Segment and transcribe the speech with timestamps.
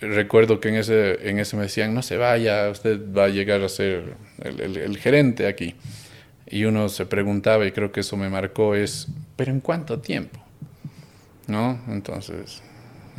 [0.00, 3.62] recuerdo que en ese, en ese me decían, no se vaya, usted va a llegar
[3.62, 5.74] a ser el, gerente aquí.
[6.46, 10.40] Y uno se preguntaba, y creo que eso me marcó, es, ¿pero en cuánto tiempo?
[11.46, 11.80] ¿No?
[11.88, 12.62] Entonces,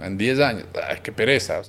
[0.01, 1.61] en 10 años, ¡ay, qué pereza!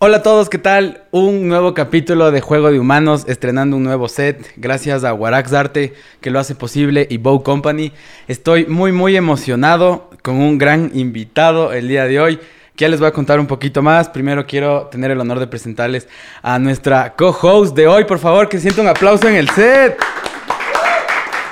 [0.00, 1.02] Hola a todos, ¿qué tal?
[1.10, 5.92] Un nuevo capítulo de Juego de Humanos, estrenando un nuevo set, gracias a Warax Arte
[6.20, 7.90] que lo hace posible y Bow Company.
[8.28, 12.36] Estoy muy muy emocionado con un gran invitado el día de hoy,
[12.76, 14.08] que ya les voy a contar un poquito más.
[14.08, 16.06] Primero quiero tener el honor de presentarles
[16.42, 19.98] a nuestra co-host de hoy, por favor, que sienta un aplauso en el set.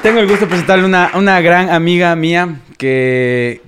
[0.05, 3.61] Tengo el gusto de presentarle una, una gran amiga mía que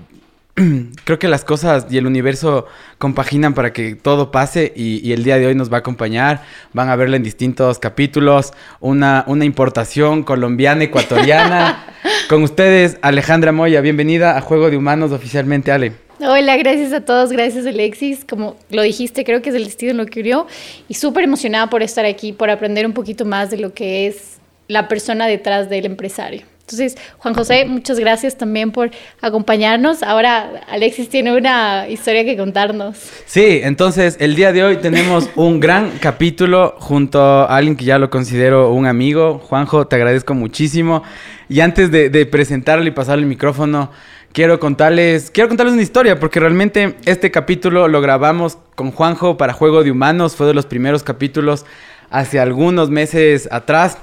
[1.05, 2.67] creo que las cosas y el universo
[2.99, 6.43] compaginan para que todo pase y, el día de hoy nos va a acompañar.
[6.73, 8.53] Van a verla en distintos capítulos.
[8.81, 11.85] Una, una importación colombiana, ecuatoriana.
[12.29, 13.81] Con ustedes, Alejandra Moya.
[13.81, 15.93] Bienvenida a Juego de Humanos oficialmente, Ale.
[16.21, 18.25] Hola, gracias a todos, gracias Alexis.
[18.25, 20.47] Como lo dijiste, creo que es el destino lo que unió
[20.89, 24.39] y súper emocionada por estar aquí, por aprender un poquito más de lo que es
[24.67, 26.43] la persona detrás del empresario.
[26.71, 28.91] Entonces, Juan José, muchas gracias también por
[29.23, 30.03] acompañarnos.
[30.03, 32.99] Ahora Alexis tiene una historia que contarnos.
[33.25, 37.99] Sí, entonces el día de hoy tenemos un gran capítulo junto a alguien que ya
[37.99, 39.39] lo considero un amigo.
[39.39, 41.03] Juanjo, te agradezco muchísimo.
[41.49, 43.91] Y antes de, presentarle y pasarle el micrófono,
[44.35, 49.55] quiero contarles, quiero contarles una historia, porque realmente este capítulo lo grabamos con Juanjo para
[49.55, 51.65] Juego de Humanos, fue de los primeros capítulos
[52.11, 53.97] hace algunos meses atrás.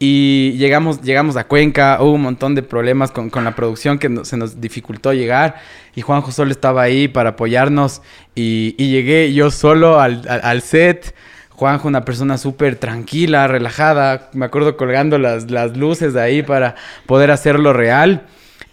[0.00, 4.36] Y llegamos, llegamos a Cuenca, hubo un montón de problemas con, la producción que se
[4.36, 5.56] nos dificultó llegar.
[5.96, 8.02] Y Juanjo solo estaba ahí para apoyarnos.
[8.36, 11.14] Y, llegué yo solo al, al, set.
[11.50, 14.30] Juanjo, una persona súper tranquila, relajada.
[14.34, 16.76] Me acuerdo colgando las, las luces de ahí para
[17.06, 18.22] poder hacerlo real.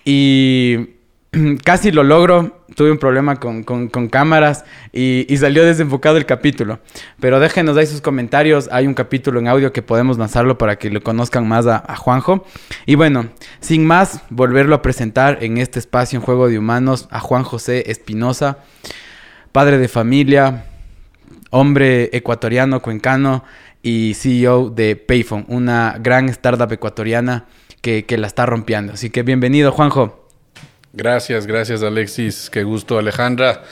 [0.03, 0.89] Y
[1.63, 2.63] casi lo logro.
[2.75, 3.63] Tuve un problema con,
[4.09, 6.79] cámaras y, salió desenfocado el capítulo.
[7.19, 8.67] Pero déjenos ahí sus comentarios.
[8.71, 12.45] Hay un capítulo en audio que podemos lanzarlo para que lo conozcan más a, Juanjo.
[12.85, 13.29] Y bueno,
[13.59, 17.89] sin más, volverlo a presentar en este espacio en Juego de Humanos a Juan José
[17.89, 18.57] Espinosa,
[19.51, 20.65] padre de familia,
[21.51, 23.45] hombre ecuatoriano, cuencano
[23.81, 27.45] y CEO de Payphone, una gran startup ecuatoriana
[27.81, 28.93] que, que la está rompiendo.
[28.93, 30.24] Así que bienvenido, Juanjo.
[30.97, 33.63] Gracias, gracias Alexis, qué gusto Alejandra.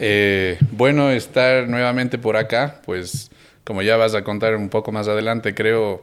[0.00, 3.30] Eh, bueno estar nuevamente por acá, pues
[3.62, 6.02] como ya vas a contar un poco más adelante, creo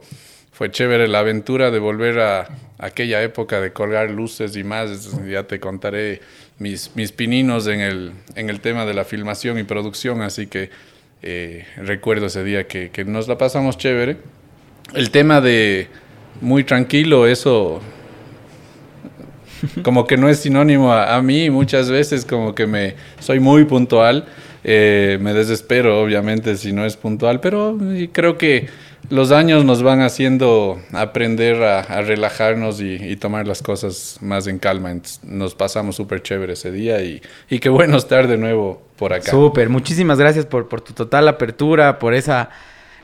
[0.52, 2.48] fue chévere la aventura de volver a
[2.78, 5.10] aquella época de colgar luces y más.
[5.28, 6.22] Ya te contaré
[6.58, 10.70] mis, mis pininos en el, en el tema de la filmación y producción, así que
[11.20, 14.16] eh, recuerdo ese día que, que nos la pasamos chévere.
[14.94, 15.88] El tema de
[16.40, 17.82] muy tranquilo, eso
[19.82, 24.26] como que no es sinónimo a, mí muchas veces como que me soy muy puntual
[24.62, 27.78] eh, me desespero obviamente si no es puntual pero
[28.12, 28.68] creo que
[29.08, 34.94] los años nos van haciendo aprender a, relajarnos y, tomar las cosas más en calma.
[35.24, 39.30] nos pasamos súper chévere ese día y, qué bueno estar de nuevo por acá.
[39.30, 42.50] Súper, muchísimas gracias por tu total apertura, por esa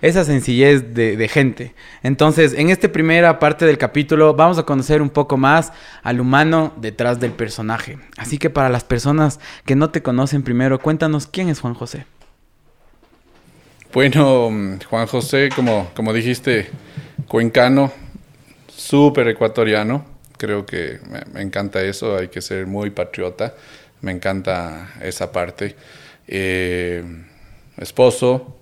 [0.02, 1.74] esa sencillez de, gente.
[2.02, 6.74] Entonces, en esta primera parte del capítulo vamos a conocer un poco más al humano
[6.76, 7.98] detrás del personaje.
[8.16, 12.06] Así que para las personas que no te conocen primero, cuéntanos quién es Juan José.
[13.92, 14.50] Bueno,
[14.90, 16.68] Juan José, como, como dijiste,
[17.28, 17.92] cuencano,
[18.68, 20.04] súper ecuatoriano.
[20.36, 21.00] Creo que
[21.32, 23.54] me, encanta eso, hay que ser muy patriota.
[24.02, 25.74] Me encanta esa parte.
[26.28, 27.02] Eh,
[27.78, 28.58] esposo,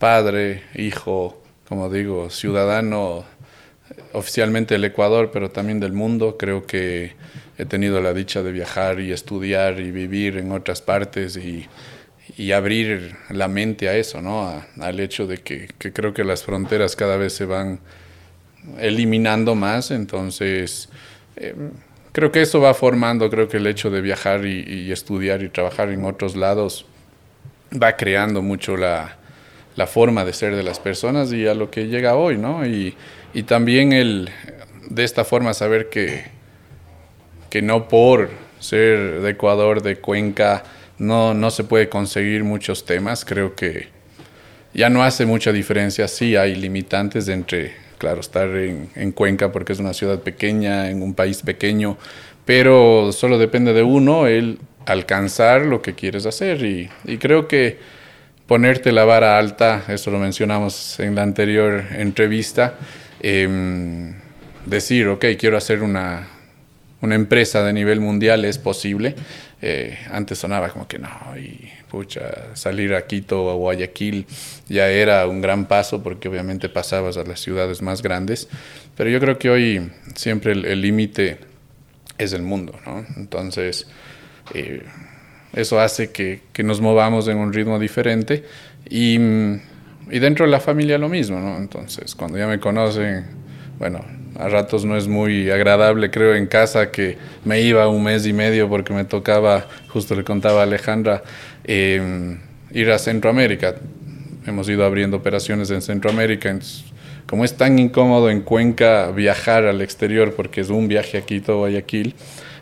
[0.00, 3.24] padre, hijo, como digo, ciudadano
[4.14, 6.36] oficialmente del Ecuador, pero también del mundo.
[6.38, 7.12] Creo que
[7.58, 11.68] he tenido la dicha de viajar y estudiar y vivir en otras partes y,
[12.54, 14.64] abrir la mente a eso, ¿no?
[14.80, 17.80] al hecho de que, creo que las fronteras cada vez se van
[18.78, 20.88] eliminando más, entonces
[21.36, 21.54] eh,
[22.12, 25.90] creo que eso va formando, creo que el hecho de viajar y estudiar y trabajar
[25.90, 26.86] en otros lados
[27.70, 29.19] va creando mucho la,
[29.80, 32.66] la forma de ser de las personas y a lo que llega hoy, ¿no?
[32.66, 32.94] Y,
[33.46, 34.28] también el,
[34.90, 36.24] de esta forma saber que,
[37.48, 38.28] que no por
[38.58, 40.64] ser de Ecuador, de Cuenca,
[40.98, 43.24] no, no se puede conseguir muchos temas.
[43.24, 43.88] Creo que
[44.74, 46.06] ya no hace mucha diferencia.
[46.08, 51.02] Sí hay limitantes entre, claro, estar en, en Cuenca porque es una ciudad pequeña, en
[51.02, 51.96] un país pequeño,
[52.44, 56.62] pero solo depende de uno el alcanzar lo que quieres hacer.
[56.66, 57.99] Y, y creo que
[58.50, 62.74] ponerte la vara alta, eso lo mencionamos en la anterior entrevista,
[63.22, 64.12] em,
[64.66, 66.26] decir, ok, quiero hacer una,
[67.00, 69.14] una empresa de nivel mundial, es posible.
[69.62, 74.26] Eh, antes sonaba como que no, y pucha, salir a Quito o a Guayaquil
[74.68, 78.48] ya era un gran paso porque obviamente pasabas a las ciudades más grandes,
[78.96, 81.38] pero yo creo que hoy siempre el límite
[82.18, 83.06] es el mundo, ¿no?
[83.16, 83.86] Entonces,
[84.54, 84.82] eh,
[85.52, 88.44] eso hace que, que, nos movamos en un ritmo diferente
[88.88, 89.18] y,
[90.10, 91.56] y, dentro de la familia lo mismo, ¿no?
[91.56, 93.26] Entonces, cuando ya me conocen,
[93.78, 94.04] bueno,
[94.38, 98.32] a ratos no es muy agradable, creo, en casa que me iba un mes y
[98.32, 101.22] medio porque me tocaba, justo le contaba Alejandra,
[101.64, 102.36] eh,
[102.72, 103.74] ir a Centroamérica.
[104.46, 106.58] Hemos ido abriendo operaciones en Centroamérica,
[107.26, 111.58] como es tan incómodo en Cuenca viajar al exterior porque es un viaje a Quito,
[111.58, 112.14] Guayaquil,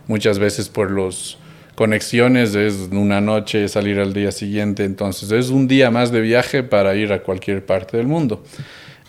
[0.06, 1.38] muchas veces por los
[1.78, 6.64] conexiones es una noche, salir al día siguiente, entonces es un día más de viaje
[6.64, 8.42] para ir a cualquier parte del mundo.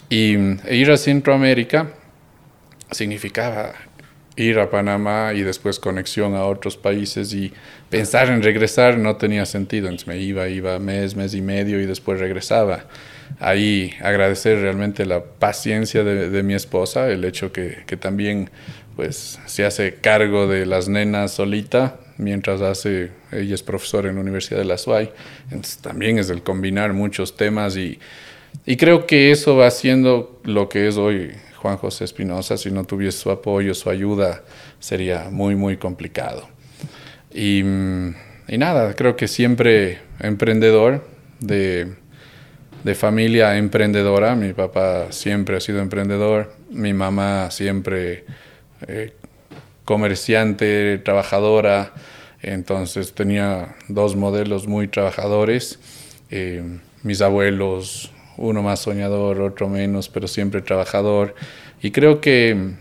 [0.08, 0.36] Y
[0.68, 1.88] e ir a Centroamérica
[2.92, 3.74] significaba
[4.36, 7.52] ir a Panamá y después conexión a otros países y
[7.90, 11.88] pensar en regresar no tenía sentido, entonces me iba, iba mes, mes y medio y
[11.88, 12.86] después regresaba.
[13.40, 18.52] Ahí agradecer realmente la paciencia de, de mi esposa, el hecho que, que también
[19.00, 24.22] pues se hace cargo de las nenas solita, mientras hace, ella es profesora en la
[24.22, 25.10] Universidad de la SUAY,
[25.46, 27.98] entonces también es el combinar muchos temas y,
[28.66, 32.84] y creo que eso va siendo lo que es hoy Juan José Espinosa, si no
[32.84, 34.44] tuviese su apoyo, su ayuda,
[34.82, 36.50] sería muy, muy complicado.
[37.34, 41.08] Y, y nada, creo que siempre emprendedor,
[41.40, 41.94] de,
[42.84, 48.26] de familia emprendedora, mi papá siempre ha sido emprendedor, mi mamá siempre
[48.88, 49.14] eh,
[49.86, 51.94] comerciante, trabajadora,
[52.42, 55.80] entonces tenía dos modelos muy trabajadores,
[56.30, 56.64] eh,
[57.04, 61.36] mis abuelos, uno más soñador, otro menos, pero siempre trabajador,
[61.82, 62.76] y creo que,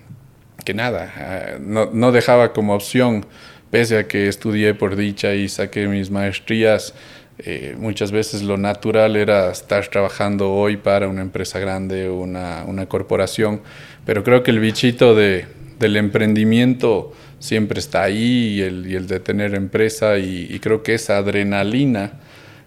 [0.64, 3.26] que nada, eh, no, dejaba como opción,
[3.70, 6.94] pese a que estudié por dicha y saqué mis maestrías,
[7.38, 12.86] eh, muchas veces lo natural era estar trabajando hoy para una empresa grande, una, una
[12.86, 13.62] corporación,
[14.04, 15.46] pero creo que el bichito de,
[15.78, 20.94] del emprendimiento siempre está ahí y el, y el de tener empresa y, creo que
[20.94, 22.20] esa adrenalina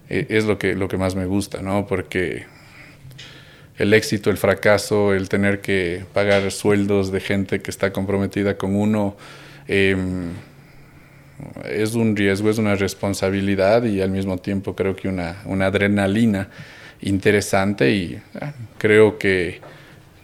[0.10, 1.88] eh, es lo que, lo que más me gusta, ¿no?
[1.88, 2.46] Porque
[3.78, 8.76] el éxito, el fracaso, el tener que pagar sueldos de gente que está comprometida con
[8.76, 9.18] uno,
[9.68, 9.96] eh,
[11.66, 16.50] es un riesgo, es una responsabilidad y al mismo tiempo creo que una, una adrenalina
[17.02, 18.22] interesante y eh,
[18.78, 19.60] creo que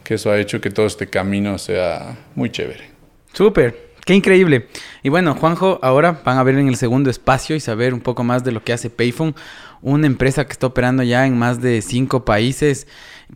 [0.08, 2.92] que eso ha hecho que todo este camino sea muy chévere.
[3.34, 4.66] Súper, qué increíble.
[5.02, 8.24] Y bueno, Juanjo, ahora van a ver en el segundo espacio y saber un poco
[8.24, 9.34] más de lo que hace Payphone,
[9.82, 12.86] una empresa que está operando ya en más de cinco países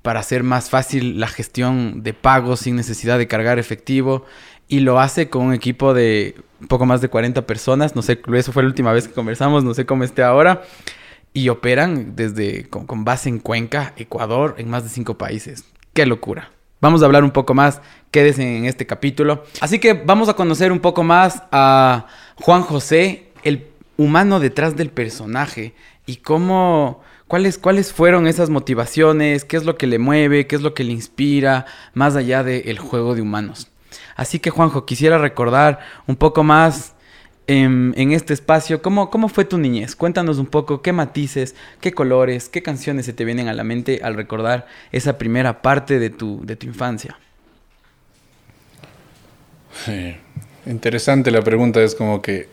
[0.00, 4.24] para hacer más fácil la gestión de pagos sin necesidad de cargar efectivo
[4.66, 8.18] y lo hace con un equipo de un poco más de 40 personas, no sé,
[8.32, 10.62] eso fue la última vez que conversamos, no sé cómo esté ahora,
[11.34, 15.64] y operan desde con, con base en Cuenca, Ecuador, en más de cinco países.
[15.92, 16.50] ¡Qué locura!
[16.82, 17.80] Vamos a hablar un poco más,
[18.10, 19.44] quédense en este capítulo.
[19.60, 24.90] Así que vamos a conocer un poco más a Juan José, el humano detrás del
[24.90, 25.76] personaje
[26.06, 30.62] y cómo, cuáles, cuáles fueron esas motivaciones, qué es lo que le mueve, qué es
[30.62, 33.68] lo que le inspira, más allá del juego de humanos.
[34.16, 35.78] Así que Juanjo, quisiera recordar
[36.08, 36.96] un poco más
[37.46, 38.82] en, este espacio.
[38.82, 39.96] ¿Cómo, ¿Cómo fue tu niñez?
[39.96, 44.00] Cuéntanos un poco qué matices, qué colores, qué canciones se te vienen a la mente
[44.02, 47.18] al recordar esa primera parte de tu, de tu infancia.
[49.84, 50.16] Sí.
[50.66, 52.48] Interesante la pregunta, es como que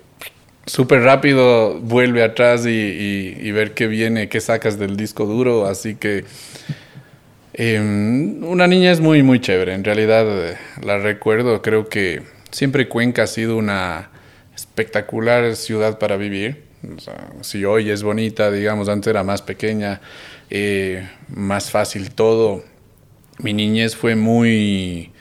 [0.65, 6.25] súper rápido vuelve atrás y, ver qué viene, qué sacas del disco duro, así que
[7.53, 12.87] eh, una niña es muy, muy chévere, en realidad eh, la recuerdo, creo que siempre
[12.87, 14.08] Cuenca ha sido una
[14.79, 16.63] espectacular ciudad para vivir.
[16.95, 19.99] O sea, si hoy es bonita, digamos, antes era más pequeña,
[20.49, 22.63] eh, más fácil todo.
[23.39, 25.11] Mi niñez fue muy,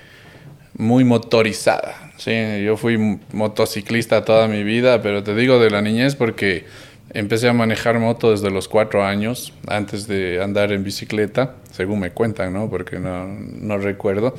[0.74, 2.12] muy motorizada.
[2.18, 2.32] ¿sí?
[2.64, 6.64] Yo fui motociclista toda mi vida, pero te digo de la niñez porque
[7.12, 12.10] empecé a manejar moto desde los cuatro años, antes de andar en bicicleta, según me
[12.12, 12.70] cuentan, ¿no?
[12.70, 14.34] Porque no, no recuerdo.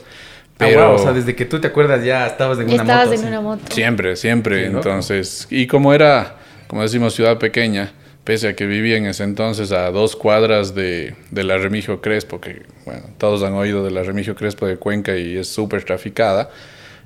[0.60, 3.08] Pero, ah, wow, o sea, desde que tú te acuerdas ya estabas en una estabas
[3.08, 3.22] moto.
[3.22, 3.64] en una moto.
[3.72, 4.60] Siempre, siempre.
[4.60, 6.36] Sí, entonces, y como era,
[6.68, 7.94] como decimos, ciudad pequeña,
[8.26, 12.42] pese a que vivía en ese entonces a dos cuadras de, de la Remigio Crespo,
[12.42, 16.50] que, bueno, todos han oído de la Remigio Crespo de Cuenca y es súper traficada,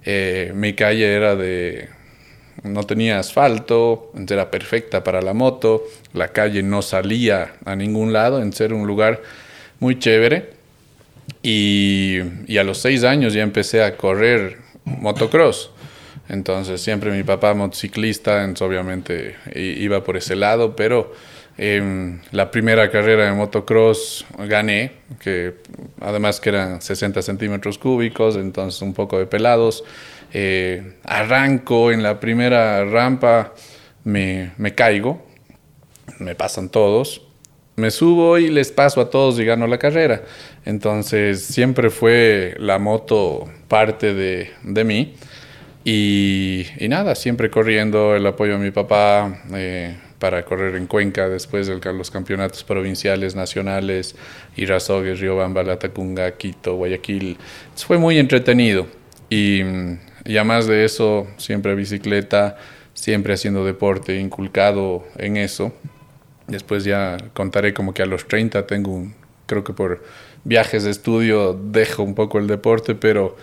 [0.03, 1.89] eh, mi calle era de
[2.63, 5.83] no tenía asfalto, era perfecta para la moto,
[6.13, 9.21] la calle no salía a ningún lado, en ser un lugar
[9.79, 10.62] muy chévere.
[11.41, 15.71] Y, y a los seis años ya empecé a correr motocross.
[16.29, 21.13] Entonces siempre mi papá motociclista, entonces obviamente iba por ese lado, pero
[21.57, 25.55] em, la primera carrera de motocross gané, que
[25.99, 29.83] además que eran 60 centímetros cúbicos, entonces un poco de pelados.
[30.35, 33.53] Eh, arranco en la primera rampa,
[34.03, 35.25] me, me caigo,
[36.19, 37.21] me pasan todos,
[37.75, 40.23] me subo y les paso a todos y gano la carrera.
[40.65, 45.15] Entonces siempre fue la moto parte de, de mí.
[45.85, 51.67] Y, nada, siempre corriendo el apoyo de mi papá eh, para correr en Cuenca después
[51.67, 54.15] de los campeonatos provinciales, nacionales,
[54.55, 57.37] Irasogue, Riobamba, Latacunga, Quito, Guayaquil.
[57.75, 58.87] fue muy entretenido.
[59.29, 59.61] Y,
[60.25, 62.55] y además de eso, siempre bicicleta,
[62.93, 65.73] siempre haciendo deporte, inculcado en eso.
[66.47, 70.03] Después ya contaré como que a los 30 tengo un, creo que por
[70.43, 73.37] viajes de estudio dejo un poco el deporte, pero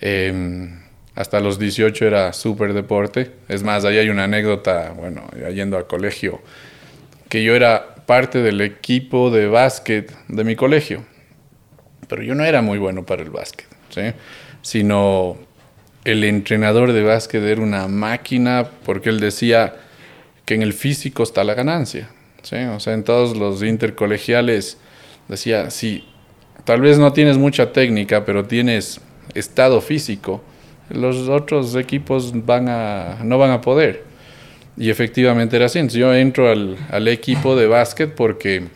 [0.00, 0.70] eh,
[1.14, 3.32] hasta los 18 era súper deporte.
[3.48, 6.40] Es más, ahí hay una anécdota, bueno, yendo al colegio,
[7.28, 11.04] que yo era parte del equipo de básquet de mi colegio,
[12.06, 13.66] pero yo no era muy bueno para el básquet,
[14.62, 15.36] sino
[16.04, 19.74] el entrenador de básquet era una máquina porque él decía
[20.44, 22.10] que en el físico está la ganancia.
[22.46, 22.56] ¿Sí?
[22.56, 24.78] O sea, en todos los intercolegiales
[25.26, 26.04] decía, sí,
[26.64, 29.00] tal vez no tienes mucha técnica, pero tienes
[29.34, 30.42] estado físico,
[30.88, 34.04] los otros equipos van a, no van a poder.
[34.76, 35.84] Y efectivamente era así.
[35.88, 38.68] yo entro al, al equipo de básquet porque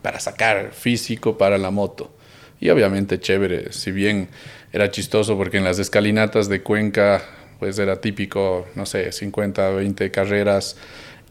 [0.00, 2.14] para sacar físico para la moto.
[2.60, 4.28] Y obviamente chévere, si bien
[4.72, 7.22] era chistoso porque en las escalinatas de Cuenca
[7.58, 10.76] pues era típico, no sé, 50, 20 carreras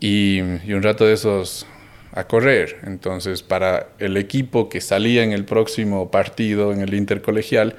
[0.02, 1.66] y, un rato de esos
[2.14, 2.80] a correr.
[2.84, 7.76] Entonces, para el equipo que salía en el próximo partido, en el intercolegial,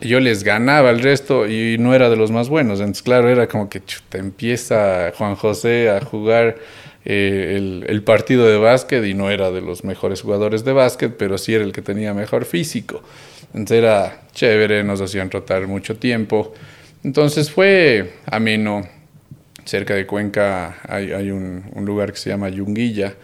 [0.00, 2.80] yo les ganaba el resto y no era de los más buenos.
[2.80, 6.58] Entonces, claro, era como que te empieza Juan José a jugar
[7.04, 11.16] eh, el, el, partido de básquet y no era de los mejores jugadores de básquet,
[11.16, 13.02] pero sí era el que tenía mejor físico.
[13.54, 16.52] Entonces era chévere, nos hacían trotar mucho tiempo.
[17.02, 18.86] Entonces fue ameno
[19.68, 23.14] cerca de Cuenca hay, hay un, un, lugar que se llama Yunguilla.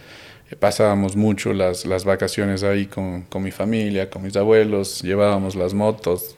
[0.60, 5.72] Pasábamos mucho las, las vacaciones ahí con, con, mi familia, con mis abuelos, llevábamos las
[5.72, 6.36] motos.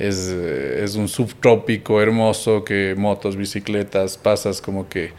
[0.00, 5.12] Es, es un subtrópico hermoso que motos, bicicletas, pasas como que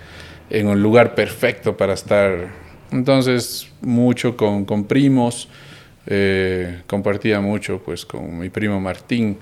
[0.50, 2.50] en un lugar perfecto para estar.
[2.92, 5.48] Entonces, mucho con, con primos,
[6.06, 9.38] eh, compartía mucho pues con mi primo Martín.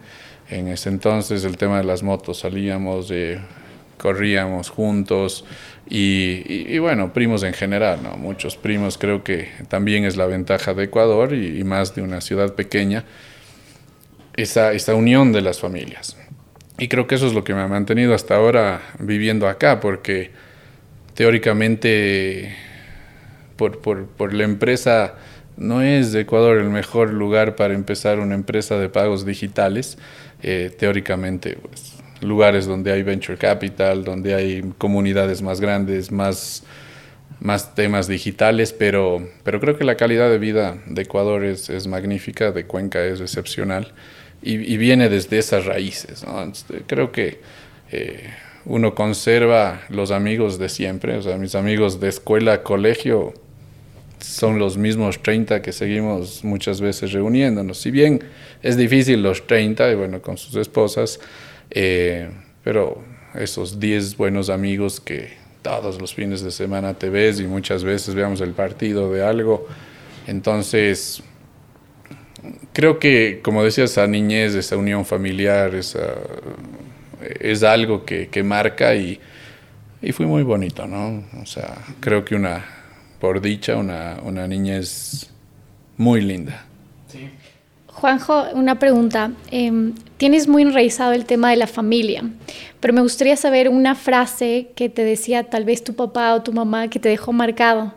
[0.50, 3.40] En ese entonces el tema de las motos, salíamos de
[4.04, 5.46] corríamos juntos
[5.88, 8.18] y, y, y, bueno, primos en general, ¿no?
[8.18, 12.20] muchos primos, creo que también es la ventaja de Ecuador y, y más de una
[12.20, 13.06] ciudad pequeña,
[14.36, 16.18] esa, esa unión de las familias.
[16.78, 20.32] Y creo que eso es lo que me ha mantenido hasta ahora viviendo acá, porque
[21.14, 22.54] teóricamente
[23.56, 25.16] por, por, por la empresa
[25.56, 29.98] no es Ecuador el mejor lugar para empezar una empresa de pagos digitales,
[30.42, 31.93] eh, teóricamente pues
[32.24, 36.64] lugares donde hay venture capital, donde hay comunidades más grandes, más,
[37.40, 41.88] más temas digitales, pero, pero creo que la calidad de vida de Ecuador es, es
[41.88, 43.94] magnífica, de Cuenca es excepcional
[44.42, 46.26] y, y viene desde esas raíces.
[46.26, 46.52] ¿no?
[46.88, 47.40] Creo que
[47.92, 48.30] eh,
[48.66, 53.34] uno conserva los amigos de siempre, o sea, mis amigos de escuela, colegio,
[54.20, 57.78] son los mismos 30 que seguimos muchas veces reuniéndonos.
[57.80, 58.24] Si bien
[58.62, 61.20] es difícil los 30, y bueno, con sus esposas,
[61.74, 62.30] eh,
[62.64, 63.04] pero
[63.36, 68.14] esos 10 buenos amigos que todos los fines de semana te ves y muchas veces
[68.14, 69.68] veamos el partido de algo.
[70.28, 71.24] Entonces,
[72.74, 76.16] creo que, como decías, esa niñez, esa unión familiar, esa,
[77.40, 79.20] es algo que, que marca y,
[80.02, 81.24] y fue muy bonito, ¿no?
[81.42, 82.66] O sea, creo que una,
[83.20, 85.30] por dicha, una, una niñez
[85.98, 86.66] muy linda.
[87.08, 87.30] Sí.
[88.04, 89.32] Juanjo, una pregunta.
[89.50, 92.22] Eh, tienes muy enraizado el tema de la familia,
[92.82, 96.52] pero me gustaría saber una frase que te decía tal vez tu papá o tu
[96.52, 97.94] mamá que te dejó marcado.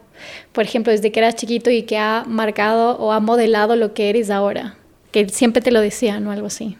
[0.52, 4.08] Por ejemplo, desde que eras chiquito y que ha marcado o ha modelado lo que
[4.08, 4.76] eres ahora.
[5.10, 6.76] Que siempre te lo decían o algo así.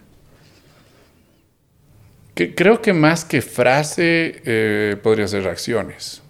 [2.37, 6.23] Que, creo que más que frase eh, podría ser acciones.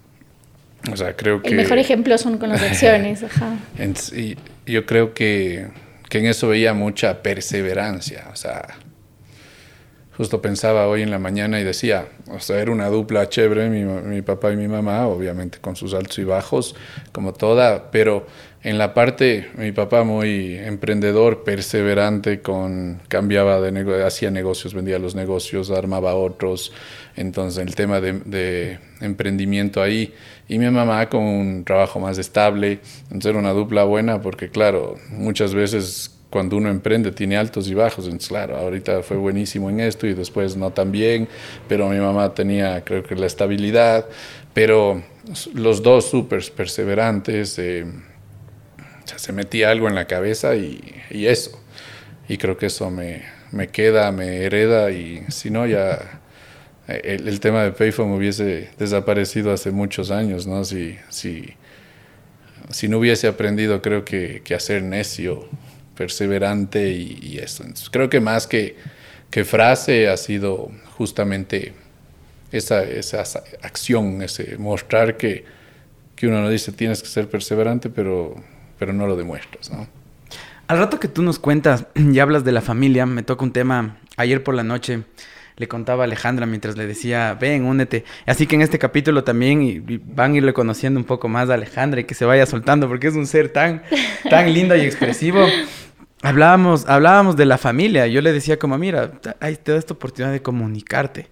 [0.90, 1.50] O sea, creo que...
[1.50, 3.22] El mejor ejemplo son con las acciones.
[3.22, 3.58] Ajá.
[4.64, 5.68] Yo creo que
[6.18, 8.66] en eso veía mucha perseverancia, o sea,
[10.16, 13.84] justo pensaba hoy en la mañana y decía, o sea, era una dupla chévere, mi,
[13.84, 16.74] mi, papá y mi mamá, obviamente con sus altos y bajos,
[17.12, 18.26] como toda, pero
[18.66, 24.98] en la parte, mi papá muy emprendedor, perseverante, con, cambiaba de negocio, hacía negocios, vendía
[24.98, 26.72] los negocios, armaba otros,
[27.14, 30.14] entonces el tema de, emprendimiento ahí,
[30.48, 34.96] y mi mamá con un trabajo más estable, entonces era una dupla buena, porque claro,
[35.10, 39.80] muchas veces cuando uno emprende tiene altos y bajos, entonces claro, ahorita fue buenísimo en
[39.80, 41.28] esto y después no tan bien,
[41.68, 44.06] pero mi mamá tenía creo que la estabilidad,
[44.54, 45.02] pero
[45.54, 47.86] los dos súper perseverantes, eh,
[49.04, 51.58] se metía algo en la cabeza y, y eso,
[52.28, 53.22] y creo que eso me,
[53.52, 56.20] me, queda, me hereda y si no ya...
[56.86, 60.64] El, el, tema de Payphone hubiese desaparecido hace muchos años, ¿no?
[60.64, 61.54] Si, si,
[62.70, 65.48] si no hubiese aprendido, creo que, que hacer necio
[65.96, 67.64] perseverante y, y eso.
[67.64, 68.76] Entonces, creo que más que,
[69.30, 71.72] que, frase ha sido justamente
[72.52, 73.24] esa, esa
[73.62, 75.44] acción, ese mostrar que,
[76.14, 78.36] que, uno no dice tienes que ser perseverante, pero,
[78.78, 79.70] pero no lo demuestras.
[79.70, 79.88] ¿no?
[80.68, 83.98] Al rato que tú nos cuentas y hablas de la familia, me toca un tema
[84.16, 85.02] ayer por la noche
[85.56, 88.04] le contaba a Alejandra mientras le decía, ven, únete.
[88.26, 91.48] Así que en este capítulo también y, y van a irle conociendo un poco más
[91.48, 93.82] a Alejandra y que se vaya soltando porque es un ser tan,
[94.30, 95.46] tan lindo y expresivo.
[96.22, 98.06] Hablábamos, hablábamos de la familia.
[98.06, 101.28] Yo le decía como, mira, ahí te da esta oportunidad de comunicarte.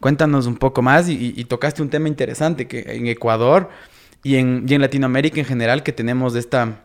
[0.00, 3.70] Cuéntanos un poco más y, y tocaste un tema interesante que en Ecuador
[4.22, 6.80] y en, y en Latinoamérica en general que tenemos esta,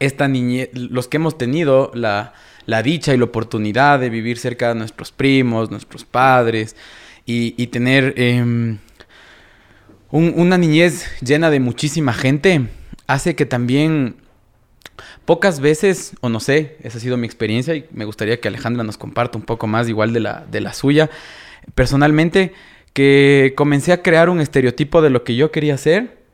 [0.00, 2.34] esta niñez, los que hemos tenido la,
[2.66, 6.76] la, dicha y la oportunidad de vivir cerca de nuestros primos, nuestros padres
[7.24, 8.14] y, tener
[10.10, 12.68] un, una niñez llena de muchísima gente,
[13.06, 14.16] hace que también
[15.24, 18.84] Pocas veces, o no sé, esa ha sido mi experiencia y me gustaría que Alejandra
[18.84, 21.10] nos comparta un poco más igual de la, de la suya.
[21.74, 22.52] Personalmente,
[22.92, 26.25] que comencé a crear un estereotipo de lo que yo quería ser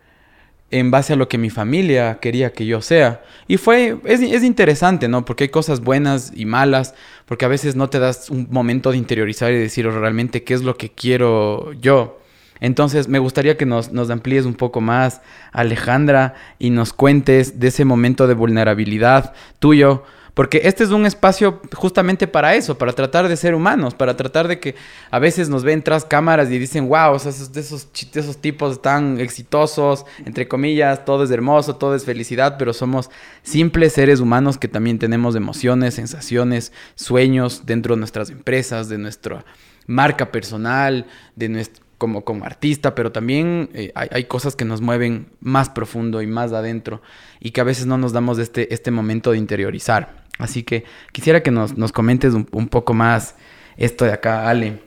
[0.72, 3.22] en base a lo que mi familia quería que yo sea.
[3.46, 5.24] Y fue, es, es, interesante, ¿no?
[5.24, 6.94] Porque hay cosas buenas y malas,
[7.26, 10.62] porque a veces no te das un momento de interiorizar y decir realmente qué es
[10.62, 12.18] lo que quiero yo.
[12.58, 15.20] Entonces, me gustaría que nos, nos, amplíes un poco más,
[15.52, 20.04] Alejandra, y nos cuentes de ese momento de vulnerabilidad tuyo.
[20.34, 24.48] Porque este es un espacio justamente para eso, para tratar de ser humanos, para tratar
[24.48, 24.74] de que
[25.10, 30.06] a veces nos ven tras cámaras y dicen, wow, de esos, esos tipos tan exitosos,
[30.24, 33.10] entre comillas, todo es hermoso, todo es felicidad, pero somos
[33.42, 39.44] simples seres humanos que también tenemos emociones, sensaciones, sueños dentro de nuestras empresas, de nuestra
[39.86, 45.28] marca personal, de nuestro como, artista, pero también eh, hay, hay, cosas que nos mueven
[45.40, 47.00] más profundo y más adentro
[47.38, 50.21] y que a veces no nos damos este, este momento de interiorizar.
[50.42, 53.36] Así que quisiera que nos, nos comentes un, un, poco más
[53.76, 54.80] esto de acá, Ale.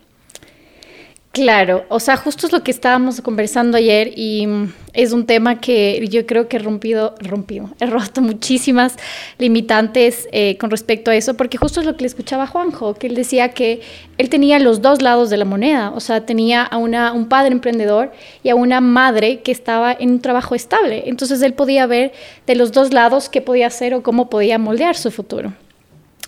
[1.35, 4.47] Claro, o sea, justo es lo que estábamos conversando ayer y
[4.93, 8.95] es un tema que yo creo que he rompido, rompido, he roto muchísimas
[9.37, 12.93] limitantes eh, con respecto a eso, porque justo es lo que le escuchaba a Juanjo,
[12.93, 13.81] que él decía que
[14.17, 17.51] él tenía los dos lados de la moneda, o sea, tenía a una, un padre
[17.51, 22.13] emprendedor y a una madre que estaba en un trabajo estable, entonces él podía ver
[22.47, 25.51] de los dos lados qué podía hacer o cómo podía moldear su futuro.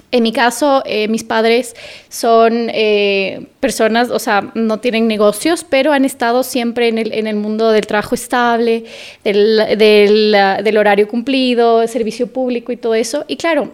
[0.09, 1.75] En mi caso, eh, mis padres
[2.07, 7.71] son eh, personas, o sea, no tienen negocios, pero han estado siempre en el, mundo
[7.71, 8.85] del trabajo estable,
[9.25, 13.25] del, del, horario cumplido, servicio público y todo eso.
[13.27, 13.73] Y claro,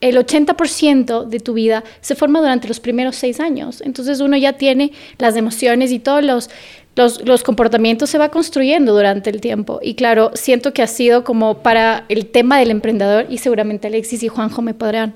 [0.00, 3.82] el 80% de tu vida se forma durante los primeros seis años.
[3.82, 6.48] Entonces uno ya tiene las emociones y todos los,
[6.96, 9.78] los, los, comportamientos se va construyendo durante el tiempo.
[9.82, 14.22] Y claro, siento que ha sido como para el tema del emprendedor, y seguramente Alexis
[14.22, 15.14] y Juanjo me podrán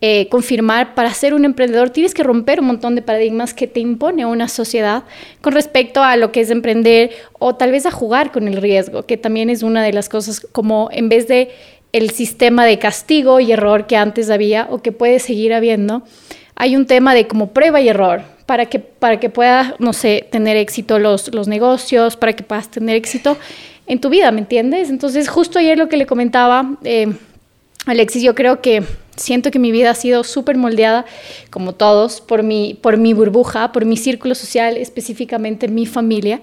[0.00, 3.80] eh, confirmar, para ser un emprendedor tienes que romper un montón de paradigmas que te
[3.80, 5.04] impone una sociedad
[5.40, 9.06] con respecto a lo que es emprender o tal vez a jugar con el riesgo,
[9.06, 11.50] que también es una de las cosas como en vez de
[11.92, 16.02] el sistema de castigo y error que antes había o que puede seguir habiendo,
[16.56, 20.26] hay un tema de como prueba y error para que, para que puedas, no sé,
[20.30, 23.36] tener éxito los, los negocios, para que puedas tener éxito
[23.86, 24.90] en tu vida, ¿me entiendes?
[24.90, 27.12] Entonces, justo ayer lo que le comentaba, eh,
[27.86, 28.82] Alexis, yo creo que
[29.16, 31.04] siento que mi vida ha sido súper moldeada,
[31.50, 36.40] como todos, por mi, por mi burbuja, por mi círculo social, específicamente mi familia,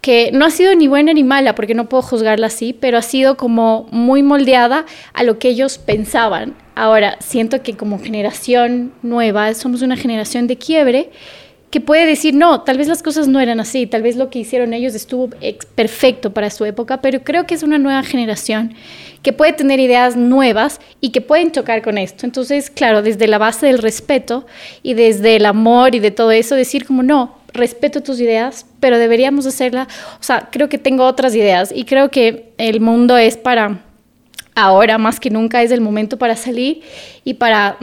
[0.00, 3.02] que no ha sido ni buena ni mala, porque no puedo juzgarla así, pero ha
[3.02, 6.54] sido como muy moldeada a lo que ellos pensaban.
[6.74, 11.10] Ahora, siento que como generación nueva, somos una generación de quiebre,
[11.70, 14.38] que puede decir, no, tal vez las cosas no eran así, tal vez lo que
[14.38, 15.30] hicieron ellos estuvo
[15.74, 18.74] perfecto para su época, pero creo que es una nueva generación
[19.22, 22.24] que puede tener ideas nuevas y que pueden chocar con esto.
[22.24, 24.46] Entonces, claro, desde la base del respeto
[24.82, 28.98] y desde el amor y de todo eso, decir como, no, respeto tus ideas, pero
[28.98, 29.88] deberíamos hacerla,
[30.20, 33.80] o sea, creo que tengo otras ideas y creo que el mundo es para
[34.56, 36.80] ahora más que nunca es el momento para salir
[37.22, 37.76] y para,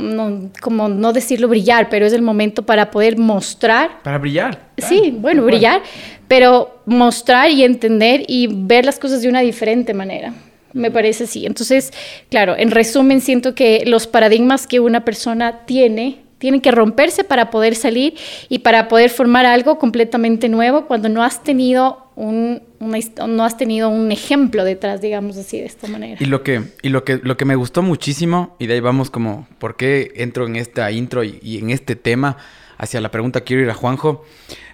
[0.59, 4.01] como no decirlo brillar, pero es el momento para poder mostrar.
[4.03, 4.59] Para brillar.
[4.77, 5.83] Sí, bueno, brillar,
[6.27, 10.33] pero mostrar y entender y ver las cosas de una diferente manera.
[10.73, 11.45] Me parece así.
[11.45, 11.93] Entonces,
[12.31, 17.49] claro, en resumen, siento que los paradigmas que una persona tiene tienen que romperse para
[17.49, 18.15] poder salir
[18.49, 23.89] y para poder formar algo completamente nuevo cuando no has tenido un, no has tenido
[23.89, 26.17] un ejemplo detrás, digamos así, de esta manera.
[26.19, 29.09] Y lo que, y lo que, lo que me gustó muchísimo, y de ahí vamos
[29.09, 32.37] como, ¿por qué entro en esta intro y, en este tema
[32.77, 34.25] hacia la pregunta quiero ir a Juanjo?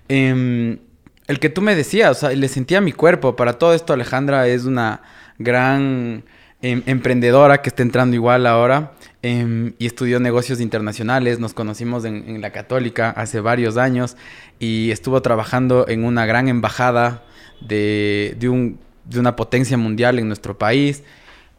[0.08, 0.80] Em,
[1.28, 3.36] el que tú me decías, o sea, le sentía mi cuerpo.
[3.36, 5.02] Para todo esto, Alejandra es una
[5.38, 6.23] gran
[6.62, 8.93] em, emprendedora que está entrando igual ahora.
[9.21, 11.39] Em, y estudió negocios internacionales.
[11.39, 14.15] Nos conocimos en, la Católica hace varios años
[14.60, 17.23] y estuvo trabajando en una gran embajada
[17.60, 21.03] de, un, de una potencia mundial en nuestro país.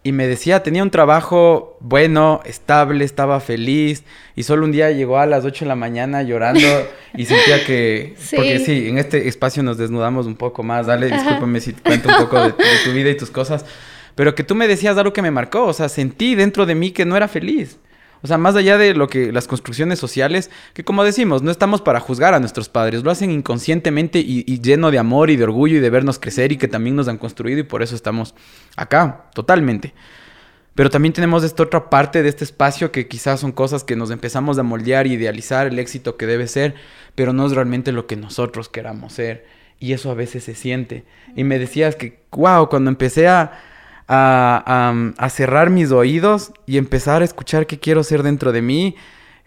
[0.02, 4.04] Y me decía, tenía un trabajo bueno, estable, estaba feliz.
[4.34, 6.66] Y solo un día llegó a las 8 de la mañana llorando
[7.14, 8.14] y sentía que...
[8.34, 10.86] Porque sí, en este espacio nos desnudamos un poco más.
[10.86, 12.54] Dale, discúlpame si te cuento un poco de
[12.86, 13.66] tu vida y tus cosas.
[14.20, 16.90] Pero que tú me decías algo que me marcó, o sea, sentí dentro de mí
[16.90, 17.78] que no era feliz.
[18.20, 21.80] O sea, más allá de lo que las construcciones sociales, que como decimos, no estamos
[21.80, 25.78] para juzgar a nuestros padres, lo hacen inconscientemente y, lleno de amor y de orgullo
[25.78, 28.35] y de vernos crecer y que también nos han construido y por eso estamos
[28.76, 29.94] acá, totalmente.
[30.74, 34.11] Pero también tenemos esta otra parte de este espacio que quizás son cosas que nos
[34.11, 36.74] empezamos a moldear y idealizar el éxito que debe ser,
[37.14, 39.46] pero no es realmente lo que nosotros queramos ser.
[39.78, 41.04] Y eso a veces se siente.
[41.37, 43.69] Y me decías que, wow, cuando empecé a,
[44.12, 48.96] a, cerrar mis oídos y empezar a escuchar qué quiero ser dentro de mí,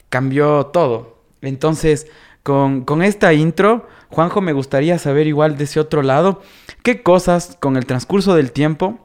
[0.10, 1.22] cambió todo.
[1.42, 2.08] Entonces,
[2.44, 6.42] con, con, esta intro, Juanjo, me gustaría saber igual de ese otro lado,
[6.82, 9.00] qué cosas con el transcurso del tiempo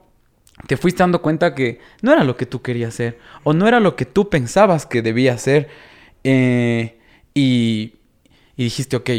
[0.67, 3.79] te fuiste dando cuenta que no era lo que tú querías ser o no era
[3.79, 5.69] lo que tú pensabas que debía ser
[6.25, 6.99] eh,
[7.33, 7.95] y,
[8.57, 9.11] y, dijiste, ok,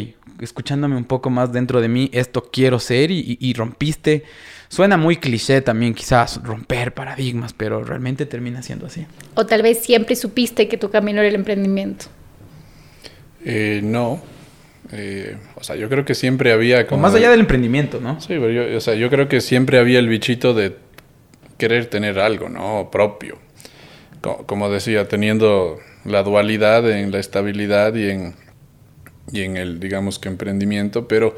[0.42, 4.26] escuchándome un poco más dentro de mí, esto quiero ser y rompiste
[4.70, 9.06] Suena muy cliché también quizás romper paradigmas, pero realmente termina siendo así.
[9.34, 12.06] O tal vez siempre supiste que tu camino era el emprendimiento.
[13.44, 14.22] Eh, no.
[14.92, 17.02] Eh, o sea, yo creo que siempre había como...
[17.02, 18.22] más allá del emprendimiento, ¿no?
[18.22, 20.76] Sí, pero yo, o sea, yo creo que siempre había el bichito de
[21.58, 22.90] querer tener algo, ¿no?
[22.92, 23.38] Propio.
[24.22, 28.36] Como, decía, teniendo la dualidad en la estabilidad y en,
[29.32, 31.36] y en el, digamos que, emprendimiento, pero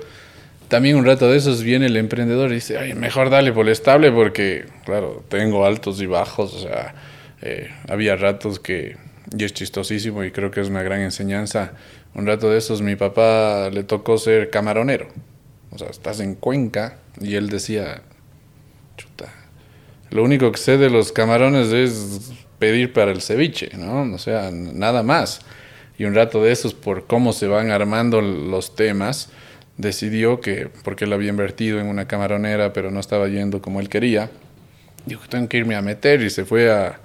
[0.71, 3.73] también un rato de esos viene el emprendedor y dice, ay, mejor dale por el
[3.73, 6.95] estable porque, claro, tengo altos y bajos, o sea,
[7.41, 8.95] eh, había ratos que,
[9.37, 11.73] y es chistosísimo y creo que es una gran enseñanza,
[12.15, 15.09] un rato de esos mi papá le tocó ser camaronero,
[15.71, 18.01] o sea, estás en Cuenca y él decía,
[18.95, 19.25] chuta,
[20.09, 24.03] lo único que sé de los camarones es pedir para el ceviche, ¿no?
[24.13, 25.41] O sea, nada más.
[25.97, 29.29] Y un rato de esos por cómo se van armando los temas,
[29.77, 33.89] decidió que, porque él había invertido en una camaronera, pero no estaba yendo como él
[33.89, 34.29] quería,
[35.05, 36.99] dijo, tengo que irme a meter y se fue a,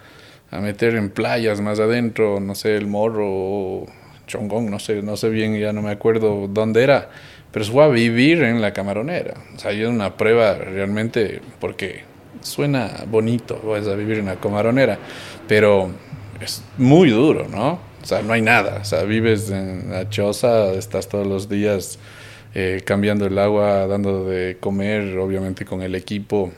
[0.51, 3.87] a meter en playas más adentro, no sé, el morro o
[4.27, 7.09] chongón, no sé, no sé bien, ya no me acuerdo dónde era,
[7.53, 9.35] pero se fue a vivir en la camaronera.
[9.55, 12.05] O sea, es una prueba realmente, porque
[12.41, 14.99] suena bonito, vas a vivir en la camaronera,
[15.49, 15.91] pero
[16.41, 17.79] es muy duro, ¿no?
[18.03, 18.79] O sea, no hay nada.
[18.83, 21.99] O sea, vives en la choza, estás todos los días
[22.59, 26.51] eh, cambiando el agua, dando de comer, obviamente con el equipo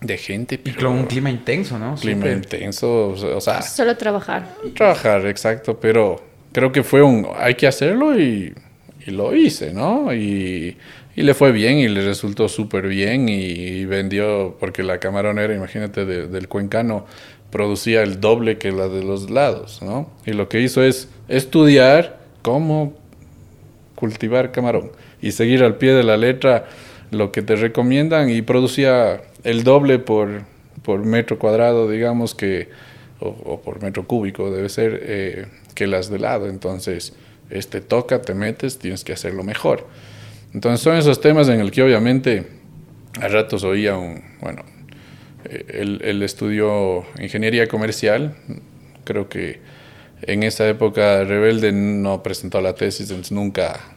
[0.00, 0.60] de gente.
[0.64, 1.94] y con un clima intenso, ¿no?
[1.94, 3.62] Clima intenso, o sea...
[3.62, 4.56] Solo trabajar.
[4.74, 7.28] Trabajar, exacto, pero creo que fue un...
[7.38, 8.52] Hay que hacerlo y,
[9.06, 10.12] y lo hice, ¿no?
[10.12, 10.76] Y,
[11.14, 16.04] y, le fue bien y le resultó súper bien y, vendió, porque la camaronera, imagínate,
[16.04, 17.06] del cuencano
[17.52, 20.10] producía el doble que la de los lados, ¿no?
[20.26, 22.94] Y lo que hizo es estudiar cómo
[23.94, 24.90] cultivar camarón
[25.26, 26.66] y seguir al pie de la letra
[27.10, 30.42] lo que te recomiendan y producía el doble por,
[30.82, 32.68] por metro cuadrado, digamos, que,
[33.20, 36.48] o, por metro cúbico debe ser, eh, que las de lado.
[36.48, 37.14] Entonces,
[37.50, 39.86] este toca, te metes, tienes que hacerlo mejor.
[40.54, 42.46] Entonces, son esos temas en el que obviamente
[43.20, 44.62] a ratos oía un, bueno,
[45.44, 48.36] eh, él, él estudió ingeniería comercial,
[49.04, 49.60] creo que
[50.22, 53.95] en esa época Rebelde no presentó la tesis, nunca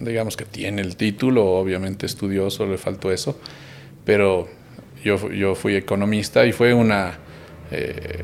[0.00, 3.38] digamos que tiene el título, obviamente estudió, solo le faltó eso,
[4.04, 4.48] pero
[5.04, 7.18] yo, yo fui economista y fue una,
[7.70, 8.22] eh,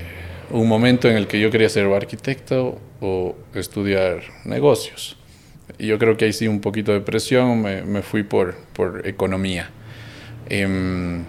[0.51, 5.17] un momento en el que yo quería ser arquitecto o estudiar negocios.
[5.79, 9.07] Y yo creo que ahí sí un poquito de presión, me, me fui por, por
[9.07, 9.71] economía.
[10.49, 11.25] Em,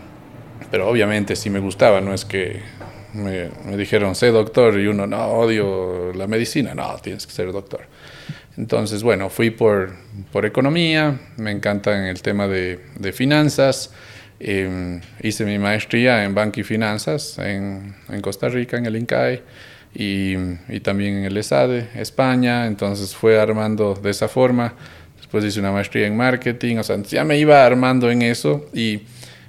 [0.72, 2.62] pero obviamente sí me gustaba, no es que
[3.14, 7.52] me, me, dijeron, sé doctor, y uno, no, odio la medicina, no, tienes que ser
[7.52, 7.82] doctor.
[8.58, 9.94] Entonces, bueno, fui por,
[10.32, 13.92] por economía, me encanta el tema de, de finanzas,
[14.40, 19.44] eh, hice mi maestría en banca y finanzas en, en Costa Rica, en el INCAE,
[19.94, 20.36] y,
[20.70, 24.74] y, también en el ESADE, España, entonces fue armando de esa forma.
[25.18, 29.02] Después hice una maestría en marketing, o sea, ya me iba armando en eso y,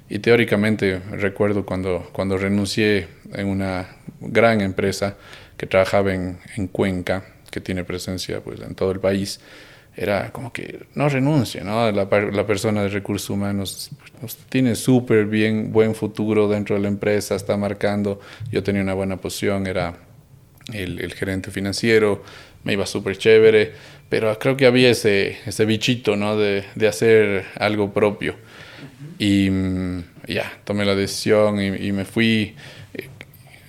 [0.09, 3.87] y teóricamente recuerdo cuando, cuando renuncié en una
[4.21, 5.15] gran empresa
[5.55, 9.39] que trabajaba en, en Cuenca, que tiene presencia pues, en todo el país,
[9.95, 11.91] era como que no renuncie, ¿no?
[11.91, 13.89] La, la persona de recursos humanos
[14.21, 18.19] pues, tiene súper bien, buen futuro dentro de la empresa, está marcando,
[18.51, 19.97] yo tenía una buena posición, era
[20.73, 22.23] el, el gerente financiero,
[22.63, 23.73] me iba súper chévere,
[24.09, 26.37] pero creo que había ese, ese bichito, ¿no?
[26.37, 28.35] De, de hacer algo propio.
[29.17, 29.49] Y
[30.27, 32.55] ya, tomé la decisión y, y me fui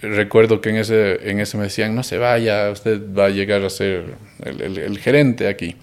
[0.03, 3.63] recuerdo que en ese, en ese me decían, no se vaya, usted va a llegar
[3.65, 5.77] a ser el, el, gerente aquí.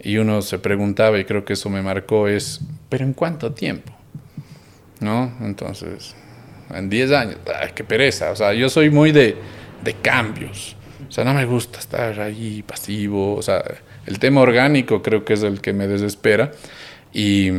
[0.00, 3.92] Y uno se preguntaba, y creo que eso me marcó, es, ¿pero en cuánto tiempo?
[5.00, 5.32] ¿No?
[5.40, 6.14] Entonces,
[6.70, 8.30] en 10 años, ay, qué pereza.
[8.30, 9.36] O sea, yo soy muy de,
[9.84, 10.76] de cambios.
[11.08, 13.34] O sea, no me gusta estar ahí pasivo.
[13.34, 13.62] O sea,
[14.06, 16.52] el tema orgánico creo que es el que me desespera.
[17.12, 17.50] Y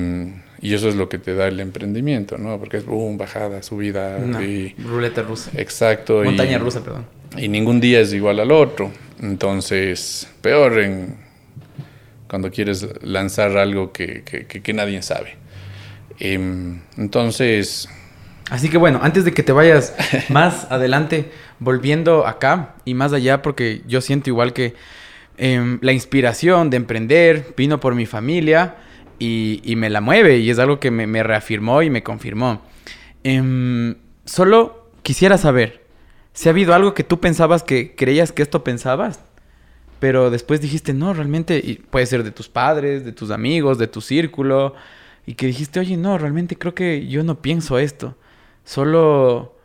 [0.63, 2.57] y eso es lo que te da el emprendimiento, ¿no?
[2.57, 4.15] Porque es boom, bajada, subida.
[4.15, 5.51] Una y, ruleta rusa.
[5.57, 6.23] Exacto.
[6.23, 7.05] Montaña y, rusa, perdón.
[7.37, 8.89] Y ningún día es igual al otro.
[9.21, 11.17] Entonces, peor en
[12.29, 15.35] cuando quieres lanzar algo que, que, que, que nadie sabe.
[16.21, 17.89] Eh, entonces...
[18.49, 19.93] Así que bueno, antes de que te vayas
[20.29, 24.75] más adelante, volviendo acá y más allá, porque yo siento igual que
[25.37, 28.77] eh, la inspiración de emprender vino por mi familia
[29.19, 32.61] y, me la mueve y es algo que me, me reafirmó y me confirmó.
[33.23, 33.95] Eh,
[34.25, 35.83] solo quisiera saber
[36.33, 39.19] si ha habido algo que tú pensabas que creías que esto pensabas,
[39.99, 43.87] pero después dijiste, no, realmente y puede ser de tus padres, de tus amigos, de
[43.87, 44.73] tu círculo,
[45.25, 48.17] y que dijiste, oye, no, realmente creo que yo no pienso esto,
[48.65, 49.55] solo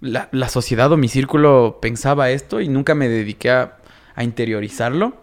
[0.00, 3.78] la, sociedad o mi círculo pensaba esto y nunca me dediqué a
[4.20, 5.16] interiorizarlo.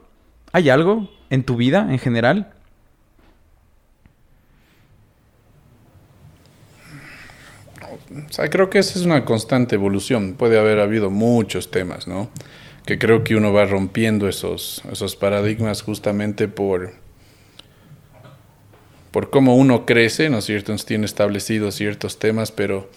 [0.51, 2.53] ¿Hay algo en tu vida en general?
[8.49, 10.33] Creo que esa es una constante evolución.
[10.33, 12.29] Puede haber habido muchos temas, ¿no?
[12.85, 16.93] Que creo que uno va rompiendo esos, esos paradigmas justamente por,
[19.11, 20.71] por cómo uno crece, ¿no es cierto?
[20.71, 22.89] Entonces tiene establecidos ciertos temas, pero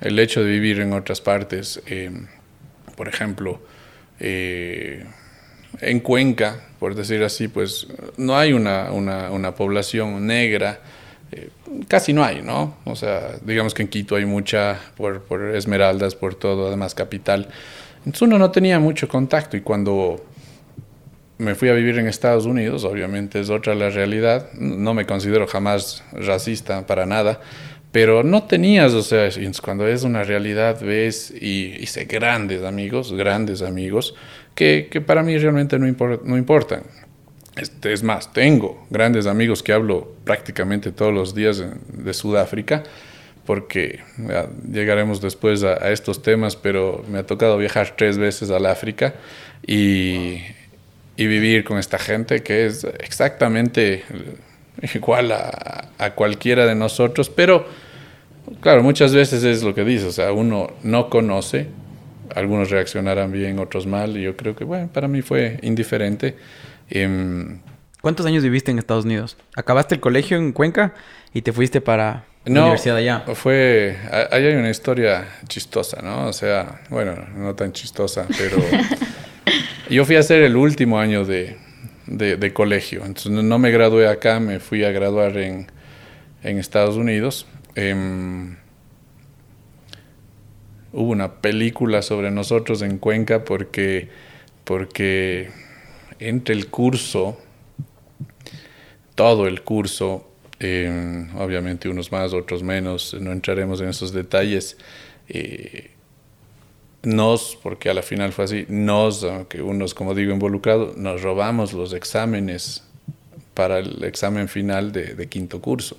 [0.00, 2.10] el hecho de vivir en otras partes, eh,
[2.96, 3.60] por ejemplo,
[4.20, 5.04] eh,
[5.80, 10.80] en Cuenca, por decir así, pues no hay una, una, población negra
[11.88, 12.76] casi no hay, ¿no?
[12.84, 17.48] O sea, digamos que en Quito hay mucha, por, por, Esmeraldas, por todo, además capital.
[17.98, 20.24] Entonces uno no tenía mucho contacto y cuando
[21.38, 25.46] me fui a vivir en Estados Unidos, obviamente es otra la realidad, no me considero
[25.46, 27.40] jamás racista para nada,
[27.92, 29.30] pero no tenías, o sea,
[29.62, 34.14] cuando es una realidad ves y hice grandes amigos, grandes amigos,
[34.54, 36.82] que, que para mí realmente no, import, no importan.
[37.58, 42.84] Este, es más, tengo grandes amigos que hablo prácticamente todos los días de Sudáfrica,
[43.44, 44.00] porque
[44.70, 49.14] llegaremos después a, estos temas, pero me ha tocado viajar tres veces al África
[49.66, 50.38] y,
[51.16, 54.04] vivir con esta gente que es exactamente
[54.94, 57.66] igual a, a, cualquiera de nosotros, pero
[58.60, 61.66] claro, muchas veces es lo que dice, o sea, uno no conoce,
[62.34, 66.36] algunos reaccionarán bien, otros mal, y yo creo que, bueno, para mí fue indiferente.
[66.90, 67.58] Eh,
[68.00, 69.36] ¿Cuántos años viviste en Estados Unidos?
[69.56, 70.94] ¿Acabaste el colegio en Cuenca
[71.34, 73.24] y te fuiste para la no, universidad allá?
[73.34, 73.96] Fue,
[74.30, 76.28] ahí hay una historia chistosa, ¿no?
[76.28, 78.56] O sea, bueno, no tan chistosa, pero
[79.90, 81.56] yo fui a hacer el último año de,
[82.06, 83.04] de, de, colegio.
[83.04, 85.66] Entonces no me gradué acá, me fui a graduar en,
[86.44, 87.46] en Estados Unidos.
[87.74, 87.94] Eh,
[90.92, 94.08] hubo una película sobre nosotros en Cuenca porque,
[94.64, 95.50] porque
[96.18, 97.38] entre el curso,
[99.14, 100.28] todo el curso,
[100.60, 104.76] eh, obviamente unos más, otros menos, no entraremos en esos detalles,
[105.28, 105.90] eh,
[107.02, 111.72] nos, porque a la final fue así, nos, aunque unos, como digo, involucrados, nos robamos
[111.72, 112.82] los exámenes
[113.54, 115.96] para el examen final de, de quinto curso.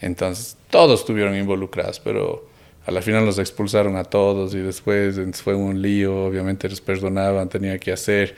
[0.00, 2.46] Entonces, todos estuvieron involucrados, pero
[2.86, 7.48] a la final los expulsaron a todos y después fue un lío, obviamente les perdonaban,
[7.48, 8.34] tenía que hacer.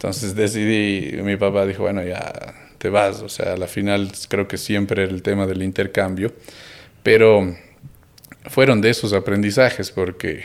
[0.00, 4.48] Entonces decidí, mi papá dijo, bueno, ya te vas, o sea, a la final creo
[4.48, 6.32] que siempre era el tema del intercambio,
[7.02, 7.54] pero
[8.46, 10.44] fueron de esos aprendizajes porque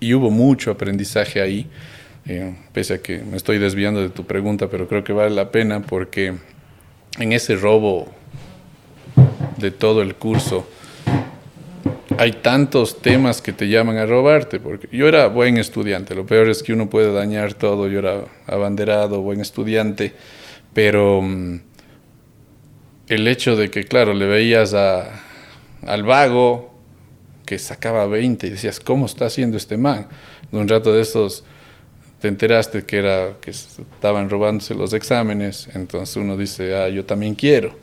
[0.00, 1.68] y, hubo mucho aprendizaje ahí,
[2.26, 5.52] eh, pese a que me estoy desviando de tu pregunta, pero creo que vale la
[5.52, 6.34] pena porque
[7.16, 8.12] en ese robo
[9.56, 10.68] de todo el curso,
[12.20, 16.50] hay tantos temas que te llaman a robarte, porque yo era buen estudiante, lo peor
[16.50, 20.12] es que uno puede dañar todo, yo era abanderado, buen estudiante,
[20.74, 21.60] pero mm,
[23.08, 25.22] el hecho de que, claro, le veías a,
[25.86, 26.74] al vago
[27.46, 30.06] que sacaba 20 y decías, ¿cómo está haciendo este man?
[30.52, 31.42] De un rato de estos
[32.20, 37.34] te enteraste que era que estaban robándose los exámenes, entonces uno dice, ah, yo también
[37.34, 37.78] quiero,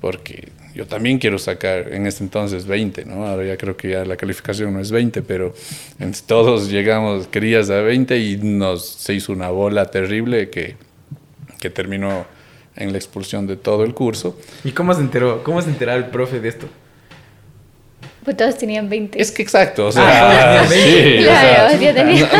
[0.00, 3.26] porque yo también quiero sacar en ese entonces 20, ¿no?
[3.26, 5.54] Ahora ya creo que ya la calificación no es 20, pero
[6.26, 10.76] todos llegamos, querías a 20 y nos se hizo una bola terrible que,
[11.60, 12.26] que terminó
[12.74, 14.36] en la expulsión de todo el curso.
[14.64, 15.44] ¿Y cómo se enteró?
[15.44, 16.66] ¿Cómo se enteró el profe de esto?
[18.24, 19.20] Pues todos tenían 20.
[19.20, 21.18] Es que exacto, o sea, ah, sí,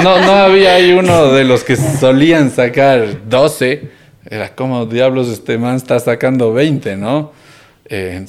[0.03, 3.90] no, no, había ahí uno de los que solían sacar 12,
[4.29, 7.43] era como diablos este man está sacando 20, ¿no?
[7.87, 8.25] Eh,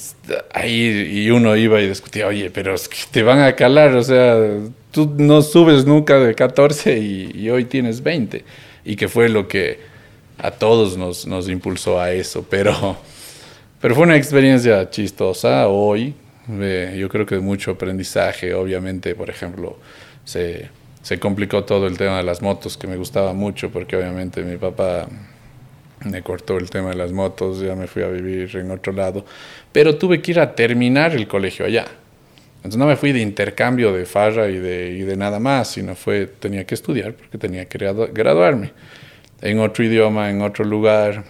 [0.52, 4.02] ahí y uno iba y discutía, oye, pero es que te van a calar, o
[4.02, 4.36] sea,
[4.90, 8.44] tú no subes nunca de 14 y, hoy tienes 20.
[8.84, 9.80] Y que fue lo que
[10.38, 12.96] a todos nos, nos impulsó a eso, pero,
[13.80, 16.14] pero fue una experiencia chistosa hoy.
[16.48, 19.78] yo creo que mucho aprendizaje, obviamente, por ejemplo,
[20.24, 20.68] se,
[21.02, 24.56] se complicó todo el tema de las motos, que me gustaba mucho, porque obviamente mi
[24.56, 25.08] papá
[26.10, 29.24] me cortó el tema de las motos, ya me fui a vivir en otro lado,
[29.72, 31.86] pero tuve que ir a terminar el colegio allá.
[32.56, 35.94] Entonces no me fui de intercambio de farra y de, y de nada más, sino
[35.94, 37.78] fue, tenía que estudiar porque tenía que
[38.12, 38.72] graduarme
[39.40, 41.24] en otro idioma, en otro lugar.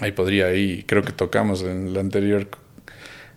[0.00, 2.48] Ahí podría ir, creo que tocamos en la anterior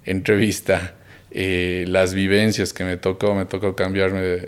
[0.04, 0.96] entrevista
[1.32, 4.40] eh, las vivencias que me tocó, me tocó cambiarme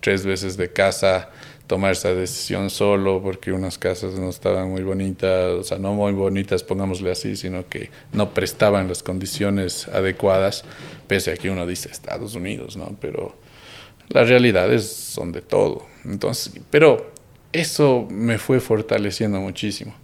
[0.00, 1.30] tres veces de casa,
[1.68, 6.12] tomar esa decisión solo porque unas casas no estaban muy bonitas, o sea, no muy
[6.12, 10.64] bonitas, pongámosle así, sino que no prestaban las condiciones adecuadas,
[11.06, 12.96] pese a que uno dice Estados Unidos, ¿no?
[13.00, 13.36] Pero
[14.08, 15.86] las realidades son de todo.
[16.06, 17.12] Entonces, pero
[17.52, 19.94] eso me fue fortaleciendo muchísimo.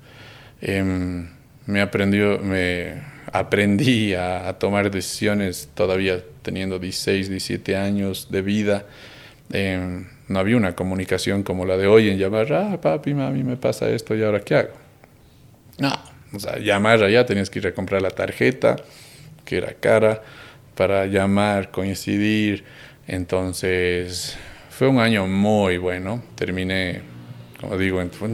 [0.61, 1.31] Em,
[1.65, 8.87] me aprendió, me aprendí a, a, tomar decisiones todavía teniendo 16, 17 años de vida.
[9.51, 13.57] Eh, no había una comunicación como la de hoy en llamar, ah, papi, mami, me
[13.57, 14.73] pasa esto y ahora qué hago.
[15.79, 15.93] No,
[16.35, 18.77] o sea, llamar allá tenías que ir a comprar la tarjeta,
[19.45, 20.23] que era cara,
[20.75, 22.65] para llamar, coincidir.
[23.07, 24.37] Entonces,
[24.71, 26.23] fue un año muy bueno.
[26.35, 27.03] Terminé,
[27.61, 28.29] como digo, fue,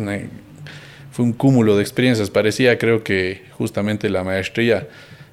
[1.11, 2.31] fue un cúmulo de experiencias.
[2.31, 4.89] Parecía, creo que justamente la maestría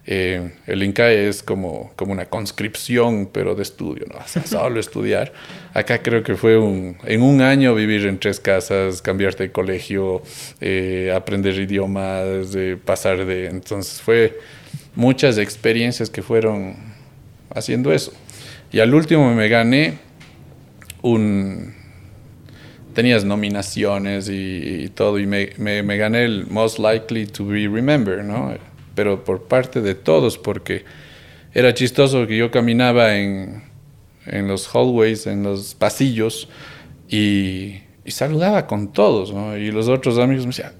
[0.09, 4.41] eh, el INCAE es como, como una conscripción, pero de estudio, ¿no?
[4.45, 5.33] solo estudiar.
[5.73, 10.21] Acá creo que fue un, en un año vivir en tres casas, cambiarte de colegio,
[10.61, 13.47] eh, aprender idiomas, pasar de...
[13.47, 14.39] Entonces fue
[14.95, 16.77] muchas experiencias que fueron
[17.53, 18.13] haciendo eso.
[18.71, 19.99] Y al último me gané
[21.01, 21.75] un...
[22.93, 28.55] Tenías nominaciones y, todo, y me, me gané el Most Likely to Be Remembered, ¿no?
[28.97, 30.83] Pero por parte de todos, porque
[31.53, 33.61] era chistoso que yo caminaba en,
[34.25, 36.49] en los hallways, en los pasillos,
[37.07, 37.75] y,
[38.07, 39.55] saludaba con todos, ¿no?
[39.55, 40.73] Y los otros amigos me decían,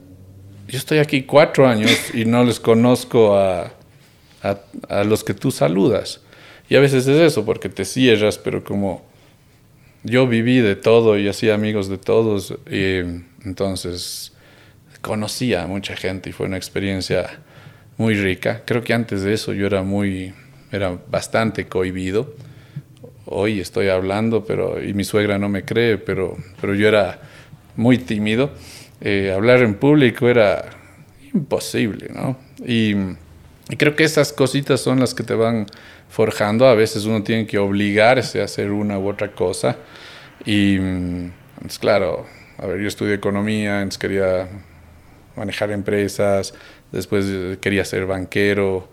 [0.68, 3.72] yo estoy aquí cuatro años y no les conozco a,
[4.42, 6.22] a, los que tú saludas.
[6.70, 9.06] Y a veces es eso, porque te cierras, pero como
[10.02, 12.98] yo viví de todo y hacía amigos de todos, y
[13.46, 14.34] entonces
[15.02, 17.42] conocía a mucha gente y fue una experiencia
[17.98, 18.62] muy rica.
[18.66, 20.34] Creo que antes de eso yo era muy,
[20.72, 22.34] era bastante cohibido.
[23.26, 27.20] Hoy estoy hablando, pero, y mi suegra no me cree, pero, pero yo era
[27.76, 28.52] muy tímido.
[29.02, 30.66] Eh, hablar en público era
[31.34, 32.38] imposible, ¿no?
[32.66, 32.96] Y,
[33.78, 35.66] creo que esas cositas son las que te van
[36.10, 36.68] forjando.
[36.68, 39.76] A veces uno tiene que obligarse a hacer una u otra cosa.
[40.46, 40.78] Y,
[41.62, 42.26] pues, claro,
[42.58, 44.48] a ver, yo estudié economía, entonces quería
[45.36, 46.54] manejar empresas,
[46.92, 48.88] Después eh, quería ser banquero,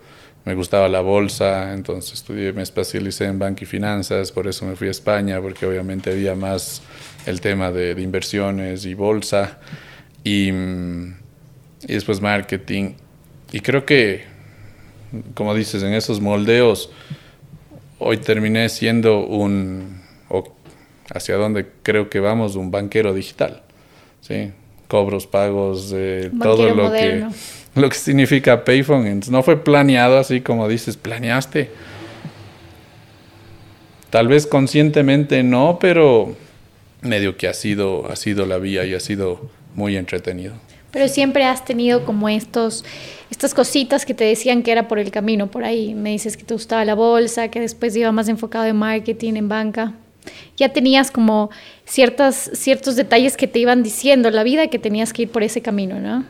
[0.45, 4.75] me gustaba la bolsa, entonces estudié, me especialicé en banco y finanzas, por eso me
[4.75, 6.81] fui a España, porque obviamente había más
[7.25, 9.59] el tema de, inversiones y bolsa.
[10.23, 12.93] Y, y después marketing.
[13.51, 14.23] Y creo que,
[15.33, 16.91] como dices, en esos moldeos,
[17.99, 20.55] hoy terminé siendo un, o
[21.13, 23.63] hacia donde creo que vamos, un banquero digital.
[24.21, 24.51] ¿sí?
[24.87, 27.25] Cobros, pagos, eh, todo lo que,
[27.81, 29.21] lo que significa Payphone.
[29.29, 31.69] no fue planeado así como dices, planeaste.
[34.09, 36.35] Tal vez conscientemente no, pero
[37.01, 40.53] medio que ha sido, ha sido la vía y ha sido muy entretenido.
[40.91, 42.85] Pero siempre has tenido como estos,
[43.29, 45.93] estas cositas que te decían que era por el camino, por ahí.
[45.93, 49.49] Me dices que te gustaba la bolsa, que después iba más enfocado en marketing, en
[49.49, 49.93] banca.
[50.55, 51.49] Ya tenías como
[51.85, 55.61] ciertas, ciertos detalles que te iban diciendo la vida que tenías que ir por ese
[55.61, 56.25] camino, ¿no?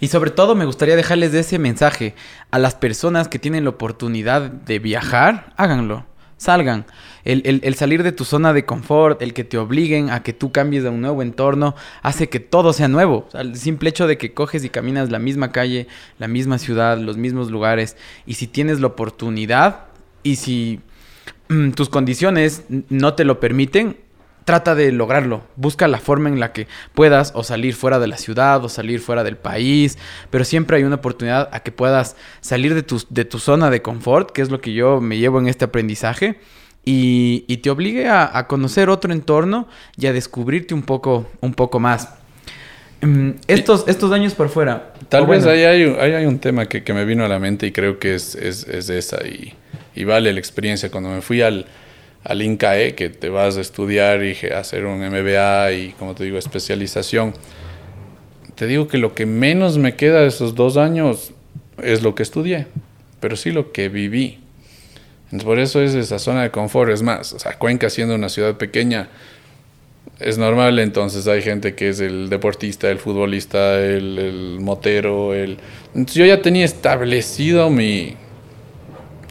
[0.00, 2.14] Y sobre todo me gustaría dejarles ese mensaje
[2.50, 6.06] a las personas que tienen la oportunidad de viajar, háganlo
[6.36, 6.84] salgan.
[7.24, 10.84] El, salir de tu zona de confort, el que te obliguen a que tú cambies
[10.84, 13.28] a un nuevo entorno, hace que todo sea nuevo.
[13.34, 17.16] el simple hecho de que coges y caminas la misma calle, la misma ciudad, los
[17.16, 19.86] mismos lugares, y si tienes la oportunidad
[20.22, 20.80] y si
[21.48, 23.96] mm, tus condiciones no te lo permiten,
[24.46, 25.42] trata de lograrlo.
[25.56, 29.00] Busca la forma en la que puedas o salir fuera de la ciudad o salir
[29.00, 29.98] fuera del país,
[30.30, 33.82] pero siempre hay una oportunidad a que puedas salir de tu, de tu zona de
[33.82, 36.38] confort, que es lo que yo me llevo en este aprendizaje.
[36.88, 39.66] Y, te obligue a, conocer otro entorno
[39.96, 42.10] y a descubrirte un poco, un poco más.
[43.00, 44.94] Mm, estos, estos años por fuera.
[45.08, 47.98] Tal vez ahí, hay, hay, un tema que, me vino a la mente y creo
[47.98, 49.54] que es, es, esa y,
[49.96, 50.88] y, vale la experiencia.
[50.88, 51.66] Cuando me fui al,
[52.26, 56.38] al INCAE, que te vas a estudiar y hacer un MBA y, como te digo,
[56.38, 57.34] especialización.
[58.56, 61.32] Te digo que lo que menos me queda de esos dos años
[61.80, 62.66] es lo que estudié,
[63.20, 64.40] pero sí lo que viví.
[65.26, 66.90] Entonces, por eso es esa zona de confort.
[66.90, 69.08] Es más, o sea, Cuenca siendo una ciudad pequeña,
[70.18, 75.58] es normal, entonces hay gente que es el deportista, el futbolista, el, el motero, el...
[75.94, 78.16] Yo ya tenía establecido mi...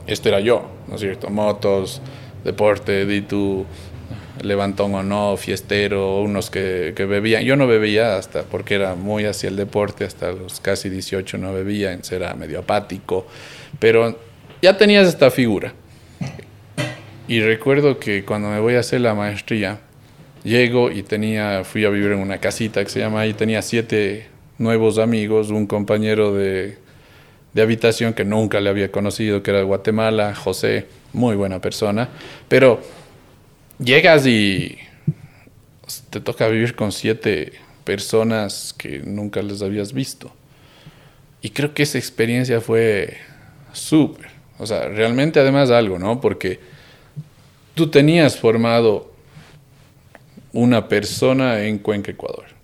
[0.07, 1.29] Esto era yo, ¿no es cierto?
[1.29, 2.01] Motos,
[2.45, 3.65] deporte, di tu
[4.41, 7.43] levantón o no, fiestero, unos que, bebían.
[7.43, 11.53] Yo no bebía hasta porque era muy hacia el deporte, hasta los casi 18 no
[11.53, 13.25] bebía, era medio apático,
[13.79, 14.17] pero
[14.61, 15.73] ya tenías esta figura.
[17.27, 19.79] Y recuerdo que cuando me voy a hacer la maestría,
[20.43, 24.27] llego y tenía, fui a vivir en una casita que se llama, y tenía siete
[24.59, 26.77] nuevos amigos, un compañero de,
[27.55, 32.09] de habitación que nunca le había conocido, que era de Guatemala, José, muy buena persona,
[32.49, 32.81] pero
[33.79, 34.77] llegas y
[36.09, 37.53] te toca vivir con siete
[37.85, 40.33] personas que nunca les habías visto.
[41.41, 43.17] Y creo que esa experiencia fue
[43.71, 44.27] súper.
[44.57, 46.19] O sea, realmente además algo, ¿no?
[46.19, 46.59] Porque
[47.73, 49.13] tú tenías formado
[50.51, 52.54] una persona en Cuenca, Ecuador.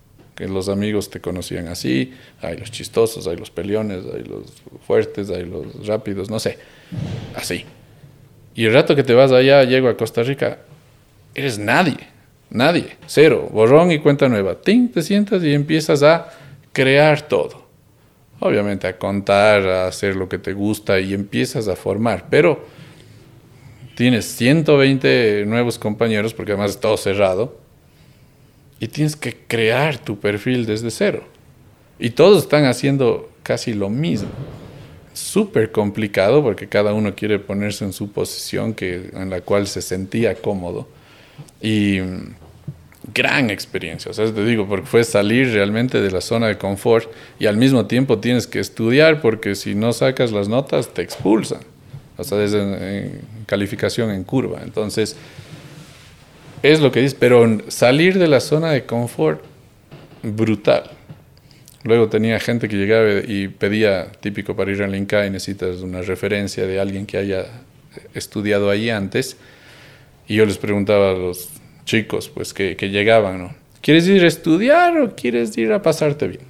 [0.41, 2.15] Que los amigos te conocían así.
[2.41, 4.51] Hay los chistosos, hay los peleones, hay los
[4.87, 6.57] fuertes, hay los rápidos, no sé.
[7.35, 7.63] Así.
[8.55, 10.57] Y el rato que te vas allá, llego a Costa Rica,
[11.35, 11.99] eres nadie,
[12.49, 14.59] nadie, cero, borrón y cuenta nueva.
[14.59, 16.31] te sientas y empiezas a
[16.73, 17.67] crear todo.
[18.39, 22.65] Obviamente a contar, a hacer lo que te gusta y empiezas a formar, pero
[23.93, 27.61] tienes 120 nuevos compañeros, porque además es todo cerrado,
[28.82, 31.23] y tienes que crear tu perfil desde cero.
[31.99, 34.27] Y todos están haciendo casi lo mismo
[35.13, 39.82] súper complicado porque cada uno quiere ponerse en su posición que, en la cual se
[39.82, 40.88] sentía cómodo.
[41.61, 42.36] Y mm,
[43.13, 47.09] gran experiencia, o sea, te digo, porque fue salir realmente de la zona de confort
[47.39, 51.61] y al mismo tiempo tienes que estudiar porque si no sacas las notas te expulsan,
[52.17, 54.61] o sea, desde calificación en curva.
[54.63, 55.17] Entonces,
[56.64, 59.43] es lo que dices, pero salir de la zona de confort,
[60.24, 60.91] brutal.
[61.84, 66.01] Luego tenía gente que llegaba y pedía, típico para ir al Inca, y necesitas una
[66.01, 67.45] referencia de alguien que haya
[68.14, 69.38] estudiado ahí antes.
[70.28, 71.49] Y yo les preguntaba a los
[71.86, 73.55] chicos, pues, que, llegaban, ¿no?
[73.82, 76.43] ¿Quieres ir a estudiar o quieres ir a pasarte bien?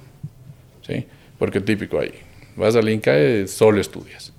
[0.86, 1.06] ¿Sí?
[1.38, 2.12] Porque típico ahí.
[2.56, 3.14] Vas al Inca
[3.46, 4.32] solo estudias.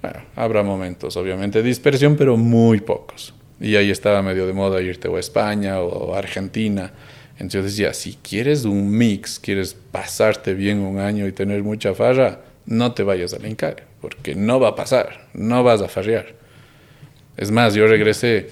[0.00, 3.34] Bueno, habrá momentos, obviamente, de dispersión, pero muy pocos.
[3.60, 6.92] Y ahí estaba medio de moda irte a España o a Argentina
[7.40, 12.42] entonces decía, si quieres un mix, quieres pasarte bien un año y tener mucha farra,
[12.66, 16.34] no te vayas al Incar, porque no va a pasar, no vas a farrear.
[17.38, 18.50] Es más, yo regresé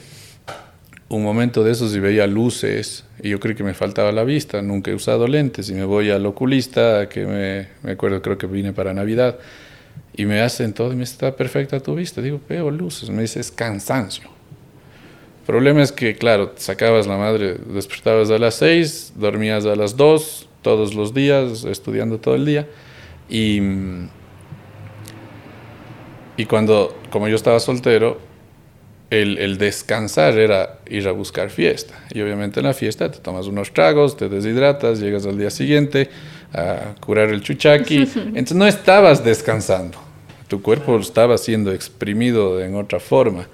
[1.10, 4.62] un momento de esos y veía luces y yo creí que me faltaba la vista,
[4.62, 8.46] nunca he usado lentes y me voy al oculista, que me, me acuerdo, creo que
[8.46, 9.38] vine para Navidad,
[10.16, 12.22] y me hacen todo y me está perfecta tu vista.
[12.22, 14.37] Digo, veo luces, me dice, es cansancio
[15.48, 20.46] problema es que, claro, sacabas la madre, despertabas a las 6, dormías a las 2,
[20.60, 22.68] todos los días, estudiando todo el día.
[23.30, 23.58] Y,
[26.36, 28.18] y cuando, como yo estaba soltero,
[29.08, 31.94] el, el, descansar era ir a buscar fiesta.
[32.12, 36.10] Y obviamente en la fiesta te tomas unos tragos, te deshidratas, llegas al día siguiente
[36.52, 37.96] a curar el chuchaqui.
[38.16, 39.96] Entonces no estabas descansando.
[40.46, 43.48] Tu cuerpo estaba siendo exprimido en otra forma.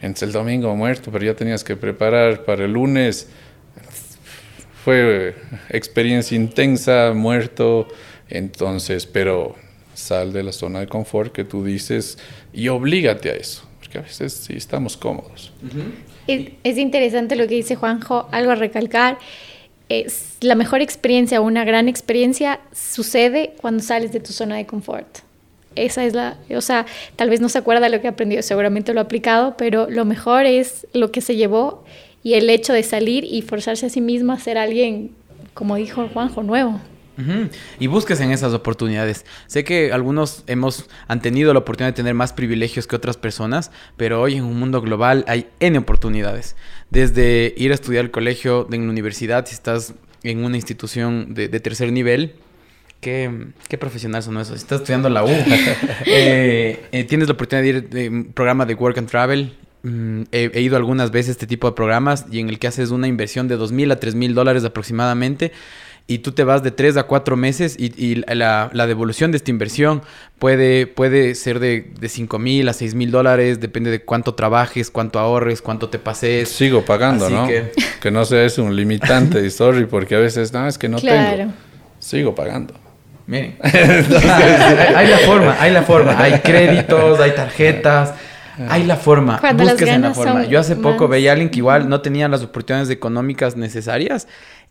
[0.00, 3.28] Entonces el domingo muerto, pero ya tenías que preparar para el lunes.
[4.84, 5.34] Fue
[5.70, 7.88] experiencia intensa, muerto.
[8.28, 9.54] Entonces, pero
[9.94, 12.18] sal de la zona de confort que tú dices
[12.52, 13.66] y oblígate a eso
[13.98, 15.52] a veces sí estamos cómodos.
[16.26, 19.18] es, interesante lo que dice Juanjo, algo a recalcar.
[19.88, 25.18] Es la mejor experiencia, una gran experiencia, sucede cuando sales de tu zona de confort.
[25.76, 28.92] Esa es la, o sea, tal vez no se acuerda de lo que aprendió, seguramente
[28.92, 31.84] lo ha aplicado, pero lo mejor es lo que se llevó
[32.22, 35.12] y el hecho de salir y forzarse a sí mismo a ser alguien,
[35.54, 36.80] como dijo Juanjo, nuevo.
[37.78, 39.24] Y busques en esas oportunidades.
[39.46, 43.70] Sé que algunos hemos, han tenido la oportunidad de tener más privilegios que otras personas,
[43.96, 46.56] pero hoy en un mundo global hay N oportunidades.
[46.90, 51.48] Desde ir a estudiar al colegio, en la universidad, si estás en una institución de,
[51.60, 52.34] tercer nivel,
[53.06, 53.30] ¿Qué,
[53.68, 54.58] ¿Qué, profesional son esos?
[54.58, 55.28] Si estás estudiando la U,
[56.06, 59.56] eh, eh, tienes la oportunidad de ir de un programa de Work and Travel.
[59.84, 62.66] Mm, he, he, ido algunas veces a este tipo de programas y en el que
[62.66, 65.52] haces una inversión de dos mil a tres mil dólares aproximadamente
[66.08, 70.02] y tú te vas de 3 a 4 meses y, la, devolución de esta inversión
[70.40, 74.90] puede, puede ser de, de 5 mil a 6 mil dólares, depende de cuánto trabajes,
[74.90, 76.48] cuánto ahorres, cuánto te pases.
[76.48, 77.46] Sigo pagando, ¿no?
[77.46, 78.10] Que...
[78.10, 81.52] no sea eso un limitante, y sorry, porque a veces, no, es que no tengo.
[82.00, 82.85] Sigo pagando.
[83.26, 88.14] Miren, hay, la forma, hay la forma, hay créditos, hay tarjetas.
[88.70, 90.44] Hay la forma, busques en la forma.
[90.44, 94.28] Yo hace poco veía a alguien que igual no tenía las oportunidades económicas necesarias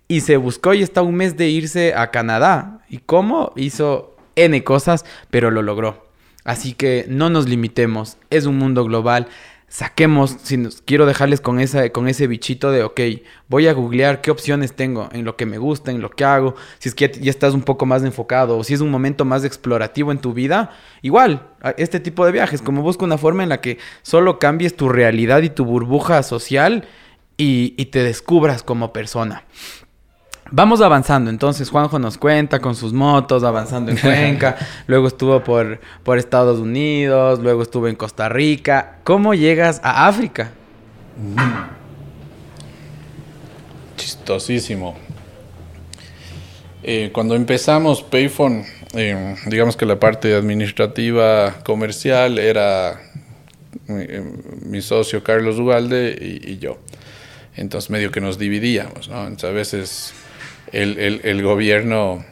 [0.08, 2.80] y se buscó y está un mes de irse a Canadá.
[2.90, 3.54] ¿Y cómo?
[3.56, 6.04] Hizo N cosas, pero lo logró.
[6.44, 9.28] Así que no nos limitemos, es un mundo global.
[9.76, 13.02] Saquemos, si nos, quiero dejarles con, esa, con ese bichito de, ok,
[13.50, 16.56] voy a googlear qué opciones tengo en lo que me gusta, en lo que hago.
[16.80, 19.44] Si es que ya estás un poco más enfocado o si es un momento más
[19.44, 20.72] explorativo en tu vida,
[21.02, 24.88] igual, este tipo de viajes, como busca una forma en la que solo cambies tu
[24.88, 26.88] realidad y tu burbuja social
[27.36, 29.44] y te descubras como persona.
[30.52, 35.80] Vamos avanzando, entonces Juanjo nos cuenta con sus motos, avanzando en Cuenca, luego estuvo por,
[36.04, 38.98] por Estados Unidos, luego estuvo en Costa Rica.
[39.04, 40.52] ¿Cómo llegas a África?
[43.98, 44.96] Chistosísimo.
[46.84, 53.02] Eh, cuando empezamos Payphone, eh, digamos que la parte administrativa comercial era
[53.88, 54.24] eh,
[54.62, 56.78] mi socio Carlos Ugalde y, y, yo.
[57.56, 59.26] Entonces medio que nos dividíamos, ¿no?
[59.26, 60.14] Entonces, a veces
[60.76, 62.26] el, el, gobierno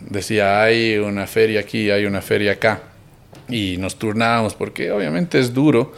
[0.00, 2.82] decía, hay una feria aquí, hay una feria acá,
[3.48, 5.92] y nos turnábamos porque obviamente es duro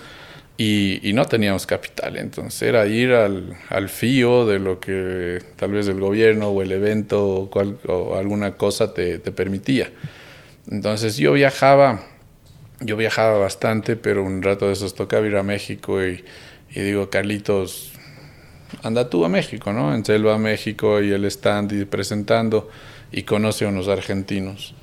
[0.56, 5.88] y, no teníamos capital, entonces era ir al, al, fío de lo que tal vez
[5.88, 9.90] el gobierno o el evento o, alguna cosa te, te, permitía.
[10.70, 12.04] Entonces yo viajaba,
[12.80, 16.24] yo viajaba bastante, pero un rato de esos tocaba ir a México y,
[16.70, 17.92] y digo, Carlitos,
[18.82, 19.94] anda tú a México, ¿no?
[19.94, 22.68] En Selva a México y stand y presentando
[23.10, 24.74] y conoce a unos argentinos.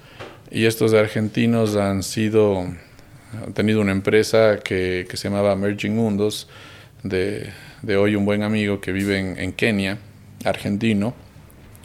[0.52, 6.48] Y estos argentinos han sido, han tenido una empresa que, que se llamaba Merging Mundos,
[7.04, 7.50] de,
[7.82, 9.98] de, hoy un buen amigo que vive en, en Kenia,
[10.44, 11.14] argentino,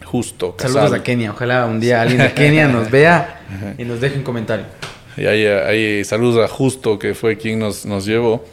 [0.05, 0.57] justo.
[0.59, 3.43] Saludos a Kenia, ojalá un día alguien de Kenia nos vea
[3.77, 4.67] y nos deje un comentario.
[5.17, 8.45] Y ahí, ahí saludos a Justo, que fue quien nos, nos llevó.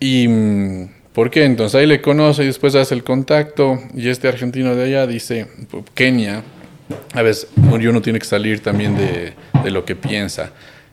[0.00, 0.28] Y
[1.14, 1.44] ¿Por qué?
[1.44, 5.46] Entonces ahí le conoce y después hace el contacto y este argentino de allá dice,
[5.94, 6.42] Kenia,
[7.12, 10.50] a veces uno tiene que salir también de, de lo que piensa.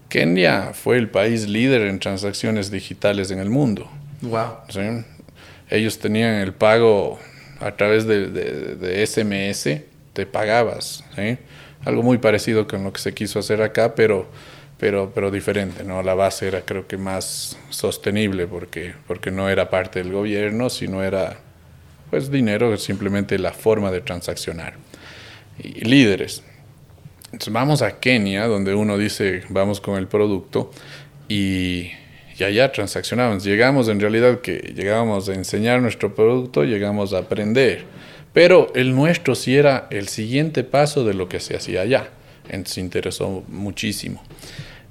[0.10, 3.90] Kenia fue el país líder en transacciones digitales en el mundo.
[4.22, 4.58] Wow.
[5.72, 7.18] Ellos tenían el pago
[7.60, 9.82] a través de, de, de SMS,
[10.14, 11.04] te pagabas.
[11.16, 11.40] ¿sí?
[11.84, 14.30] Algo muy parecido con lo que se quiso hacer acá, pero
[14.82, 16.02] pero, pero diferente, ¿no?
[16.02, 21.04] La base era creo que más sostenible porque, porque no era parte del gobierno, sino
[21.04, 21.38] era
[22.10, 24.74] pues dinero, simplemente la forma de transaccionar.
[25.60, 26.44] Y líderes.
[27.26, 30.72] Entonces vamos a Kenia, donde uno dice vamos con el producto
[31.30, 31.92] y,
[32.40, 33.44] y allá transaccionamos.
[33.44, 37.84] Llegamos en realidad que llegábamos a enseñar nuestro producto, llegamos a aprender.
[38.34, 42.10] Pero el nuestro sí era el siguiente paso de lo que se hacía allá.
[42.50, 44.24] Entonces interesó muchísimo.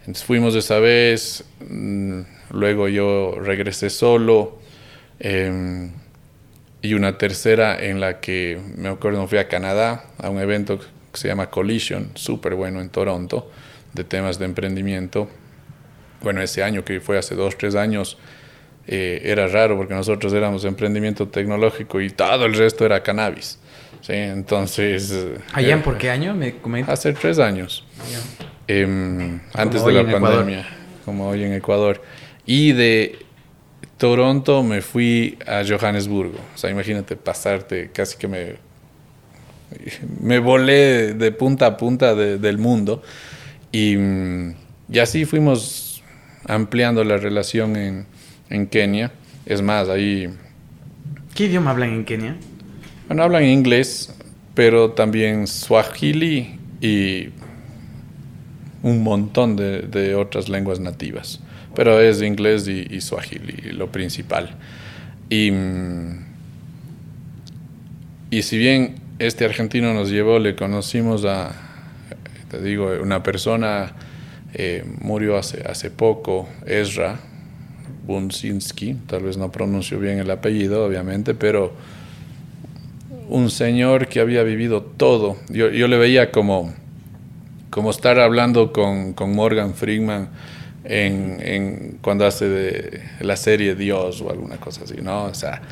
[0.01, 2.20] Entonces fuimos esa vez, mm,
[2.53, 4.59] luego yo regresé solo.
[5.18, 5.90] Eh,
[6.82, 10.86] y una tercera en la que me acuerdo fui a Canadá a un evento que
[11.12, 13.51] se llama Collision, súper bueno en Toronto,
[13.92, 15.28] de temas de emprendimiento.
[16.22, 18.16] Bueno, ese año que fue hace dos, tres años,
[18.86, 23.59] eh, era raro porque nosotros éramos emprendimiento tecnológico y todo el resto era cannabis.
[24.01, 24.14] ¿sí?
[24.14, 25.14] Entonces...
[25.53, 26.34] ¿Allá en por qué año?
[26.34, 26.55] Me
[26.86, 27.84] Hace tres años.
[28.73, 30.64] Em, antes de la pandemia,
[31.05, 32.01] como hoy en Ecuador.
[32.47, 33.18] Y de
[33.99, 36.39] Toronto me fui a Johannesburgo.
[36.55, 38.55] O sea, imagínate pasarte, casi que me,
[40.21, 43.03] me volé de punta a punta del mundo.
[43.73, 43.97] Y,
[44.89, 46.05] y, así fuimos
[46.47, 48.07] ampliando la relación en,
[48.51, 49.11] en, Kenia.
[49.47, 50.29] Es más, ahí...
[51.35, 52.37] ¿Qué idioma hablan en Kenia?
[53.09, 54.14] Bueno, hablan inglés,
[54.55, 57.31] pero también swahili y
[58.83, 61.41] un montón de, de otras lenguas nativas
[61.74, 64.51] pero es inglés y, y lo principal.
[65.28, 65.53] Y,
[68.31, 71.53] y si bien este argentino nos llevó, le conocimos a,
[72.51, 73.93] te digo, una persona,
[74.55, 77.20] eh, murió hace, hace poco, Ezra
[78.07, 81.72] Bunsinski, tal vez no pronuncio bien el apellido, obviamente, pero
[83.28, 85.37] un señor que había vivido todo.
[85.49, 86.74] Yo, yo le veía como,
[87.71, 90.29] como estar hablando con, con Morgan Freeman
[90.85, 95.25] en, en, cuando hace de la serie Dios o alguna cosa así, ¿no?
[95.25, 95.62] O sea,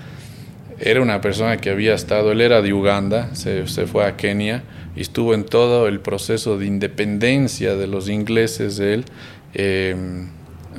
[0.78, 4.62] era una persona que había estado, él era de Uganda, se, se, fue a Kenia
[4.94, 9.04] y estuvo en todo el proceso de independencia de los ingleses él.
[9.54, 9.96] Eh,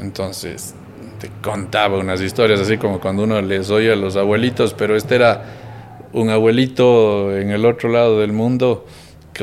[0.01, 0.74] entonces,
[1.20, 5.15] te contaba unas historias así como cuando uno les oye a los abuelitos, pero este
[5.15, 5.43] era
[6.13, 8.86] un abuelito en el otro lado del mundo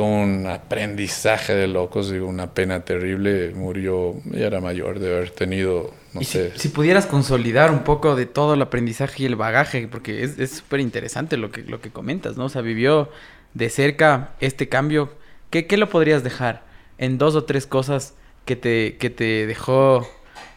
[0.05, 5.93] un aprendizaje de locos, digo, una pena terrible, murió, ya era mayor de haber tenido,
[6.13, 6.53] no sé.
[6.57, 10.81] Si, pudieras consolidar un poco de todo el aprendizaje y el bagaje, porque es súper
[10.81, 12.47] interesante lo que, lo que comentas, ¿no?
[12.47, 13.11] O sea, vivió
[13.55, 15.15] de cerca este cambio,
[15.51, 16.63] ¿qué, qué lo podrías dejar
[16.99, 20.07] en dos o tres cosas que te, que te dejó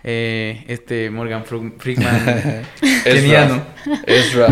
[0.03, 2.65] eh, este Morgan Freeman
[3.03, 3.63] keniano?
[4.05, 4.47] Ezra.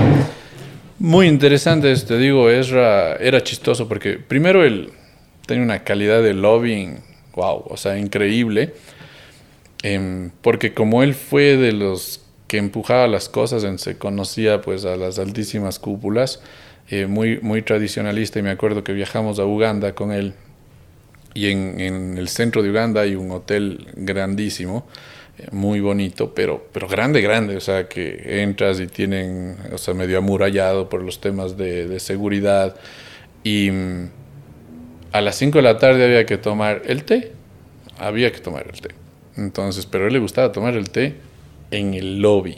[1.00, 4.90] Muy interesante, te digo, Ezra era chistoso porque primero él
[5.46, 7.02] tenía una calidad de lobbying,
[7.36, 8.74] wow, o sea, increíble,
[9.84, 14.86] em, porque como él fue de los que empujaba las cosas, en, se conocía pues
[14.86, 16.42] a las altísimas cúpulas,
[16.90, 20.34] eh, muy, muy tradicionalista, y me acuerdo que viajamos a Uganda con él,
[21.36, 24.88] y en, en el centro de Uganda hay un hotel grandísimo,
[25.52, 30.18] muy bonito, pero, pero grande, grande, o sea, que entras y tienen, o sea, medio
[30.18, 32.76] amurallado por los temas de, seguridad.
[33.44, 34.10] Y mm,
[35.12, 37.34] a las 5 de la tarde había que tomar el té,
[38.00, 38.90] había que tomar el té.
[39.36, 41.16] Entonces, pero a él le gustaba tomar el té
[41.70, 42.58] en el lobby,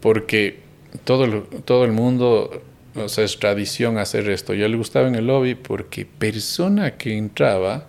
[0.00, 0.60] porque
[1.02, 2.62] todo, todo el mundo,
[2.94, 4.54] o sea, es tradición hacer esto.
[4.54, 7.88] Y a él le gustaba en el lobby porque persona que entraba,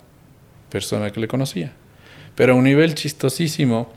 [0.69, 1.73] persona que le conocía
[2.35, 3.91] pero a un nivel chistosísimo.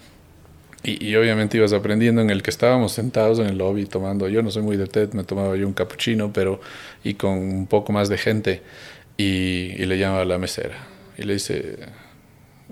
[0.82, 4.53] Y, obviamente ibas aprendiendo en el que estábamos sentados en el lobby tomando, yo no
[4.53, 6.61] soy muy de TED, me tomaba yo un cappuccino, pero
[7.03, 8.62] y con un poco más de gente,
[9.16, 10.87] y, le llamaba a la mesera.
[11.18, 11.76] Y le dice,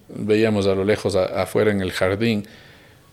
[0.09, 2.47] veíamos a lo lejos, afuera en el jardín,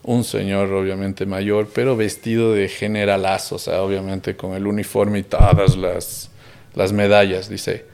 [0.03, 5.23] un señor obviamente mayor, pero vestido de generalazo, o sea, obviamente con el uniforme y
[5.23, 6.29] todas las,
[6.75, 7.49] las medallas.
[7.49, 7.85] Dice,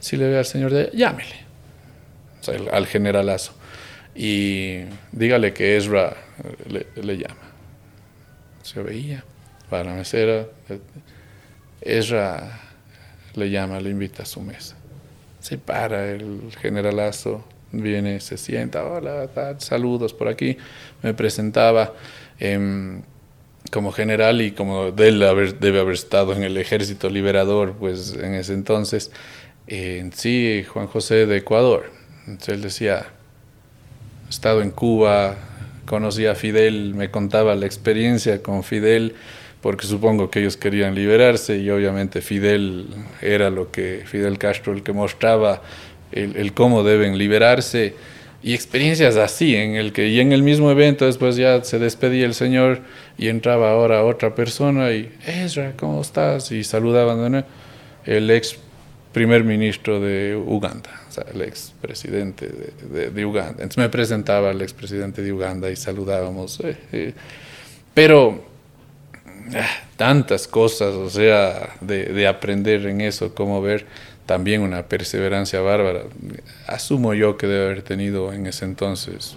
[0.00, 1.36] si le ve al señor de llámele,
[2.42, 3.54] o sea, al generalazo
[4.14, 6.16] y dígale que Ezra
[6.68, 7.52] le, llama.
[8.62, 9.24] Se veía,
[9.68, 10.46] para la mesera,
[11.80, 12.60] Ezra
[13.34, 14.76] le llama, le invita a su mesa.
[15.40, 20.56] Se para el generalazo, viene, se sienta, hola, saludos por aquí.
[21.02, 21.92] Me presentaba
[22.38, 23.02] em,
[23.70, 25.18] como general y como él
[25.60, 29.10] debe haber estado en el ejército liberador, pues en ese entonces,
[29.66, 31.90] en sí, Juan José de Ecuador.
[32.26, 33.06] Entonces él decía,
[34.28, 35.36] estado en Cuba,
[35.86, 39.14] conocí a Fidel, me contaba la experiencia con Fidel,
[39.60, 42.86] porque supongo que ellos querían liberarse y obviamente Fidel
[43.22, 45.62] era lo que Fidel Castro el que mostraba
[46.12, 47.94] el, cómo deben liberarse.
[48.42, 52.26] Y experiencias así en el que y en el mismo evento después ya se despedía
[52.26, 52.82] el señor
[53.16, 57.46] y entraba ahora otra persona y Ezra cómo estás y saludaban
[58.04, 58.58] el ex
[59.14, 63.62] primer ministro de Uganda, o sea, el ex presidente de, Uganda.
[63.62, 66.58] Entonces me presentaba al ex presidente de Uganda y saludábamos.
[66.60, 67.14] Eh, eh.
[67.94, 68.44] pero
[69.54, 73.86] ah, tantas cosas, o sea, de, aprender en eso, como ver
[74.26, 76.02] también una perseverancia bárbara.
[76.66, 79.36] Asumo yo que debe haber tenido en ese entonces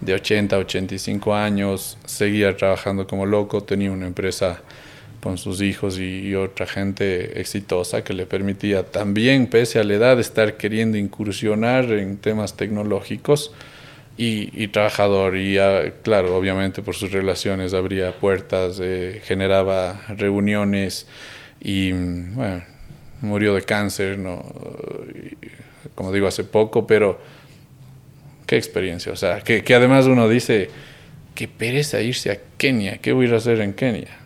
[0.00, 4.60] de 80 a 85 años, seguía trabajando como loco, tenía una empresa
[5.24, 10.20] con sus hijos y, otra gente exitosa que le permitía también, pese a la edad,
[10.20, 13.50] estar queriendo incursionar en temas tecnológicos
[14.18, 15.38] y, trabajador.
[15.38, 15.56] Y
[16.02, 21.06] claro, obviamente por sus relaciones abría puertas, eh, generaba reuniones
[21.58, 21.92] y
[23.22, 24.44] murió de cáncer, ¿no?
[25.94, 27.18] como digo, hace poco, pero
[28.44, 29.10] qué experiencia.
[29.10, 30.68] O sea, que, que además uno dice,
[31.34, 34.23] qué pereza irse a Kenia, ¿qué voy a hacer en Kenia?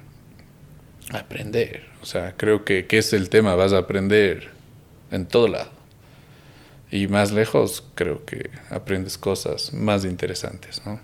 [1.13, 1.87] Aprender.
[2.03, 4.51] O sea, creo que, que es el tema, vas a aprender
[5.11, 5.71] en todo lado.
[6.91, 11.01] Y más lejos, creo que aprendes cosas más interesantes, ¿no?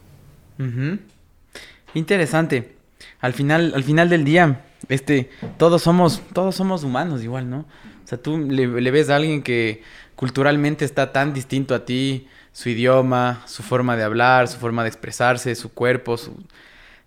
[1.95, 2.75] Interesante.
[3.21, 7.59] Al final, al final del día, este, todos somos, todos somos humanos igual, ¿no?
[7.59, 9.83] O sea, tú le, ves a alguien que
[10.15, 14.89] culturalmente está tan distinto a ti, su idioma, su forma de hablar, su forma de
[14.89, 16.35] expresarse, su cuerpo, su,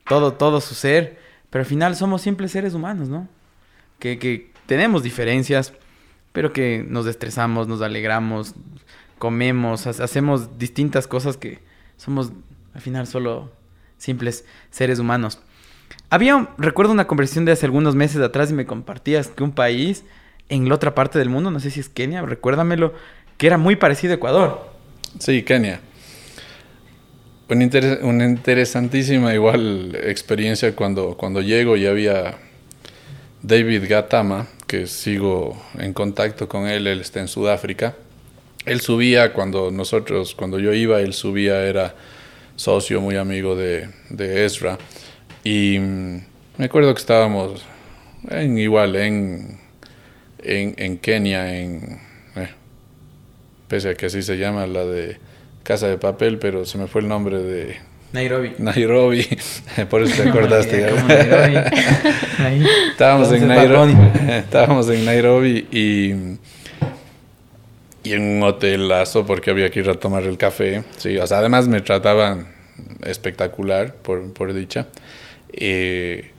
[0.07, 1.19] todo, todo su ser
[1.49, 3.27] pero al final somos simples seres humanos, ¿no?
[3.99, 5.73] Que, tenemos diferencias,
[6.33, 8.53] pero que nos estresamos, nos alegramos,
[9.17, 11.59] comemos, hacemos distintas cosas que
[11.95, 12.33] somos
[12.73, 13.49] al final solo
[13.97, 15.39] simples seres humanos.
[16.09, 20.03] Había, recuerdo una conversación de hace algunos meses atrás y me compartías que un país
[20.49, 22.93] en la otra parte del mundo, no sé si es Kenia, recuérdamelo,
[23.37, 24.69] que era muy parecido a Ecuador.
[25.19, 25.79] Sí, Kenia.
[27.49, 32.35] Una, interesantísima igual experiencia cuando, cuando llego y había
[33.41, 37.95] David Gatama, que sigo en contacto con él, él está en Sudáfrica.
[38.65, 41.95] Él subía cuando nosotros, cuando yo iba, él subía, era
[42.57, 44.77] socio muy amigo de, de Ezra.
[45.45, 46.21] Y mm,
[46.57, 47.63] me acuerdo que estábamos
[48.29, 49.57] en, igual en,
[50.39, 52.01] en, en Kenia, en,
[52.35, 52.49] eh,
[53.69, 55.17] pese a que así se llama la de
[55.67, 57.75] Casa de Papel, pero se me fue el nombre de...
[58.13, 58.53] Nairobi.
[58.57, 59.27] Nairobi,
[59.89, 60.87] por eso te acordaste.
[62.91, 63.93] Estábamos en Nairobi,
[64.29, 66.37] estábamos en Nairobi y,
[68.09, 70.85] y en un hotelazo porque había que ir a tomar el café.
[70.95, 72.47] Sí, o sea, además me trataban
[73.03, 74.87] espectacular, por, por dicha.
[75.51, 76.31] Eh,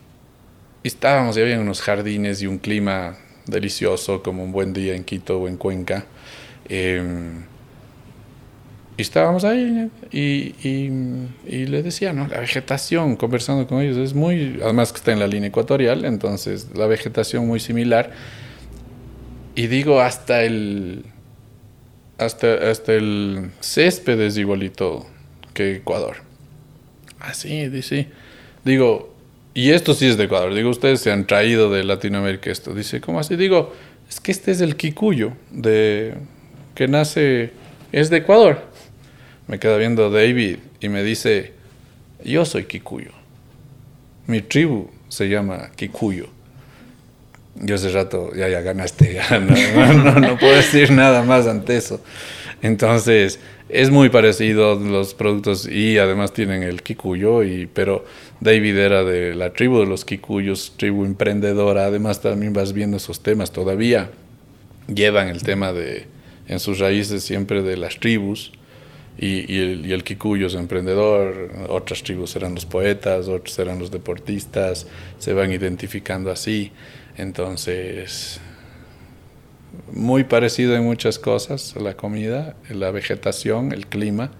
[0.82, 5.04] y estábamos y había unos jardines y un clima delicioso, como un buen día en
[5.04, 6.06] Quito o en Cuenca.
[6.66, 7.02] Eh,
[8.98, 12.26] y estábamos ahí y, y, le decía, ¿no?
[12.26, 16.66] La vegetación, conversando con ellos, es muy, además que está en la línea ecuatorial, entonces
[16.74, 18.10] la vegetación muy similar.
[19.54, 21.04] Y digo, hasta el,
[22.18, 25.06] hasta, hasta el césped es igualito
[25.54, 26.16] que Ecuador.
[27.20, 28.08] Así, ah, dice.
[28.64, 29.14] Digo,
[29.54, 30.52] y esto sí es de Ecuador.
[30.54, 32.74] Digo, ustedes se han traído de Latinoamérica esto.
[32.74, 33.36] Dice, ¿cómo así?
[33.36, 33.72] Digo,
[34.08, 36.14] es que este es el Kikuyo, de,
[36.74, 37.52] que nace,
[37.92, 38.67] es de Ecuador
[39.48, 41.52] me queda viendo David y me dice,
[42.22, 43.10] yo soy Kikuyo.
[44.26, 46.26] Mi tribu se llama Kikuyo.
[47.56, 52.00] Yo hace rato, ya, ya ganaste, ya, no, no, puedo decir nada más ante eso.
[52.60, 58.04] Entonces, es muy parecido los productos y además tienen el Kikuyo, y, pero
[58.40, 61.86] David era de la tribu de los Kikuyos, tribu emprendedora.
[61.86, 64.10] Además, también vas viendo esos temas todavía.
[64.86, 66.06] Llevan el tema de,
[66.46, 68.52] en sus raíces siempre de las tribus
[69.20, 74.86] y, el, y Kikuyo es emprendedor, otras tribus eran los poetas, otros eran los deportistas,
[75.18, 76.70] se van identificando así.
[77.16, 78.40] Entonces,
[79.92, 84.30] muy parecido en muchas cosas, la comida, la vegetación, el clima.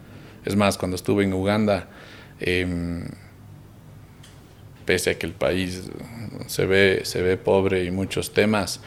[0.45, 1.89] Es más, cuando estuve en Uganda,
[2.39, 3.05] em,
[4.85, 5.91] pese a que el país
[6.47, 8.81] se ve, se ve pobre y muchos temas,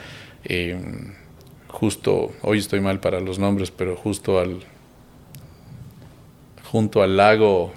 [0.45, 1.13] em,
[1.67, 4.61] justo, hoy estoy mal para los nombres, pero justo al,
[6.71, 7.73] junto al lago,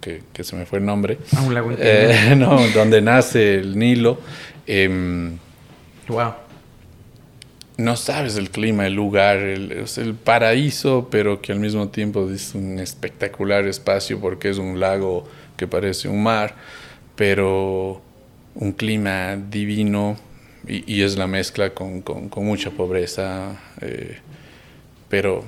[0.00, 1.18] que, se me fue el nombre.
[1.36, 4.14] Ah, un lago eh, No, donde nace el Nilo.
[4.14, 4.18] wow.
[4.66, 5.38] Em,
[7.76, 12.54] no sabes el clima, el lugar, es el paraíso, pero que al mismo tiempo es
[12.54, 15.26] un espectacular espacio porque es un lago
[15.56, 16.54] que parece un mar,
[17.16, 18.02] pero
[18.54, 20.18] un clima divino
[20.68, 22.04] y, es la mezcla con,
[22.36, 24.18] mucha pobreza, eh,
[25.08, 25.42] pero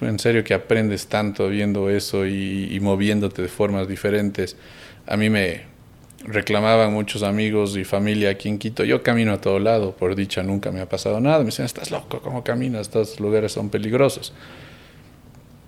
[0.00, 4.56] en serio que aprendes tanto viendo eso y, moviéndote de formas diferentes.
[5.06, 5.62] A mí me
[6.24, 8.84] reclamaban muchos amigos y familia aquí en Quito.
[8.84, 11.38] Yo camino a todo lado, por dicha nunca me ha pasado nada.
[11.38, 12.82] Me decían, estás loco, ¿cómo caminas?
[12.82, 14.32] Estos lugares son peligrosos.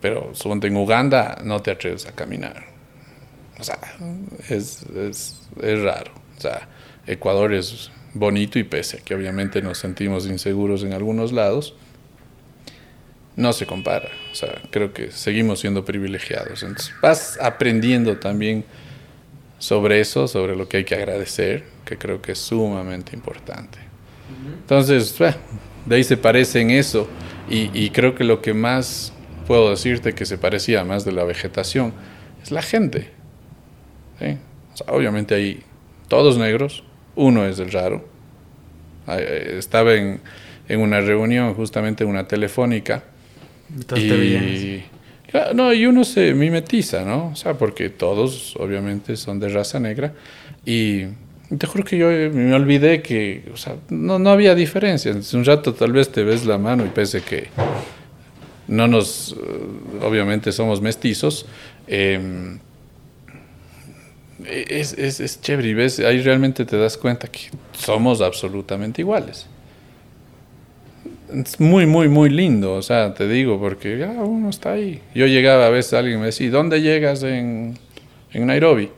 [0.01, 2.67] Pero suponte en Uganda no te atreves a caminar.
[3.59, 3.79] O sea,
[4.49, 6.13] es, es, es raro.
[6.37, 6.69] O sea,
[7.07, 11.75] Ecuador es bonito y pese a que obviamente nos sentimos inseguros en algunos lados
[13.39, 14.09] no se compara.
[14.33, 16.65] O sea, creo que seguimos siendo privilegiados.
[16.65, 18.65] Entonces vas aprendiendo también
[19.61, 23.79] sobre eso, sobre lo que hay que agradecer, que creo que es sumamente importante.
[24.61, 25.17] Entonces,
[25.87, 27.09] de ahí se parece en eso.
[27.49, 29.13] Y, creo que lo que más
[29.47, 31.95] puedo decirte que se parecía más de la vegetación
[32.43, 33.11] es la gente.
[34.89, 35.63] obviamente hay
[36.09, 36.83] todos negros,
[37.15, 38.05] uno es el raro.
[39.07, 40.21] Eh, estaba en,
[40.69, 43.05] en una reunión, justamente una telefónica.
[43.97, 44.83] Y,
[45.55, 47.29] no, y uno se mimetiza, ¿no?
[47.29, 50.15] O sea, porque todos obviamente son de raza negra.
[50.65, 51.05] Y
[51.57, 55.15] te juro que yo me olvidé que, o sea, no, no había diferencia.
[55.33, 57.49] un rato tal vez te ves la mano y pese que
[58.69, 61.47] no nos, eh, obviamente somos mestizos,
[61.87, 62.59] em,
[64.47, 69.47] es, es, es, chévere y ves, ahí realmente te das cuenta que somos absolutamente iguales.
[71.33, 75.03] Es muy, muy, muy lindo, o sea, te digo, porque ya uno está ahí.
[75.15, 77.79] Yo llegaba a veces, alguien me decía, ¿dónde llegas en,
[78.33, 78.91] en Nairobi?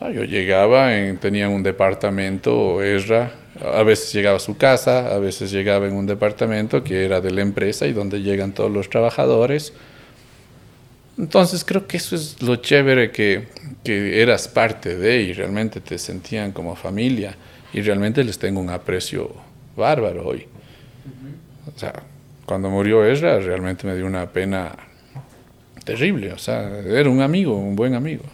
[0.00, 5.18] Ah, yo llegaba, en, tenía un departamento, Esra, a veces llegaba a su casa, a
[5.18, 8.90] veces llegaba en un departamento que era de la empresa y donde llegan todos los
[8.90, 9.72] trabajadores.
[11.18, 13.48] Entonces creo que eso es lo chévere que,
[13.82, 17.34] que eras parte de y realmente te sentían como familia
[17.72, 19.32] y realmente les tengo un aprecio
[19.76, 20.46] bárbaro hoy.
[21.74, 21.92] O sea,
[22.46, 24.72] cuando murió Esra realmente me dio una pena
[25.84, 28.24] terrible, o sea, era un amigo, un buen amigo.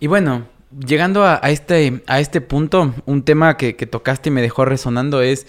[0.00, 0.46] Y bueno,
[0.78, 5.46] llegando a, este, a este punto, un tema que, tocaste y me dejó resonando es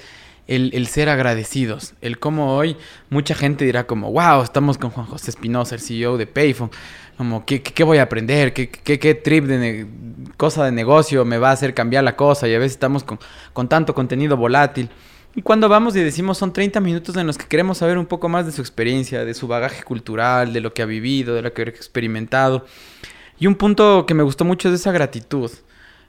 [0.47, 1.93] el, ser agradecidos.
[2.01, 2.77] El cómo hoy
[3.09, 6.71] mucha gente dirá como, wow, estamos con Juan José Espinosa, el CEO de Payphone.
[7.17, 8.53] Como, ¿qué, qué voy a aprender?
[8.53, 9.87] ¿Qué, qué, trip de
[10.37, 12.47] cosa de negocio me va a hacer cambiar la cosa?
[12.47, 13.19] Y a veces estamos con,
[13.53, 14.89] con tanto contenido volátil.
[15.35, 18.29] Y cuando vamos y decimos son 30 minutos en los que queremos saber un poco
[18.29, 21.53] más de su experiencia, de su bagaje cultural, de lo que ha vivido, de lo
[21.53, 22.65] que ha experimentado.
[23.37, 25.51] Y un punto que me gustó mucho es esa gratitud.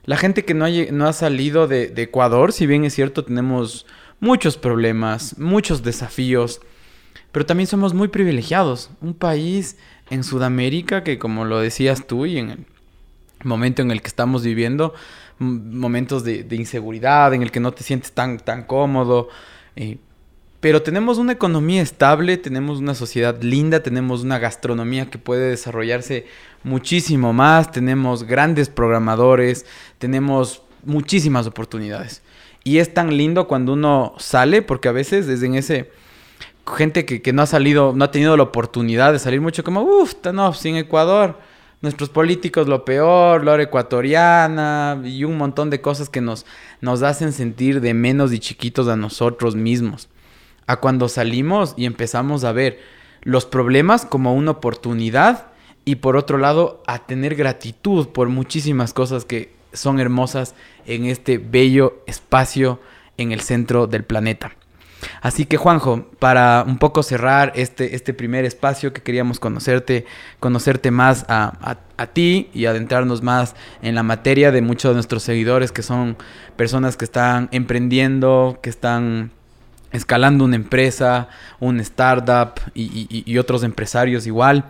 [0.05, 0.65] La gente que no
[1.07, 3.85] ha, salido de, Ecuador, si bien es cierto, tenemos
[4.21, 6.61] muchos problemas, muchos desafíos,
[7.33, 8.89] pero también somos muy privilegiados.
[9.01, 9.75] Un país
[10.09, 12.65] en Sudamérica que, como lo decías tú y en el
[13.43, 14.93] momento en el que estamos viviendo,
[15.39, 19.29] momentos de, inseguridad, en el que no te sientes tan, tan cómodo.
[19.75, 19.97] Eh,
[20.59, 26.25] pero tenemos una economía estable, tenemos una sociedad linda, tenemos una gastronomía que puede desarrollarse
[26.63, 29.65] muchísimo más, tenemos grandes programadores,
[29.99, 32.23] tenemos muchísimas oportunidades.
[32.63, 35.91] Y es tan lindo cuando uno sale, porque a veces desde en ese
[36.75, 40.15] gente que, no ha salido, no ha tenido la oportunidad de salir mucho, como, uff,
[40.33, 41.39] no, sin Ecuador,
[41.81, 46.45] nuestros políticos lo peor, la hora ecuatoriana y un montón de cosas que nos,
[46.81, 50.09] nos hacen sentir de menos y chiquitos a nosotros mismos
[50.67, 52.79] a cuando salimos y empezamos a ver
[53.23, 55.47] los problemas como una oportunidad
[55.85, 60.53] y por otro lado a tener gratitud por muchísimas cosas que son hermosas
[60.85, 62.79] en este bello espacio
[63.17, 64.51] en el centro del planeta.
[65.21, 70.05] Así que Juanjo, para un poco cerrar este, este primer espacio que queríamos conocerte,
[70.39, 75.23] conocerte más a, a, ti y adentrarnos más en la materia de muchos de nuestros
[75.23, 76.17] seguidores que son
[76.55, 79.31] personas que están emprendiendo, que están
[79.91, 81.29] escalando una empresa,
[81.59, 84.65] un startup y, otros empresarios igual.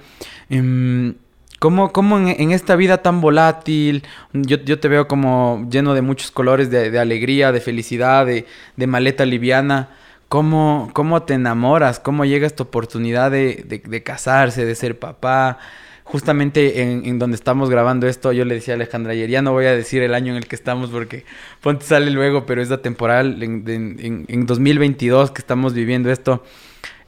[0.50, 1.16] Em,
[1.60, 7.00] ¿Cómo, en, esta vida tan volátil, yo, te veo como lleno de muchos colores de,
[7.00, 9.90] alegría, de felicidad, de, maleta liviana?
[10.30, 12.00] ¿Cómo, ¿Cómo te enamoras?
[12.00, 15.60] ¿Cómo llega esta oportunidad de, de casarse, de ser papá?
[16.08, 19.66] justamente en, donde estamos grabando esto, yo le decía a Alejandra ayer, ya no voy
[19.66, 21.26] a decir el año en el que estamos porque
[21.62, 26.44] ponte sale luego, pero es la temporal en, en 2022 que estamos viviendo esto.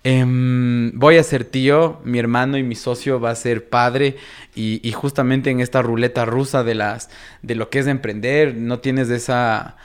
[0.03, 4.17] Em, voy a ser tío, mi hermano y mi socio va a ser padre
[4.53, 7.09] y, y, justamente en esta ruleta rusa de las
[7.41, 9.77] de lo que es emprender, no tienes esa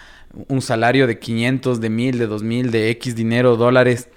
[0.48, 4.08] un salario de 500, de 1000, de 2000, de X dinero, dólares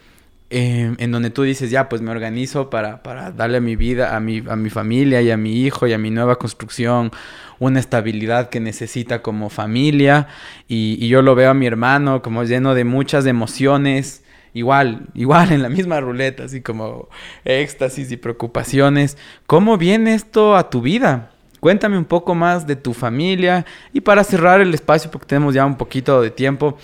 [0.49, 4.15] Em, en donde tú dices, ya, pues me organizo para, para darle a mi vida,
[4.15, 7.11] a mi, a mi familia y a mi hijo y a mi nueva construcción
[7.59, 10.27] una estabilidad que necesita como familia.
[10.69, 15.51] Y, y yo lo veo a mi hermano como lleno de muchas emociones, igual, igual
[15.51, 17.09] en la misma ruleta, así como
[17.43, 19.17] éxtasis y preocupaciones.
[19.47, 21.31] ¿Cómo viene esto a tu vida?
[21.59, 25.65] Cuéntame un poco más de tu familia y para cerrar el espacio, porque tenemos ya
[25.65, 26.77] un poquito de tiempo,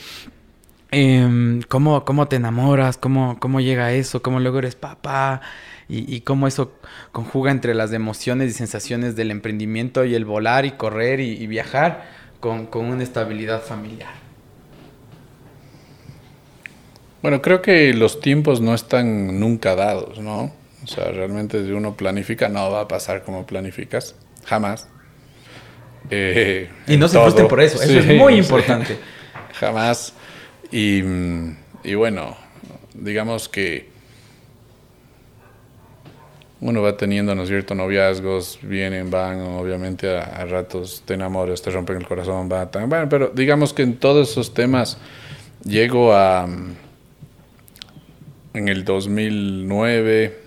[0.95, 2.97] Em, ¿cómo, ¿cómo, te enamoras?
[2.97, 4.21] ¿Cómo, ¿Cómo llega eso?
[4.21, 5.41] ¿Cómo luego eres papá?
[5.89, 6.73] Y, cómo eso
[7.11, 12.05] conjuga entre las emociones y sensaciones del emprendimiento y el volar y correr y, viajar
[12.39, 14.13] con, con, una estabilidad familiar.
[17.23, 20.53] Bueno, creo que los tiempos no están nunca dados, ¿no?
[20.83, 24.15] O sea, realmente si uno planifica, no va a pasar como planificas,
[24.45, 24.87] jamás.
[26.09, 27.23] Eh, y no se todo.
[27.23, 28.97] frustren por eso, eso Sí, es muy importante.
[29.59, 30.13] Jamás.
[30.71, 31.01] Y,
[31.83, 32.35] y bueno,
[32.93, 33.89] digamos que
[36.59, 41.61] uno va teniendo, ¿no es cierto?, noviazgos, vienen, van, obviamente a, a ratos te enamoras,
[41.61, 44.97] te rompen el corazón, va, tan, bueno, pero digamos que en todos esos temas
[45.65, 46.75] llego a, mm,
[48.53, 50.39] en el 2009,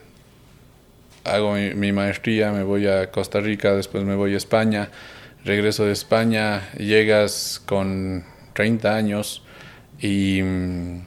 [1.26, 4.90] hago mi, mi maestría, me voy a Costa Rica, después me voy a España,
[5.44, 8.24] regreso de España, llegas con
[8.54, 9.42] 30 años
[10.00, 11.00] y mm,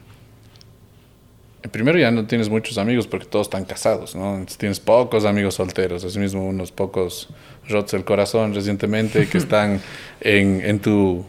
[1.70, 4.34] primero ya no tienes muchos amigos porque todos están casados, ¿no?
[4.34, 7.28] Entonces tienes pocos amigos solteros, asimismo unos pocos
[7.68, 9.80] rotos el corazón recientemente que están
[10.20, 11.24] en, en tu,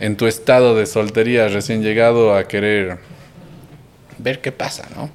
[0.00, 2.98] en tu estado de soltería recién llegado a querer
[4.18, 5.10] ver qué pasa, ¿no?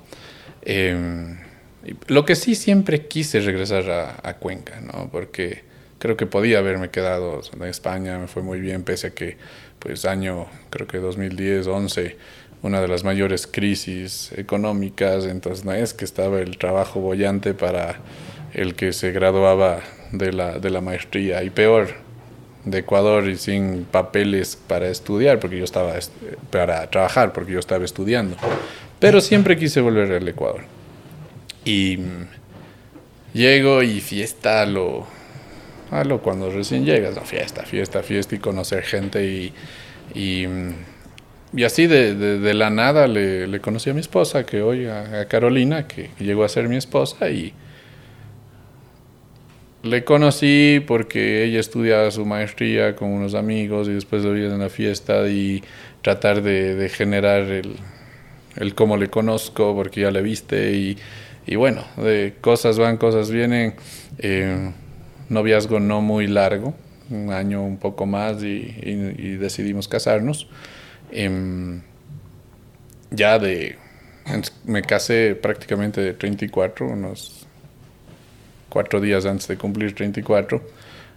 [0.64, 1.38] Eh,
[2.08, 3.90] lo que sí siempre quise regresar
[4.24, 5.10] a, Cuenca, ¿no?
[5.12, 5.64] Porque
[6.00, 9.38] creo que podía haberme quedado en España, me fue muy bien, pese a que,
[9.80, 12.18] pues, año, creo que 2010, 11,
[12.64, 18.00] una de las mayores crisis económicas, entonces no es que estaba el trabajo bollante para
[18.54, 19.80] el que se graduaba
[20.12, 21.90] de la, de la maestría, y peor,
[22.66, 26.14] de Ecuador y sin papeles para estudiar, porque yo estaba, est-
[26.52, 28.38] para trabajar, porque yo estaba estudiando.
[29.00, 30.62] Pero siempre quise volver al Ecuador.
[31.66, 31.98] Y
[33.34, 35.06] llego y fiesta a lo,
[35.92, 39.54] a lo cuando recién llegas, no, fiesta, fiesta, fiesta y conocer gente y,
[40.16, 40.76] y, mm,
[41.58, 44.88] y así de, de- de la nada le, le conocí a mi esposa, que hoy
[44.88, 47.54] a, a Carolina, que llegó a ser mi esposa y
[49.84, 54.60] le conocí porque ella estudiaba su maestría con unos amigos y después lo vi en
[54.60, 55.64] la fiesta y
[56.04, 57.76] tratar de, de generar el,
[58.58, 60.98] el cómo le conozco porque ya le viste y,
[61.46, 63.76] y bueno, de cosas van, cosas vienen.
[64.20, 64.72] Eh,
[65.30, 66.74] noviazgo no muy largo,
[67.10, 70.48] un año un poco más y decidimos casarnos.
[71.12, 71.82] Em,
[73.12, 73.78] ya de...
[74.66, 77.48] Me casé prácticamente de 34, unos
[78.70, 80.62] cuatro días antes de cumplir 34,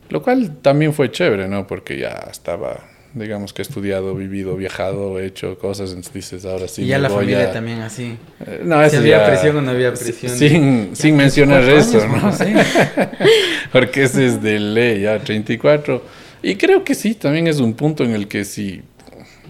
[0.08, 1.66] lo cual también fue chévere, ¿no?
[1.66, 2.82] Porque ya estaba,
[3.14, 6.82] digamos que estudiado, vivido, viajado, hecho cosas, entonces dices, ahora sí.
[6.82, 8.16] y ya me la voy familia a- también así.
[8.46, 10.36] Eh, No, Si eso había ya- presión o no había presión.
[10.36, 13.08] Sin, sin mencionar 34 eso, años, ¿no?
[13.72, 16.02] Porque ese es de ley, ya 34.
[16.42, 18.82] Y creo que sí, también es un punto en el que si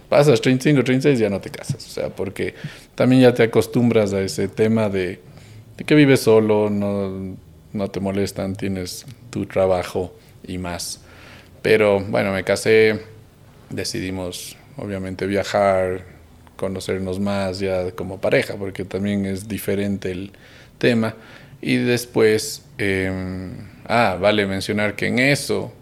[0.08, 1.84] pasas 35, 36 ya no te casas.
[1.86, 2.54] O sea, porque
[2.94, 5.20] también ya te acostumbras a ese tema de,
[5.76, 7.34] de que vives solo, no,
[7.72, 10.14] no te molestan, tienes tu trabajo
[10.46, 11.00] y más.
[11.62, 13.00] Pero bueno, me casé,
[13.70, 16.04] decidimos obviamente viajar,
[16.56, 20.32] conocernos más ya como pareja, porque también es diferente el
[20.78, 21.14] tema.
[21.60, 23.50] Y después, eh,
[23.86, 25.72] ah, vale mencionar que en eso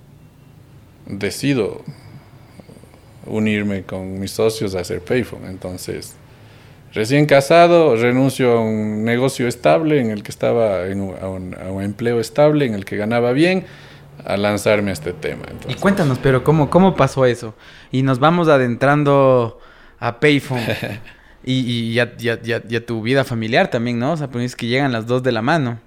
[1.07, 1.85] decido
[3.27, 5.49] unirme con mis socios a hacer Payphone.
[5.49, 6.15] Entonces,
[6.93, 12.21] recién casado, renuncio a un negocio estable en el que estaba, en a un empleo
[12.21, 13.65] estable en el que ganaba bien,
[14.25, 15.45] a lanzarme a este tema.
[15.69, 17.55] Y cuéntanos, pero ¿cómo, cómo pasó eso?
[17.91, 19.59] Y nos vamos adentrando
[19.99, 20.63] a Payphone.
[21.45, 21.55] y
[21.91, 24.13] y ya, ya, ya, ya tu vida familiar también, ¿no?
[24.13, 25.81] O sea, pues es que llegan las dos de la mano.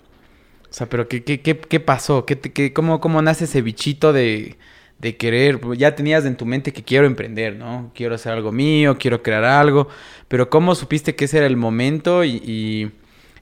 [0.70, 2.26] O sea, pero ¿qué, qué, qué, qué pasó?
[2.26, 4.58] ¿Qué, qué- cómo, ¿Cómo nace ese bichito de,
[5.00, 5.60] de querer?
[5.78, 7.92] Ya tenías en tu mente que quiero emprender, ¿no?
[7.96, 9.88] Quiero hacer algo mío, quiero crear algo.
[10.28, 12.92] Pero ¿cómo supiste que ese era el momento y, y,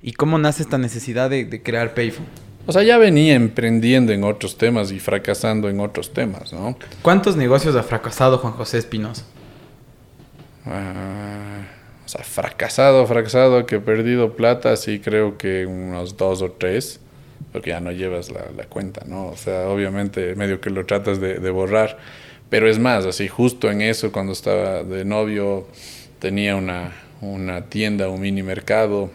[0.04, 2.28] y cómo nace esta necesidad de, de crear Payphone?
[2.66, 6.78] O sea, ya venía emprendiendo en otros temas y fracasando en otros temas, ¿no?
[7.01, 9.26] ¿Cuántos negocios ha fracasado Juan José Espinosa?
[10.66, 11.68] Ah,
[12.05, 17.01] o sea, fracasado, fracasado, que he perdido plata, sí creo que unos dos o tres,
[17.51, 19.28] porque ya no llevas la, la cuenta, ¿no?
[19.28, 21.97] O sea, obviamente medio que lo tratas de, de borrar,
[22.49, 25.68] pero es más, así justo en eso, cuando estaba de novio,
[26.20, 29.09] tenía una, una tienda, un mini mercado,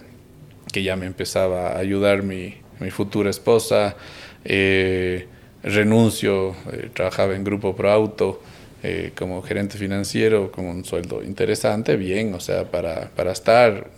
[0.73, 3.97] que ya me empezaba a ayudar mi, mi futura esposa,
[4.45, 5.27] eh,
[5.63, 8.43] renuncio, eh, trabajaba en Grupo Pro Auto
[8.83, 13.89] eh, como gerente financiero, con un sueldo interesante, bien, o sea, para, para estar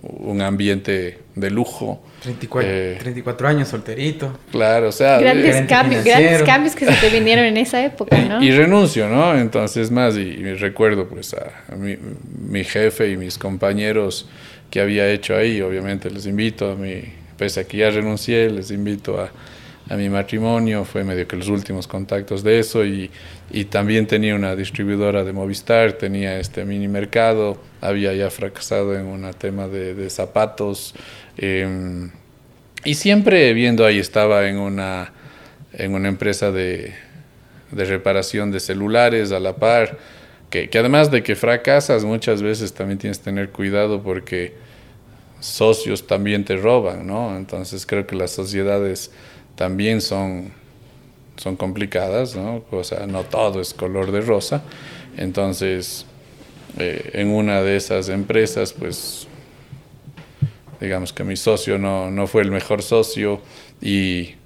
[0.00, 2.00] un, ambiente de lujo.
[2.22, 4.38] 34, Eh, 34 años, solterito.
[4.52, 8.16] Claro, o sea, Grandes gerente cambios, grandes cambios que se te vinieron en esa época,
[8.20, 8.40] ¿no?
[8.40, 9.36] Y renuncio, ¿no?
[9.36, 11.96] Entonces más, y, y recuerdo pues a, a mi,
[12.48, 14.28] mi jefe y mis compañeros
[14.70, 17.02] que había hecho ahí, obviamente les invito a mi,
[17.42, 19.28] pese a que ya renuncié, les invito a,
[19.90, 23.10] a mi matrimonio, fue medio que los últimos contactos de eso y,
[23.50, 29.06] y también tenía una distribuidora de Movistar, tenía este mini mercado, había ya fracasado en
[29.06, 30.94] un tema de, de zapatos
[31.36, 32.12] em,
[32.84, 35.12] y siempre viendo ahí estaba en una,
[35.72, 36.94] en una empresa de,
[37.72, 39.98] de reparación de celulares a la par,
[40.48, 44.61] que, que, además de que fracasas muchas veces también tienes que tener cuidado porque
[45.42, 47.36] socios también te roban, ¿no?
[47.36, 49.10] Entonces creo que las sociedades
[49.56, 50.52] también son,
[51.36, 52.64] son complicadas, ¿no?
[52.70, 54.62] O sea, no todo es color de rosa.
[55.16, 56.06] Entonces,
[56.78, 59.26] eh, en una de esas empresas, pues,
[60.80, 63.40] digamos que mi socio no, no fue el mejor socio
[63.80, 64.36] y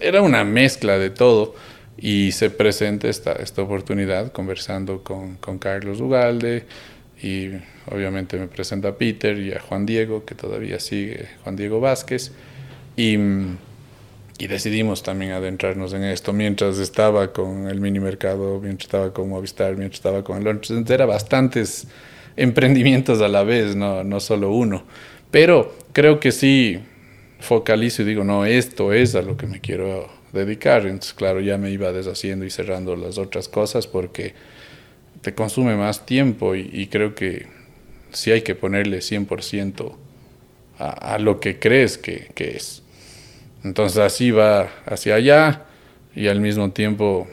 [0.00, 1.54] era una mezcla de todo
[1.98, 6.66] y se presenta esta, esta oportunidad conversando con, con Carlos Ugalde
[7.22, 7.50] y
[7.90, 12.32] obviamente me presenta a Peter y a Juan Diego, que todavía sigue, Juan Diego Vázquez,
[12.96, 13.16] y,
[14.38, 19.28] y, decidimos también adentrarnos en esto mientras estaba con el mini mercado, mientras estaba con
[19.28, 20.70] Movistar, mientras estaba con el Launch.
[20.88, 21.88] Era bastantes
[22.36, 24.84] emprendimientos a la vez, no, no solo uno.
[25.30, 26.80] Pero creo que sí
[27.40, 30.82] focalizo y digo, no, esto es a lo que me quiero dedicar.
[30.82, 34.34] Entonces, claro, ya me iba deshaciendo y cerrando las otras cosas porque
[35.26, 37.46] te consume más tiempo y, creo que
[38.12, 39.92] sí hay que ponerle 100%
[40.78, 42.84] a, a, lo que crees que, es.
[43.64, 45.64] Entonces así va hacia allá
[46.14, 47.26] y al mismo tiempo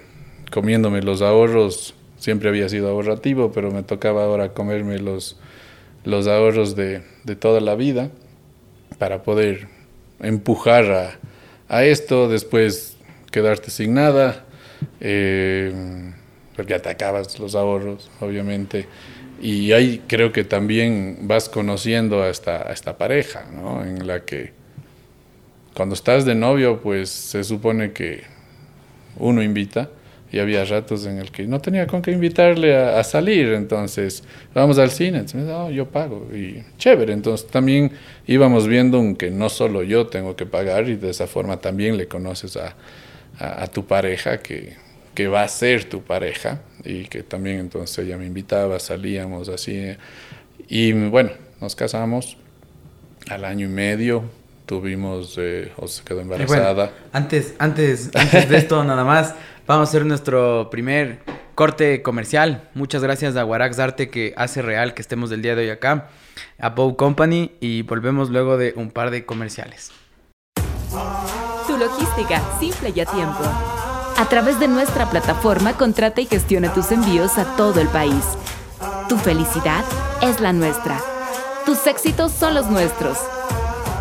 [0.50, 5.38] comiéndome los ahorros, siempre había sido ahorrativo, pero me tocaba ahora comerme los,
[6.04, 8.10] los ahorros de, de toda la vida
[8.98, 9.68] para poder
[10.20, 11.20] empujar a,
[11.70, 12.98] a, esto, después
[13.30, 14.46] quedarte sin nada.
[15.00, 16.12] Eh,
[16.56, 18.88] porque te acabas los ahorros, obviamente.
[19.42, 23.84] Y ahí creo que también vas conociendo a esta, a esta pareja, ¿no?
[23.84, 24.54] En la que
[25.74, 28.24] cuando estás de novio, pues se supone que
[29.18, 29.90] uno invita
[30.32, 34.24] y había ratos en el que no tenía con qué invitarle a, salir, entonces
[34.54, 37.92] vamos al cine, entonces oh, yo pago y chévere, entonces también
[38.26, 42.08] íbamos viendo que no solo yo tengo que pagar y de esa forma también le
[42.08, 42.76] conoces a,
[43.40, 44.76] a tu pareja que
[45.14, 49.96] que va a ser tu pareja y que también entonces ella me invitaba, salíamos así
[50.68, 52.38] y bueno, nos casamos
[53.30, 54.24] al año y medio,
[54.66, 56.92] tuvimos eh, o se quedó embarazada.
[57.12, 59.36] antes, antes, antes de esto nada más,
[59.68, 61.20] vamos a hacer nuestro primer
[61.56, 62.70] corte comercial.
[62.74, 66.10] Muchas gracias a Warax Arte que hace real que estemos del día de hoy acá,
[66.60, 69.92] a Bow Company y volvemos luego de un par de comerciales.
[71.68, 73.83] Tu logística, simple y a tiempo.
[74.16, 78.24] A través de nuestra plataforma, contrata y gestiona tus envíos a todo el país.
[79.10, 79.84] Tu felicidad
[80.22, 81.00] es la nuestra.
[81.66, 83.18] Tus éxitos son los nuestros.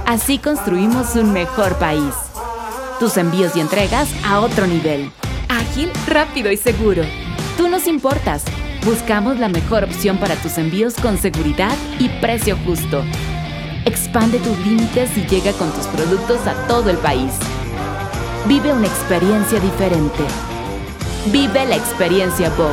[0.06, 2.14] Así construimos un mejor país.
[3.00, 5.10] Tus envíos y entregas a otro nivel.
[5.48, 7.02] Ágil, rápido y seguro.
[7.56, 8.44] Tú nos importas.
[8.84, 13.02] Buscamos la mejor opción para tus envíos con seguridad y precio justo.
[13.86, 17.32] Expande tus límites y llega con tus productos a todo el país.
[18.48, 20.24] Vive una experiencia diferente.
[21.30, 22.72] Vive la experiencia Bow.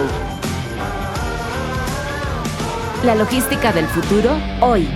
[3.05, 4.89] La logística del futuro hoy.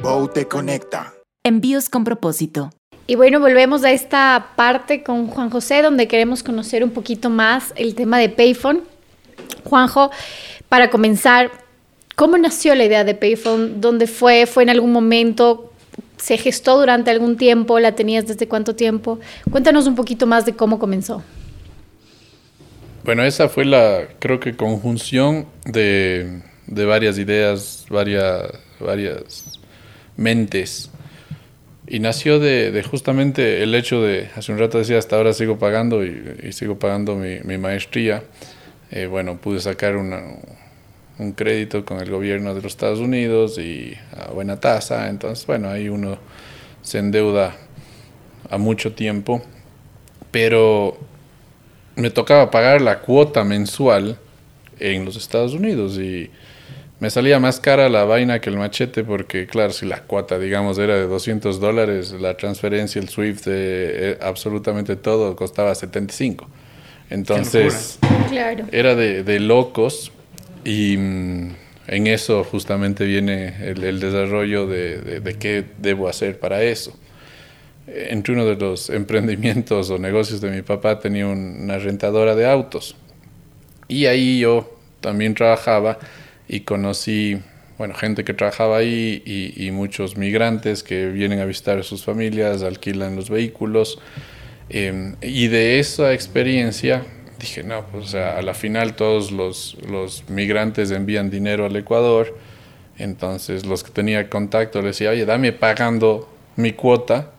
[0.00, 1.12] Bow te conecta.
[1.42, 2.70] Envíos con propósito.
[3.08, 7.72] Y bueno, volvemos a esta parte con Juan José, donde queremos conocer un poquito más
[7.74, 8.82] el tema de Payphone.
[9.64, 10.12] Juanjo,
[10.68, 11.50] para comenzar,
[12.14, 13.80] ¿cómo nació la idea de Payphone?
[13.80, 14.46] ¿Dónde fue?
[14.46, 15.71] ¿Fue en algún momento?
[16.16, 17.78] Se gestó durante algún tiempo?
[17.78, 19.18] ¿La tenías desde cuánto tiempo?
[19.50, 21.22] Cuéntanos un poquito más de cómo comenzó.
[23.04, 29.60] Bueno, esa fue la, creo que conjunción de, de varias ideas, varias, varias
[30.16, 30.90] mentes.
[31.88, 35.58] Y nació de, de, justamente el hecho de, hace un rato decía, hasta ahora sigo
[35.58, 38.22] pagando y, sigo pagando mi, mi maestría.
[38.92, 40.22] Eh, bueno, pude sacar una,
[41.18, 45.68] un crédito con el gobierno de los Estados Unidos y a buena tasa, entonces bueno,
[45.68, 46.18] ahí uno
[46.82, 47.54] se endeuda
[48.50, 49.42] a mucho tiempo,
[50.30, 50.98] pero
[51.96, 54.18] me tocaba pagar la cuota mensual
[54.78, 56.30] en los Estados Unidos y
[57.02, 60.78] me salía más cara la vaina que el machete porque, claro, si la cuota, digamos,
[60.78, 66.46] era de 200 dólares, la transferencia, el SWIFT, de, absolutamente todo costaba 75.
[67.10, 67.98] Entonces,
[68.70, 70.12] era de, de locos,
[70.64, 71.54] y mm,
[71.88, 76.96] en eso justamente viene el, desarrollo de, de, qué debo hacer para eso.
[77.86, 82.96] Entre uno de los emprendimientos o negocios de mi papá tenía una rentadora de autos.
[83.88, 85.98] Y ahí yo también trabajaba
[86.48, 87.38] y conocí,
[87.78, 92.04] bueno, gente que trabajaba ahí y, y muchos migrantes que vienen a visitar a sus
[92.04, 93.98] familias, alquilan los vehículos.
[94.70, 97.04] Eh, y de esa experiencia
[97.42, 101.76] dije, no, pues o sea, a la final todos los, los migrantes envían dinero al
[101.76, 102.34] Ecuador,
[102.96, 107.30] entonces los que tenía contacto les decía, oye, dame pagando mi cuota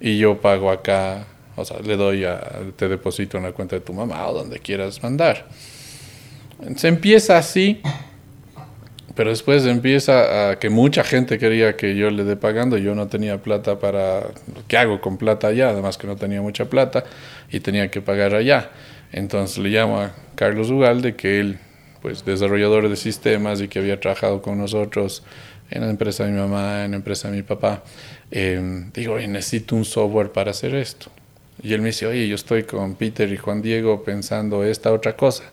[0.00, 2.38] y yo pago acá o sea, le doy a,
[2.76, 5.46] te deposito en la cuenta de tu mamá o donde quieras mandar.
[6.76, 7.80] Se empieza así,
[9.14, 13.08] pero después empieza a que mucha gente quería que yo le dé pagando, yo no
[13.08, 14.26] tenía plata para,
[14.68, 15.70] ¿qué hago con plata allá?
[15.70, 17.04] Además que no tenía mucha plata
[17.50, 18.70] y tenía que pagar allá.
[19.12, 21.58] Entonces le llamo a Carlos Ugalde, que él,
[22.02, 25.22] pues desarrollador de sistemas y que había trabajado con nosotros
[25.70, 27.82] en la empresa de mi mamá, en la empresa de mi papá,
[28.30, 31.10] eh, digo, oye, necesito un software para hacer esto.
[31.62, 35.16] Y él me dice, oye, yo estoy con Peter y Juan Diego pensando esta otra
[35.16, 35.44] cosa.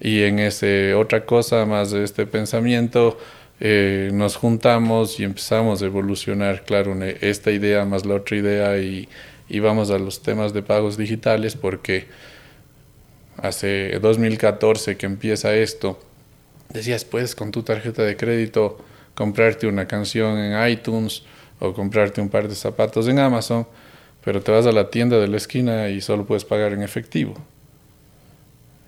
[0.00, 3.18] Y en ese otra cosa, más de este pensamiento,
[3.60, 9.08] eh, nos juntamos y empezamos a evolucionar, claro, esta idea más la otra idea y,
[9.48, 12.06] y vamos a los temas de pagos digitales porque
[13.38, 15.98] hace 2014 que empieza esto,
[16.70, 18.78] decías, puedes con tu tarjeta de crédito
[19.14, 21.22] comprarte una canción en iTunes
[21.58, 23.66] o comprarte un par de zapatos en Amazon,
[24.24, 27.34] pero te vas a la tienda de la esquina y solo puedes pagar en efectivo.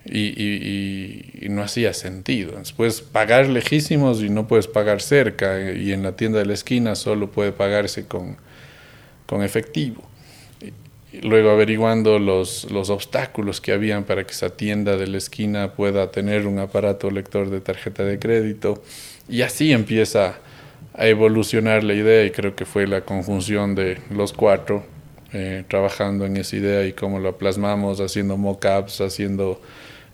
[0.05, 2.55] Y, no hacía sentido.
[2.77, 6.95] Puedes pagar lejísimos y no puedes pagar cerca, y en la tienda de la esquina
[6.95, 8.37] solo puede pagarse con,
[9.27, 10.03] con efectivo.
[11.23, 16.11] Luego averiguando los, los obstáculos que habían para que esa tienda de la esquina pueda
[16.11, 18.83] tener un aparato lector de tarjeta de crédito.
[19.29, 20.39] Y así empieza
[20.95, 24.85] a evolucionar la idea y creo que fue la conjunción de los cuatro
[25.33, 29.61] eh, trabajando en esa idea y cómo lo plasmamos, haciendo mockups, haciendo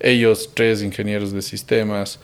[0.00, 2.18] ellos tres ingenieros de sistemas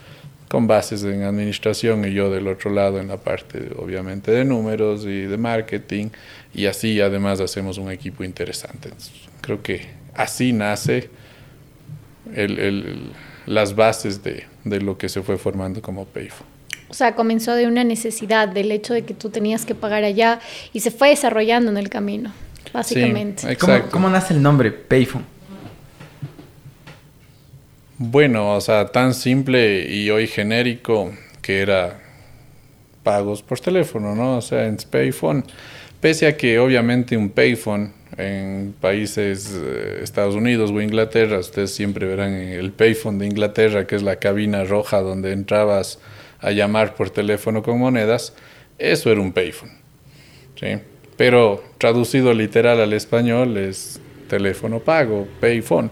[0.49, 5.05] con bases en administración y yo del otro lado en la parte obviamente de números
[5.05, 6.09] y de marketing
[6.53, 8.91] y así además hacemos un equipo interesante.
[9.41, 11.11] creo que así nace
[13.47, 16.49] las bases de, de lo que se fue formando como Payphone.
[16.89, 20.41] O sea, comenzó de una necesidad, del hecho de que tú tenías que pagar allá
[20.73, 22.33] y se fue desarrollando en el camino,
[22.73, 23.57] básicamente.
[23.91, 25.25] ¿Cómo, nace el nombre Payphone?
[27.97, 31.13] Bueno, o sea, tan simple y hoy genérico
[31.43, 32.01] que era
[33.05, 34.39] pagos por teléfono, ¿no?
[34.39, 35.45] O sea, en Payphone.
[36.01, 42.07] Pese a que obviamente un payphone en países eh, Estados Unidos o Inglaterra, ustedes siempre
[42.07, 45.99] verán el payphone de Inglaterra, que es la cabina roja donde entrabas
[46.41, 48.35] a llamar por teléfono con monedas,
[48.79, 49.73] eso era un payphone.
[50.59, 50.79] ¿sí?
[51.17, 55.91] Pero traducido literal al español es teléfono pago, payphone.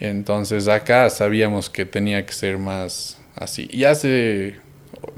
[0.00, 3.68] Entonces acá sabíamos que tenía que ser más así.
[3.70, 4.56] Y hace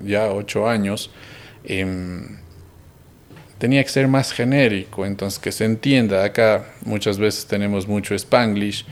[0.04, 1.10] ya ocho años
[1.64, 2.36] em,
[3.58, 6.24] tenía que ser más genérico, entonces que se entienda.
[6.24, 8.84] Acá muchas veces tenemos mucho spanglish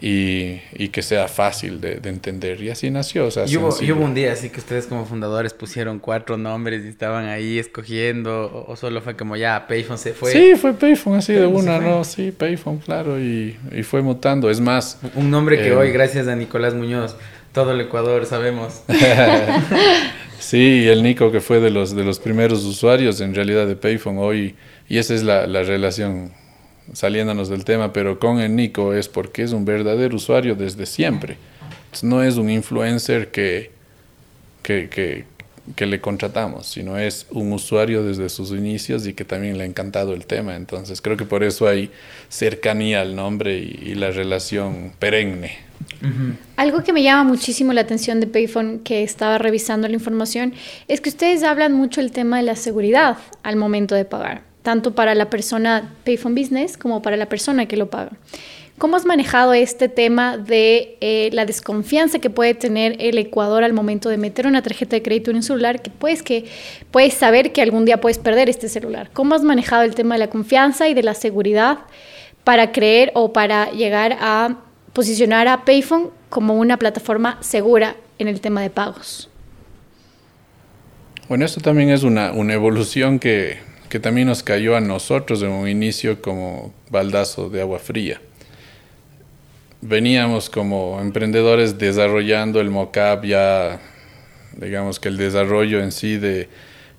[0.00, 2.60] y, y que sea fácil de, de, entender.
[2.60, 3.26] Y así nació.
[3.26, 6.36] O sea, y, hubo, y, hubo, un día así que ustedes como fundadores pusieron cuatro
[6.36, 10.32] nombres y estaban ahí escogiendo, o, solo fue como ya Payphone se fue.
[10.32, 12.04] Sí, fue Payphone así de una, ¿no?
[12.04, 14.50] Sí, Payphone, claro, y, y, fue mutando.
[14.50, 14.98] Es más.
[15.14, 17.16] Un nombre que eh, hoy, gracias a Nicolás Muñoz,
[17.52, 18.82] todo el Ecuador sabemos.
[20.38, 24.18] sí, el Nico que fue de los, de los primeros usuarios en realidad de Payphone
[24.18, 24.54] hoy,
[24.88, 26.32] y esa es la, la relación
[26.92, 31.36] saliéndonos del tema, pero con el Nico es porque es un verdadero usuario desde siempre.
[32.02, 33.70] no es un influencer que,
[34.62, 35.24] que, que,
[35.76, 39.66] que, le contratamos, sino es un usuario desde sus inicios y que también le ha
[39.66, 40.56] encantado el tema.
[40.56, 41.90] Entonces creo que por eso hay
[42.28, 45.58] cercanía al nombre y, la relación perenne.
[46.56, 50.54] Algo que me llama muchísimo la atención de Payphone, que estaba revisando la información,
[50.88, 54.94] es que ustedes hablan mucho el tema de la seguridad al momento de pagar tanto
[54.94, 58.12] para la persona Payphone Business como para la persona que lo paga.
[58.78, 63.72] ¿Cómo has manejado este tema de eh, la desconfianza que puede tener el Ecuador al
[63.72, 66.46] momento de meter una tarjeta de crédito en un celular que puedes, que
[66.90, 69.10] puedes saber que algún día puedes perder este celular?
[69.12, 71.78] ¿Cómo has manejado el tema de la confianza y de la seguridad
[72.44, 74.58] para creer o para llegar a
[74.92, 79.28] posicionar a Payphone como una plataforma segura en el tema de pagos?
[81.28, 85.50] Bueno, esto también es una, una evolución que que también nos cayó a nosotros en
[85.50, 88.22] un inicio como baldazo de agua fría.
[89.82, 93.80] Veníamos como emprendedores desarrollando el mockup ya,
[94.56, 96.48] digamos que el desarrollo en sí de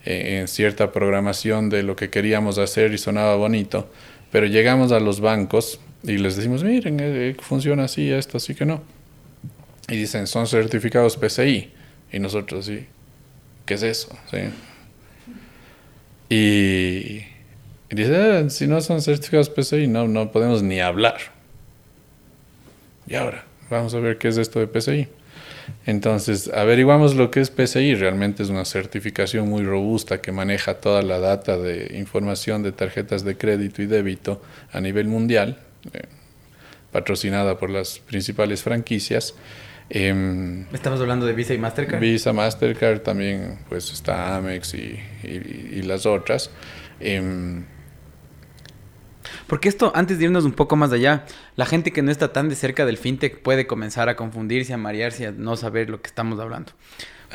[0.06, 3.90] eh, en cierta programación de lo que queríamos hacer y sonaba bonito,
[4.34, 8.66] pero llegamos a los bancos y les decimos, miren, eh, funciona así, esto, así que
[8.66, 8.84] no.
[9.88, 11.72] Y dicen, son certificados PCI.
[12.12, 12.86] Y nosotros, sí,
[13.66, 14.10] ¿qué es eso?
[14.30, 14.38] ¿Sí?
[16.30, 17.26] Y,
[17.90, 21.18] dice, ah, si no son certificados PCI, no, no podemos ni hablar.
[23.08, 25.08] Y ahora, vamos a ver qué es esto de PCI.
[25.86, 27.96] Entonces, averiguamos lo que es PCI.
[27.96, 33.24] Realmente es una certificación muy robusta que maneja toda la data de información de tarjetas
[33.24, 35.58] de crédito y débito a nivel mundial.
[35.94, 36.02] eh,
[36.94, 39.34] patrocinada por las principales franquicias.
[39.90, 42.00] Em, Estamos hablando de Visa y Mastercard.
[42.00, 46.52] Visa, Mastercard, también pues está Amex y, y, las otras.
[47.00, 47.66] Em,
[49.54, 51.26] porque esto, antes de irnos un poco más allá,
[51.56, 54.78] la gente que no está tan de cerca del fintech puede comenzar a confundirse, a
[54.78, 56.72] marearse, a no saber lo que estamos hablando.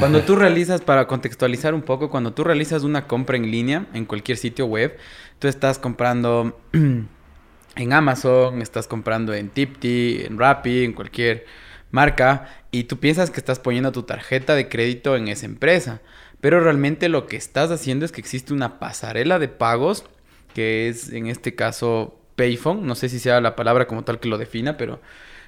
[0.01, 4.05] Cuando tú realizas, para contextualizar un poco, cuando tú realizas una compra en línea en
[4.05, 4.99] cualquier sitio web,
[5.39, 11.47] tú estás comprando en Amazon, estás comprando en Tipti, en Rappi, en cualquier
[11.93, 16.01] marca, y tú piensas que estás poniendo tu tarjeta de crédito en esa empresa.
[16.41, 20.05] Pero realmente lo que estás haciendo es que existe una pasarela de pagos,
[20.55, 24.29] que es en este caso Payphone, no sé si sea la palabra como tal que
[24.29, 25.01] lo defina, pero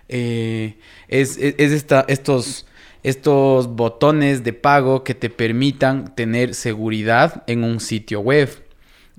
[0.08, 0.76] eh,
[1.08, 2.66] es, esta, estos,
[3.02, 8.50] estos botones de pago que te permitan tener seguridad en un sitio web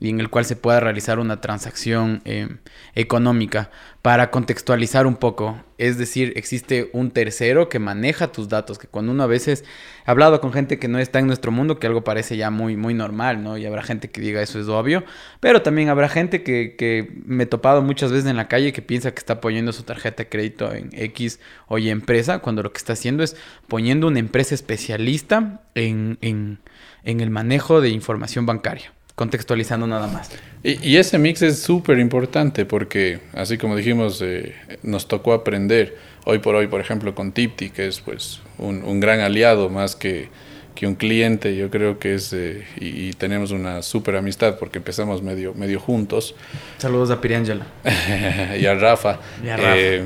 [0.01, 2.49] y en el cual se pueda realizar una transacción eh,
[2.95, 3.69] económica.
[4.01, 9.11] Para contextualizar un poco, es decir, existe un tercero que maneja tus datos, que cuando
[9.11, 9.63] uno a veces
[10.05, 12.75] ha hablado con gente que no está en nuestro mundo, que algo parece ya muy,
[12.75, 13.59] muy normal, ¿no?
[13.59, 15.03] Y habrá gente que diga eso es obvio,
[15.39, 18.81] pero también habrá gente que, que me he topado muchas veces en la calle que
[18.81, 22.73] piensa que está poniendo su tarjeta de crédito en X o Y empresa, cuando lo
[22.73, 23.37] que está haciendo es
[23.67, 26.57] poniendo una empresa especialista en, en,
[27.03, 30.29] en el manejo de información bancaria contextualizando nada más.
[30.63, 36.39] Y, ese mix es súper importante porque, así como dijimos, eh, nos tocó aprender hoy
[36.39, 40.29] por hoy, por ejemplo, con Tipti, que es pues un, gran aliado más que,
[40.75, 45.23] que, un cliente, yo creo que es, eh, y, tenemos una súper amistad porque empezamos
[45.23, 46.35] medio, medio juntos.
[46.77, 47.65] Saludos a Piriangela.
[48.59, 49.19] y a Rafa.
[49.43, 49.77] Y a Rafa.
[49.77, 50.03] Eh,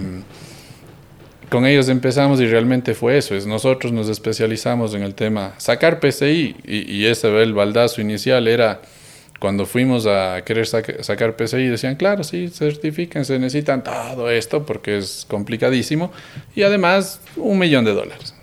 [1.49, 5.99] con ellos empezamos y realmente fue eso, es nosotros nos especializamos en el tema sacar
[5.99, 8.81] PCI y, y ese el baldazo inicial era
[9.39, 14.97] cuando fuimos a querer sacar PCI decían, claro, sí, certifiquen, se necesitan todo esto porque
[14.97, 16.11] es complicadísimo
[16.55, 18.33] y además un millón de dólares.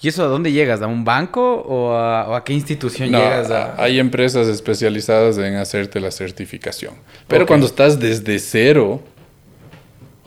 [0.00, 0.80] ¿Y eso a dónde llegas?
[0.80, 3.50] ¿A un banco o a, qué institución llegas?
[3.76, 6.94] Hay empresas especializadas en hacerte la certificación.
[7.26, 9.02] Pero cuando estás desde cero,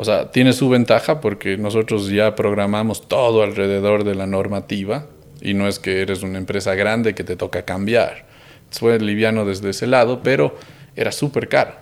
[0.02, 5.06] o sea, tiene su ventaja porque nosotros ya programamos todo alrededor de la normativa
[5.44, 8.26] y no es que eres una empresa grande que te toca cambiar
[8.72, 10.58] fue liviano desde ese lado, pero
[10.96, 11.76] era súper caro.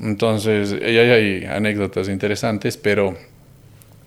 [0.00, 3.16] Entonces, ahí hay anécdotas interesantes, pero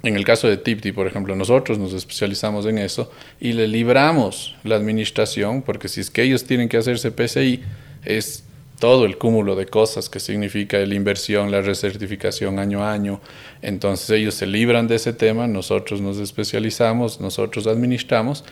[0.04, 3.10] en el caso de Tipti, por ejemplo, nosotros nos especializamos en eso
[3.40, 7.64] y le libramos la administración, porque si es que ellos tienen que hacerse PCI,
[8.04, 8.44] es
[8.84, 13.22] todo el cúmulo de cosas que significa la inversión, la recertificación año a año.
[13.62, 18.44] Entonces ellos se libran de ese tema, nosotros nos especializamos, nosotros administramos,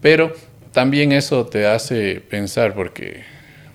[0.00, 0.32] pero
[0.72, 3.24] también eso te hace pensar porque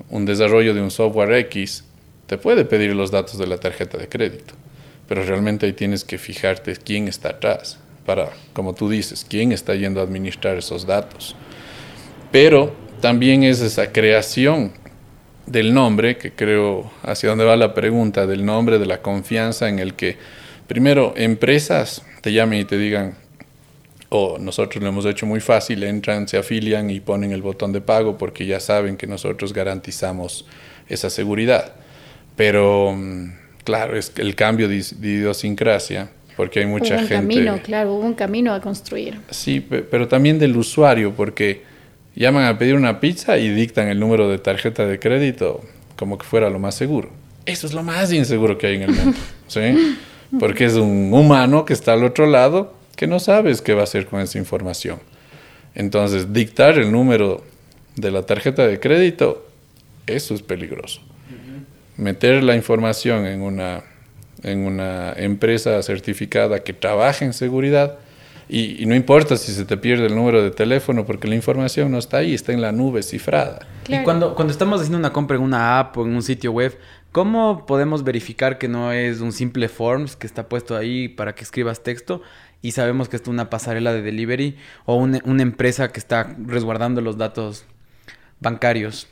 [0.09, 1.83] un desarrollo de un software X
[2.25, 4.55] te puede pedir los datos de la tarjeta de crédito,
[5.07, 7.77] pero realmente ahí tienes que fijarte quién está atrás
[8.07, 11.35] para, como tú dices, quién está yendo a administrar esos datos.
[12.31, 14.73] Pero también es esa creación
[15.49, 19.79] del nombre, que creo hacia dónde va la pregunta, del nombre, de la confianza en
[19.79, 20.17] el que
[20.67, 23.15] primero empresas te llamen y te digan,
[24.09, 27.81] o nosotros lo hemos hecho muy fácil, entran, se afilian y ponen el botón de
[27.81, 30.45] pago porque ya saben que nosotros garantizamos
[30.87, 31.73] esa seguridad.
[32.35, 33.31] Pero mm,
[33.63, 38.13] claro, es el cambio de, idiosincrasia, porque hay mucha hubo un camino, claro, hubo un
[38.13, 39.19] camino a construir.
[39.29, 41.68] Sí, pero también del usuario, porque
[42.15, 45.61] llaman a pedir una pizza y dictan el número de tarjeta de crédito
[45.95, 47.09] como que fuera lo más seguro.
[47.45, 49.17] Eso es lo más inseguro que hay en el mundo,
[49.47, 49.97] ¿sí?
[50.39, 53.83] Porque es un humano que está al otro lado que no sabes qué va a
[53.85, 54.99] hacer con esa información.
[55.73, 57.43] Entonces, dictar el número
[57.95, 59.47] de la tarjeta de crédito,
[60.05, 61.01] eso es peligroso.
[61.97, 63.83] Meter la información en una,
[64.43, 67.97] en una empresa certificada que trabaje en seguridad,
[68.49, 71.99] y, no importa si se te pierde el número de teléfono, porque la información no
[71.99, 73.59] está ahí, está en la nube cifrada.
[73.87, 76.75] Y cuando, cuando estamos haciendo una compra en una app o en un sitio web,
[77.11, 81.43] ¿cómo podemos verificar que no es un simple forms que está puesto ahí para que
[81.43, 82.23] escribas texto,
[82.61, 87.17] y sabemos que es una pasarela de delivery o una, empresa que está resguardando los
[87.17, 87.65] datos
[88.39, 89.07] bancarios?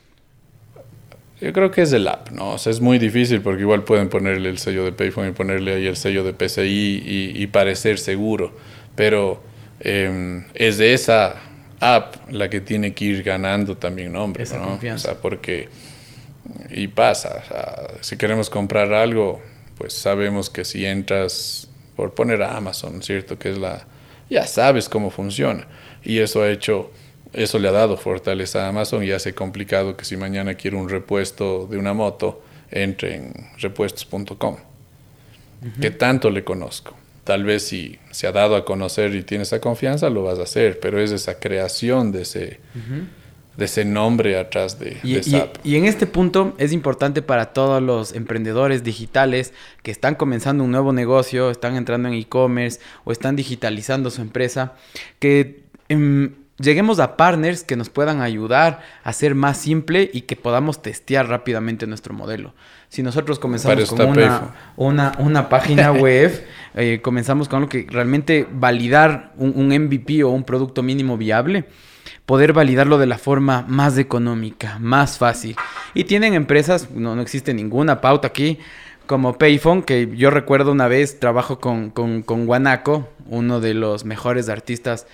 [1.40, 2.54] Yo creo que es el app, ¿no?
[2.54, 5.74] O sea, es muy difícil porque igual pueden ponerle el sello de Payphone y ponerle
[5.74, 8.52] ahí el sello de PCI y, parecer seguro.
[8.98, 9.40] Pero
[9.78, 11.36] em, es de esa
[11.78, 15.10] app la que tiene que ir ganando también nombre, esa confianza.
[15.10, 15.68] O sea, porque...
[16.70, 17.44] Y pasa,
[18.00, 19.40] si queremos comprar algo,
[19.76, 23.38] pues sabemos que si entras por poner a Amazon, ¿cierto?
[23.38, 23.86] Que es la,
[24.28, 25.68] ya sabes cómo funciona.
[26.02, 26.90] Y eso ha hecho,
[27.32, 30.88] eso le ha dado fortaleza a Amazon y hace complicado que si mañana quiere un
[30.88, 32.42] repuesto de una moto,
[32.72, 34.56] entre en repuestos.com.
[35.80, 36.97] ¿Qué tanto le conozco?
[37.28, 40.44] Tal vez si se ha dado a conocer y tiene esa confianza, lo vas a
[40.44, 42.58] hacer, pero es esa creación de ese,
[43.54, 45.58] de ese nombre atrás de, y, SAP.
[45.62, 49.52] Y, en este punto es importante para todos los emprendedores digitales
[49.82, 54.72] que están comenzando un nuevo negocio, están entrando en e-commerce o están digitalizando su empresa,
[55.18, 60.36] que em, lleguemos a partners que nos puedan ayudar a ser más simple y que
[60.36, 62.54] podamos testear rápidamente nuestro modelo.
[62.88, 66.44] Si nosotros comenzamos con una, una, una, página web,
[66.74, 71.66] eh, comenzamos con lo que realmente validar un, un MVP o un producto mínimo viable,
[72.24, 75.56] poder validarlo de la forma más económica, más fácil.
[75.94, 78.58] Y tienen empresas, no, no existe ninguna pauta aquí,
[79.08, 84.04] como Payphone, que yo recuerdo una vez trabajo con, con, con Guanaco, uno de los
[84.04, 85.06] mejores artistas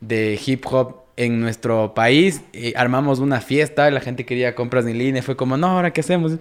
[0.00, 2.42] de hip hop en nuestro país.
[2.52, 6.00] Y armamos una fiesta, la gente quería compras en línea, fue como, no, ahora qué
[6.00, 6.32] hacemos.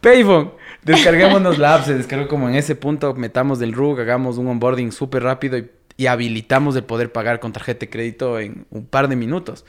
[0.00, 0.50] Payphone,
[0.82, 4.92] descarguémonos la app, se descargó como en ese punto, metamos del RUG, hagamos un onboarding
[4.92, 9.16] súper rápido y, habilitamos el poder pagar con tarjeta de crédito en un par de
[9.16, 9.64] minutos.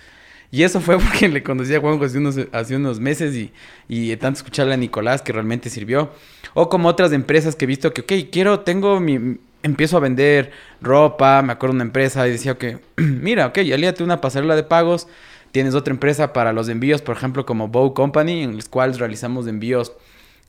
[0.52, 3.52] Y eso fue porque le conocí a Juanjo hace unos, hace unos meses y,
[3.88, 6.12] y tanto escucharle a Nicolás que realmente sirvió.
[6.54, 10.52] O como otras empresas que he visto que, ok, quiero, tengo mi, empiezo a vender
[10.82, 14.64] ropa, me acuerdo de una empresa y decía que, mira, ok, alíate una pasarela de
[14.64, 15.08] pagos,
[15.52, 19.48] tienes otra empresa para los envíos, por ejemplo, como Bow Company, en los cuales realizamos
[19.48, 19.94] envíos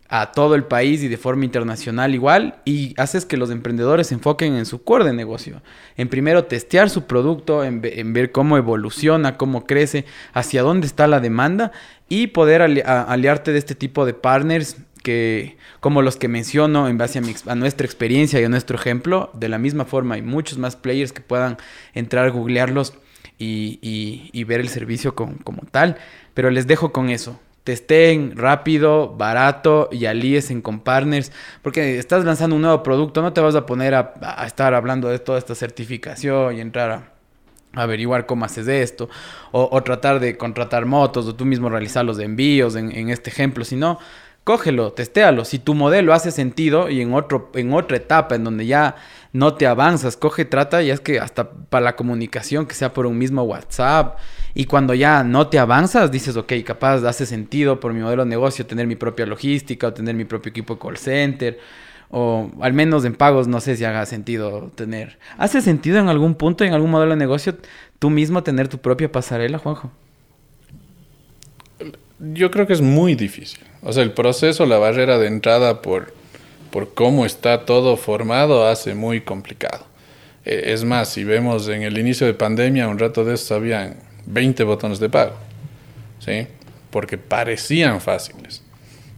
[0.08, 4.14] a todo el país y de forma internacional igual y haces que los emprendedores se
[4.14, 5.60] enfoquen en su core de negocio.
[5.96, 11.06] En primero testear su producto, en, en ver cómo evoluciona, cómo crece, hacia dónde está
[11.06, 11.72] la demanda
[12.08, 17.18] y poder aliarte de este tipo de partners que, como los que menciono en base
[17.18, 20.56] a, mi, a, nuestra experiencia y a nuestro ejemplo, de la misma forma hay muchos
[20.58, 21.58] más players que puedan
[21.92, 22.94] entrar, googlearlos
[23.38, 23.78] y,
[24.32, 25.96] y, ver el servicio como tal,
[26.34, 27.38] pero les dejo con eso
[27.68, 31.30] testeen rápido, barato y alíesen con partners,
[31.60, 34.14] porque estás lanzando un nuevo producto, no te vas a poner a,
[34.46, 37.12] estar hablando de toda esta certificación y entrar a,
[37.74, 39.10] averiguar cómo haces esto,
[39.52, 43.66] o, tratar de contratar motos, o tú mismo realizar los envíos en, en este ejemplo,
[43.66, 43.98] sino
[44.44, 45.44] cógelo, testéalo.
[45.44, 48.96] Si tu modelo hace sentido y en, otro, en otra etapa en donde ya
[49.34, 53.04] no te avanzas, coge, trata, y es que hasta para la comunicación, que sea por
[53.04, 54.16] un mismo WhatsApp,
[54.54, 58.30] y cuando ya no te avanzas, dices, ok, capaz hace sentido por mi modelo de
[58.30, 61.58] negocio tener mi propia logística o tener mi propio equipo de call center,
[62.10, 65.18] o al menos en pagos no sé si haga sentido tener.
[65.36, 67.56] ¿Hace sentido en algún punto, en algún modelo de negocio,
[67.98, 69.90] tú mismo tener tu propia pasarela, Juanjo?
[72.18, 73.60] Yo creo que es muy difícil.
[73.82, 76.12] O sea, el proceso, la barrera de entrada por,
[76.72, 79.86] por cómo está todo formado hace muy complicado.
[80.44, 84.07] Eh, es más, si vemos en el inicio de pandemia, un rato de eso habían
[84.28, 85.34] 20 botones de pago,
[86.18, 86.46] ¿sí?
[86.90, 88.62] Porque parecían fáciles.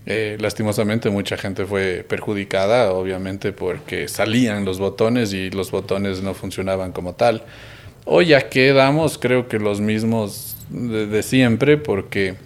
[0.07, 6.35] Eh, lastimosamente mucha gente fue perjudicada, obviamente porque salían los botones y los botones no
[6.35, 7.43] funcionaban como tal.
[8.07, 12.37] Hoy ya quedamos, creo que los mismos de, de siempre, porque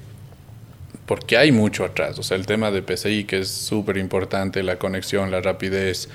[1.07, 2.19] porque hay mucho atrás.
[2.19, 6.09] O sea, el tema de PCI, que es súper importante, la conexión, la rapidez,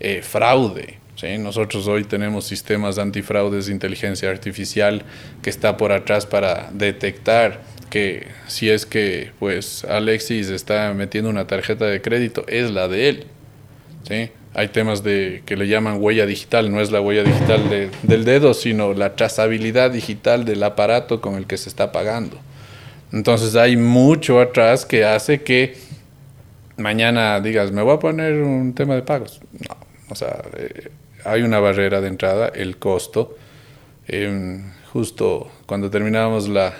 [0.00, 0.98] eh, fraude.
[1.22, 5.04] Nosotros hoy tenemos sistemas antifraudes de inteligencia artificial
[5.42, 11.46] que está por atrás para detectar que si es que pues Alexis está metiendo una
[11.46, 13.26] tarjeta de crédito, es la de él.
[14.54, 18.24] Hay temas de que le llaman huella digital, no es la huella digital de, del
[18.24, 22.38] dedo, sino la trazabilidad digital del aparato con el que se está pagando.
[23.12, 25.76] Entonces hay mucho atrás que hace que
[26.76, 29.40] mañana digas, me voy a poner un tema de pagos.
[29.68, 29.76] No,
[30.08, 30.90] o sea, eh,
[31.24, 33.36] hay una barrera de entrada, el costo.
[34.06, 36.74] Eh, justo cuando terminábamos la,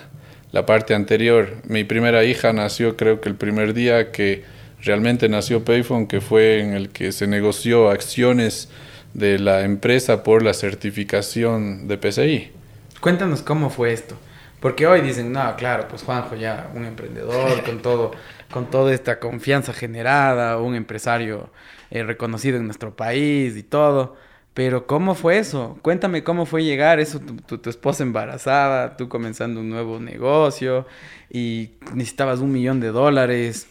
[0.52, 4.44] la parte anterior, mi primera hija nació creo que el primer día que
[4.82, 8.68] realmente nació Payphone, que fue en el que se negoció acciones
[9.14, 12.52] de la empresa por la certificación de PCI.
[13.00, 14.16] Cuéntanos cómo fue esto.
[14.60, 18.12] Porque hoy dicen, no, claro, pues Juanjo ya un emprendedor con todo,
[18.50, 21.50] con toda esta confianza generada, un empresario
[21.90, 24.16] eh, reconocido en nuestro país y todo.
[24.54, 25.76] Pero ¿cómo fue eso?
[25.82, 30.86] Cuéntame cómo fue llegar eso, tu, esposa embarazada, tú comenzando un nuevo negocio
[31.28, 33.66] y necesitabas un millón de dólares.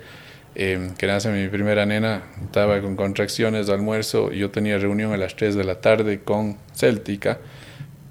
[0.55, 5.11] eh, que nace mi primera nena, estaba con contracciones de almuerzo y yo tenía reunión
[5.13, 7.39] a las 3 de la tarde con Céltica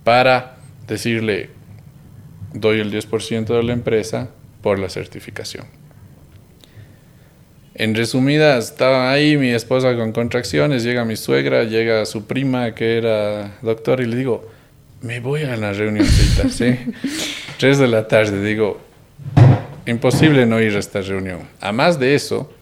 [0.05, 0.57] para
[0.87, 1.51] decirle,
[2.53, 5.67] doy el 10% de la empresa por la certificación.
[7.75, 12.99] En resumidas, estaba ahí mi esposa con contracciones, llega mi suegra, llega su prima que
[12.99, 14.51] era doctor y le digo,
[15.01, 16.77] me voy a la reunioncita, ¿sí?
[17.59, 18.81] Tres de la tarde, digo,
[19.87, 21.49] imposible no ir a esta reunión.
[21.61, 22.53] A más de eso,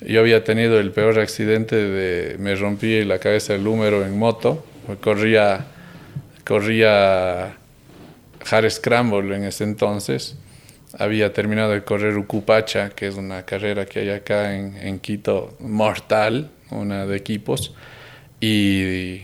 [0.00, 4.64] yo había tenido el peor accidente de, me rompí la cabeza del húmero en moto,
[5.00, 5.66] corría,
[6.46, 7.56] corría
[8.50, 10.36] hard scramble en ese entonces.
[10.98, 16.50] Había terminado de correr Ucupacha, que es una carrera que hay acá en, Quito, mortal,
[16.70, 17.74] una de equipos.
[18.40, 19.20] Y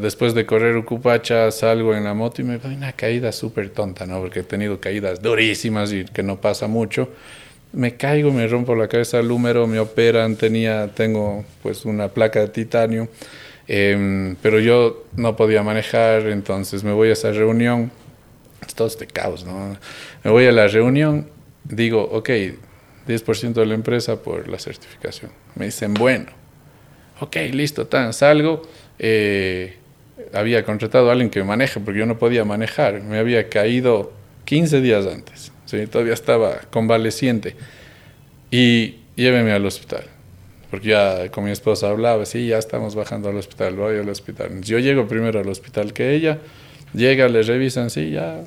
[0.00, 4.06] después de correr Ucupacha salgo en la moto y me doy una caída súper tonta,
[4.06, 4.20] ¿no?
[4.20, 7.08] Porque he tenido caídas durísimas y que no pasa mucho.
[7.72, 12.40] Me caigo, me rompo la cabeza del húmero, me operan, tenía, tengo pues una placa
[12.40, 13.08] de titanio.
[13.68, 17.92] Em, pero yo no podía manejar, entonces me voy a esa reunión
[18.74, 19.76] todo este caos, ¿no?
[20.24, 21.28] Me voy a la reunión,
[21.64, 22.30] digo, ok,
[23.06, 25.30] 10% de la empresa por la certificación.
[25.54, 26.26] Me dicen, bueno,
[27.20, 28.62] ok, listo, tan, salgo.
[29.02, 29.76] Eh,
[30.34, 33.02] había contratado a alguien que maneje porque yo no podía manejar.
[33.02, 34.12] Me había caído
[34.44, 35.52] 15 días antes.
[35.64, 35.86] ¿sí?
[35.86, 37.56] Todavía estaba convaleciente.
[38.50, 40.04] Y lléveme al hospital.
[40.70, 44.60] Porque ya con mi esposa hablaba, sí, ya estamos bajando al hospital, voy al hospital.
[44.60, 46.38] Yo llego primero al hospital que ella,
[46.94, 48.44] llega, le revisan, sí, ya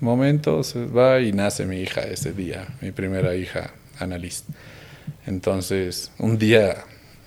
[0.00, 4.44] momento se va y nace mi hija ese día, mi primera hija, Annalise.
[5.26, 6.84] Entonces, un día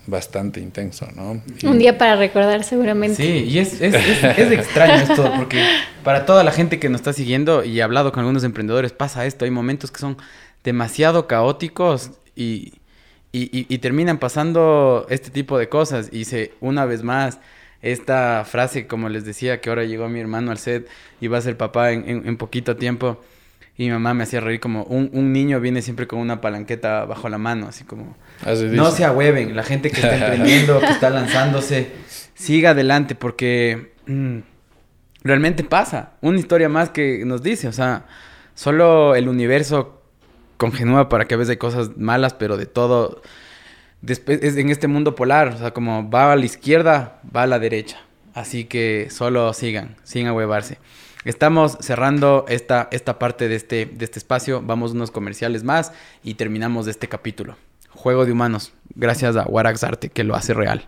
[0.08, 1.42] bastante intenso, ¿no?
[1.70, 3.18] un día para recordar seguramente.
[3.18, 5.64] Sí, y es, es, es, extraño esto, porque
[6.04, 9.26] para toda la gente que nos está siguiendo y he hablado con algunos emprendedores, pasa
[9.26, 10.18] esto, hay momentos que son
[10.64, 12.74] demasiado caóticos y,
[13.32, 17.40] y, y terminan pasando este tipo de cosas y se, una vez más,
[17.82, 20.88] esta frase, como les decía, que ahora llegó mi hermano al set
[21.22, 23.22] y va a ser papá en, poquito tiempo.
[23.78, 27.30] Y mi mamá me hacía reír como un, niño viene siempre con una palanqueta bajo
[27.30, 28.16] la mano, así como...
[28.46, 31.92] no se ahueven, la gente que está emprendiendo, que está lanzándose,
[32.34, 34.40] siga adelante porque mm,
[35.24, 36.14] realmente pasa.
[36.22, 38.06] Una historia más que nos dice, o sea,
[38.56, 40.02] solo el universo
[40.58, 43.22] congenúa para que a veces hay cosas malas, pero de todo
[44.02, 47.48] después es en este mundo polar, o sea, como va a la izquierda, va a
[47.48, 48.00] la derecha.
[48.34, 50.78] Así que solo sigan, sin ahuevarse.
[51.26, 54.62] Estamos cerrando esta, esta parte de este, de este espacio.
[54.62, 55.92] Vamos unos comerciales más
[56.24, 57.58] y terminamos este capítulo.
[57.98, 58.74] Juego de humanos.
[58.94, 60.88] Gracias a Warax Arte que lo hace real.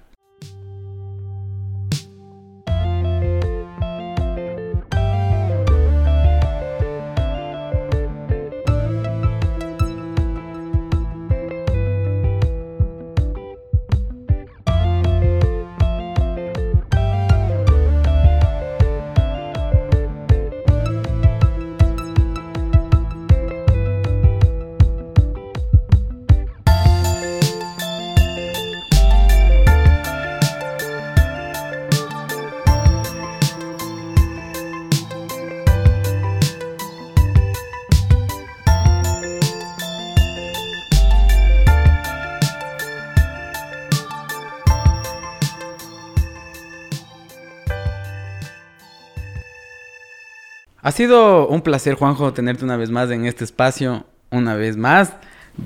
[50.89, 55.13] Ha sido un placer, Juanjo, tenerte una vez más en este espacio, una vez más,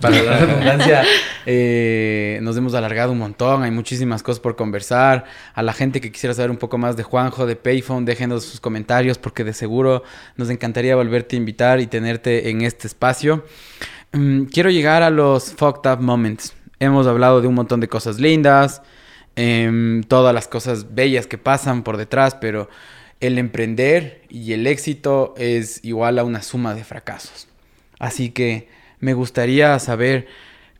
[0.01, 1.05] para la redundancia,
[1.45, 5.23] Eh, nos hemos alargado un montón, hay muchísimas cosas por conversar.
[5.53, 8.59] A la gente que quisiera saber un poco más de Juanjo, de Payphone, déjenos sus
[8.59, 10.03] comentarios porque de seguro
[10.35, 13.45] nos encantaría volverte a invitar y tenerte en este espacio.
[14.11, 16.53] Mm, quiero llegar a los fucked up moments.
[16.79, 18.81] Hemos hablado de un montón de cosas lindas,
[19.37, 22.67] em, todas las cosas bellas que pasan por detrás, pero
[23.23, 27.47] el emprender y el éxito es igual a una suma de fracasos.
[27.97, 28.67] Así que
[28.99, 30.27] me gustaría saber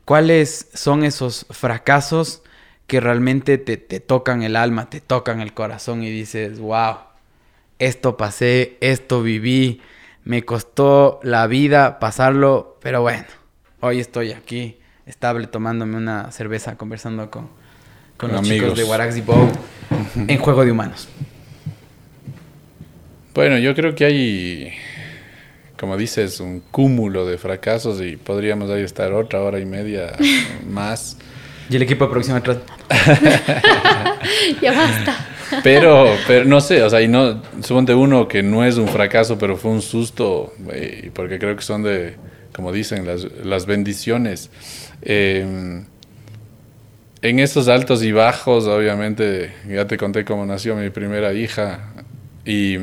[0.04, 2.42] cuáles son esos fracasos
[2.86, 6.96] que realmente te, tocan el alma, te tocan el corazón y dices, wow,
[7.78, 9.80] esto pasé, esto viví,
[10.24, 13.24] me costó la vida pasarlo, pero bueno,
[13.80, 14.76] hoy estoy aquí,
[15.06, 17.48] estable, tomándome una cerveza, conversando con,
[18.18, 19.50] con los chicos de Waraxi Bow
[20.28, 21.08] en Juego de Humanos.
[23.34, 24.72] Bueno, yo creo que hay,
[25.76, 30.12] como dices, un cúmulo de fracasos y podríamos ahí estar otra hora y media
[30.68, 31.18] más.
[31.68, 32.58] Y el equipo de producción atrás.
[34.62, 35.26] ya basta.
[35.64, 39.36] Pero, pero no sé, o sea, y no, suponte uno que no es un fracaso,
[39.36, 42.14] pero fue un susto, eh, porque creo que son de,
[42.54, 44.50] como dicen, las, las bendiciones.
[45.02, 45.86] Em,
[47.20, 51.94] en esos altos y bajos, obviamente, ya te conté cómo nació mi primera hija
[52.44, 52.78] y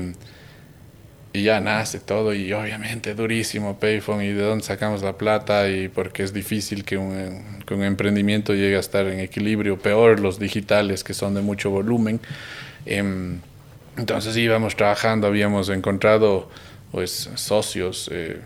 [1.34, 5.88] y ya nace todo y obviamente durísimo Payphone y de dónde sacamos la plata y
[5.88, 11.04] porque es difícil que un, que emprendimiento llegue a estar en equilibrio, peor los digitales
[11.04, 12.20] que son de mucho volumen.
[12.86, 13.38] Eh,
[13.98, 16.50] entonces íbamos trabajando, habíamos encontrado
[16.92, 18.10] pues socios.
[18.12, 18.40] Eh,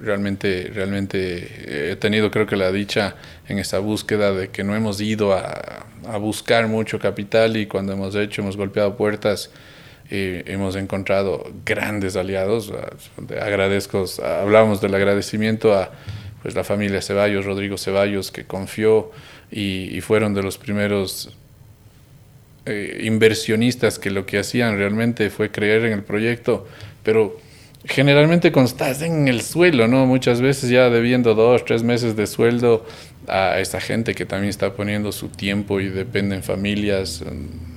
[0.00, 3.14] realmente, realmente he tenido creo que la dicha
[3.48, 8.14] en esta búsqueda de que no hemos ido a buscar mucho capital y cuando hemos
[8.16, 9.50] hecho hemos golpeado puertas
[10.10, 12.72] hemos encontrado grandes aliados.
[13.40, 15.90] Agradezco, hablamos del agradecimiento a
[16.42, 19.10] pues, la familia Ceballos, Rodrigo Ceballos, que confió
[19.50, 21.36] y, fueron de los primeros
[22.66, 26.66] eh, inversionistas que lo que hacían realmente fue creer en el proyecto,
[27.02, 27.38] pero
[27.84, 30.06] generalmente cuando estás en el suelo, ¿no?
[30.06, 32.84] Muchas veces ya debiendo dos, tres meses de sueldo
[33.28, 37.24] a esa gente que también está poniendo su tiempo y dependen familias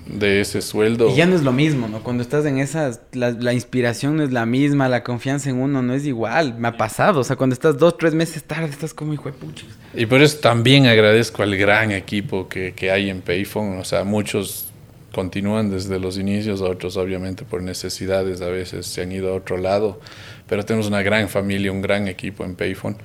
[0.09, 1.09] de ese sueldo.
[1.09, 2.01] Y ya no es lo mismo, ¿no?
[2.01, 5.93] Cuando estás en esas, la, inspiración no es la misma, la confianza en uno no
[5.93, 6.55] es igual.
[6.57, 9.33] Me ha pasado, o sea, cuando estás dos, tres meses tarde, estás como hijo de
[9.33, 9.69] puchos.
[9.93, 14.03] Y por eso también agradezco al gran equipo que, que hay en Payphone, o sea,
[14.03, 14.65] muchos
[15.11, 19.57] continúan desde los inicios, otros obviamente por necesidades a veces se han ido a otro
[19.57, 19.99] lado,
[20.47, 22.97] pero tenemos una gran familia, un gran equipo en Payphone.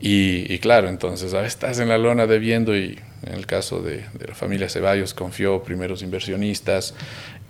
[0.00, 3.80] Y, y claro, entonces a veces estás en la lona debiendo y en el caso
[3.80, 6.94] de, la familia Ceballos confió primeros inversionistas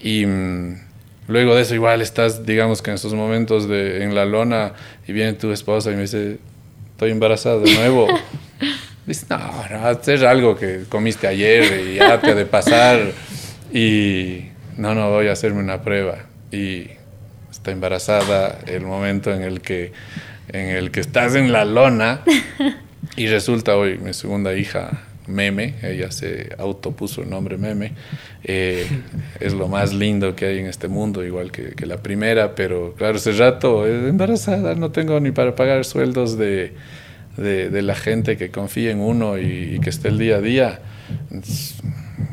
[0.00, 0.76] y mm,
[1.28, 4.72] luego de eso igual estás, digamos que en estos momentos de, en la lona
[5.06, 6.38] y viene tu esposa y me dice,
[6.92, 8.08] estoy embarazada de nuevo.
[9.06, 13.12] Dices, no, no, es algo que comiste ayer y ya te ha de pasar
[13.72, 14.46] y
[14.76, 16.24] no, no, voy a hacerme una prueba.
[16.50, 16.88] Y
[17.48, 19.92] está embarazada el momento en el que,
[20.48, 22.22] en el que estás en la lona
[23.16, 27.92] y resulta hoy mi segunda hija Meme, ella se autopuso el nombre Meme,
[28.44, 28.86] eh,
[29.40, 33.16] es lo más lindo que hay en este mundo, igual que, la primera, pero claro,
[33.16, 36.74] ese rato es embarazada, no tengo ni para pagar sueldos de,
[37.36, 40.80] de, la gente que confía en uno y, que esté el día a día.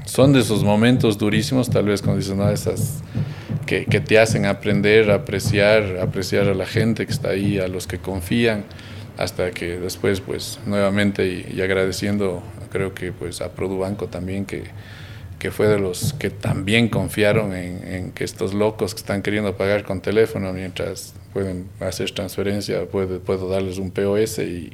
[0.06, 3.04] Son de esos momentos durísimos, tal vez cuando dices, no, esas
[3.66, 7.88] que, que te hacen aprender, apreciar, apreciar a la gente que está ahí, a los
[7.88, 8.66] que confían
[9.18, 12.42] hasta que después pues nuevamente y, y, agradeciendo
[12.72, 14.64] creo que pues a Produbanco también que,
[15.44, 19.84] que fue de los que también confiaron en, que estos locos que están queriendo pagar
[19.84, 24.72] con teléfono mientras pueden hacer transferencia, puede, puedo darles un POS y,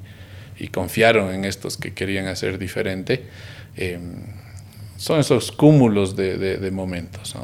[0.59, 3.23] y, confiaron en estos que querían hacer diferente.
[3.77, 4.17] Em,
[4.97, 7.35] son esos cúmulos de, de, momentos,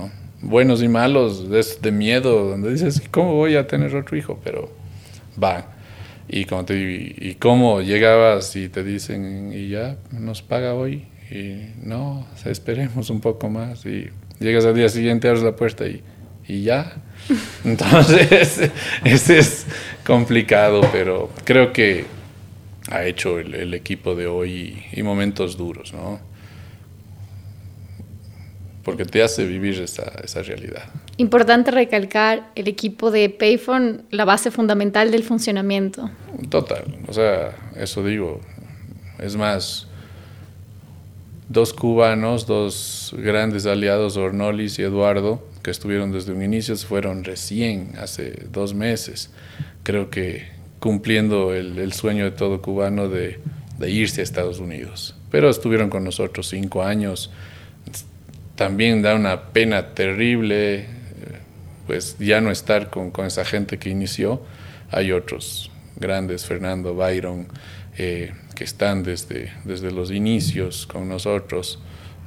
[0.46, 4.40] buenos y malos, de, de, miedo, donde dices, ¿cómo voy a tener otro hijo?
[4.44, 4.72] Pero
[5.42, 5.76] va
[6.28, 11.72] y, como te, y, cómo llegabas y te dicen, y ya nos paga hoy, y
[11.84, 14.10] no, esperemos un poco más, y
[14.40, 16.02] llegas al día siguiente, abres la puerta y,
[16.48, 16.94] y ya.
[17.66, 18.72] Entonces,
[19.04, 19.66] ese es
[20.06, 22.06] complicado, pero creo que
[22.90, 26.20] ha hecho el, el equipo de hoy y, momentos duros, ¿no?
[28.86, 30.84] Porque te hace vivir esa, esa realidad.
[31.18, 36.10] Importante recalcar el equipo de Payphone, la base fundamental del funcionamiento.
[36.50, 38.40] Total, o sea, eso digo.
[39.20, 39.88] Es más,
[41.50, 47.94] dos cubanos, dos grandes aliados, Ornolis y Eduardo, que estuvieron desde un inicio, fueron recién,
[48.00, 49.32] hace dos meses,
[49.84, 50.48] creo que
[50.80, 53.40] cumpliendo el, el sueño de todo cubano de,
[53.80, 55.16] de irse a Estados Unidos.
[55.32, 57.32] Pero estuvieron con nosotros cinco años.
[58.56, 60.86] También da una pena terrible, eh,
[61.88, 64.42] pues ya no estar con, con esa gente que inició.
[64.92, 67.48] Hay otros grandes, Fernando Byron,
[67.98, 71.80] eh, que están desde, desde los inicios con nosotros.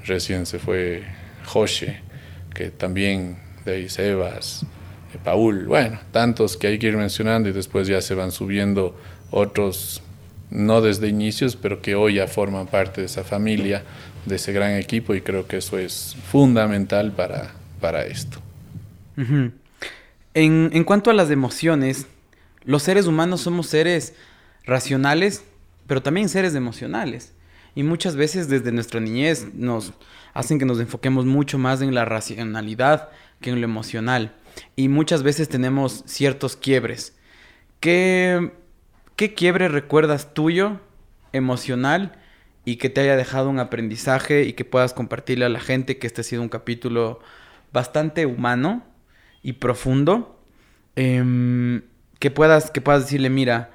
[0.04, 1.02] Recién se fue
[1.44, 2.00] José,
[2.54, 4.64] que también de ahí Sebas,
[5.14, 8.98] eh, Paul, bueno, tantos que hay que ir mencionando y después ya se van subiendo
[9.30, 10.02] otros,
[10.50, 13.82] no desde inicios, pero que hoy ya forman parte de esa familia,
[14.26, 18.40] de ese gran equipo y creo que eso es fundamental para, para esto.
[19.16, 19.54] en,
[20.34, 22.06] en cuanto a las emociones,
[22.64, 24.14] los seres humanos somos seres
[24.64, 25.44] racionales,
[25.86, 27.32] pero también seres emocionales.
[27.74, 29.92] Y muchas veces desde nuestra niñez nos
[30.34, 33.08] hacen que nos enfoquemos mucho más en la racionalidad
[33.40, 34.34] que en lo emocional.
[34.76, 37.14] Y muchas veces tenemos ciertos quiebres.
[37.80, 38.52] ¿Qué,
[39.16, 40.80] qué quiebre recuerdas tuyo,
[41.32, 42.18] emocional,
[42.68, 46.06] y que te haya dejado un aprendizaje y que puedas compartirle a la gente que
[46.06, 47.18] este ha sido un capítulo
[47.72, 48.84] bastante humano
[49.42, 50.38] y profundo?
[50.94, 51.80] Em,
[52.18, 53.70] que, puedas, que puedas decirle, mira,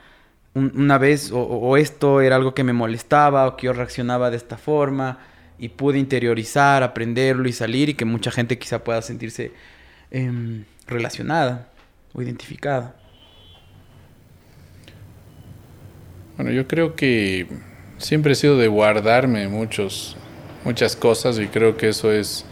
[0.54, 4.58] una vez o, esto era algo que me molestaba o que yo reaccionaba de esta
[4.58, 5.18] forma
[5.58, 9.54] y pude interiorizar, aprenderlo y salir y que mucha gente quizá pueda sentirse
[10.12, 11.72] em, relacionada
[12.14, 12.96] o identificada.
[16.38, 17.73] Bueno, yo creo que
[18.04, 20.16] siempre he sido de guardarme muchos,
[20.66, 22.46] muchas cosas y creo que eso es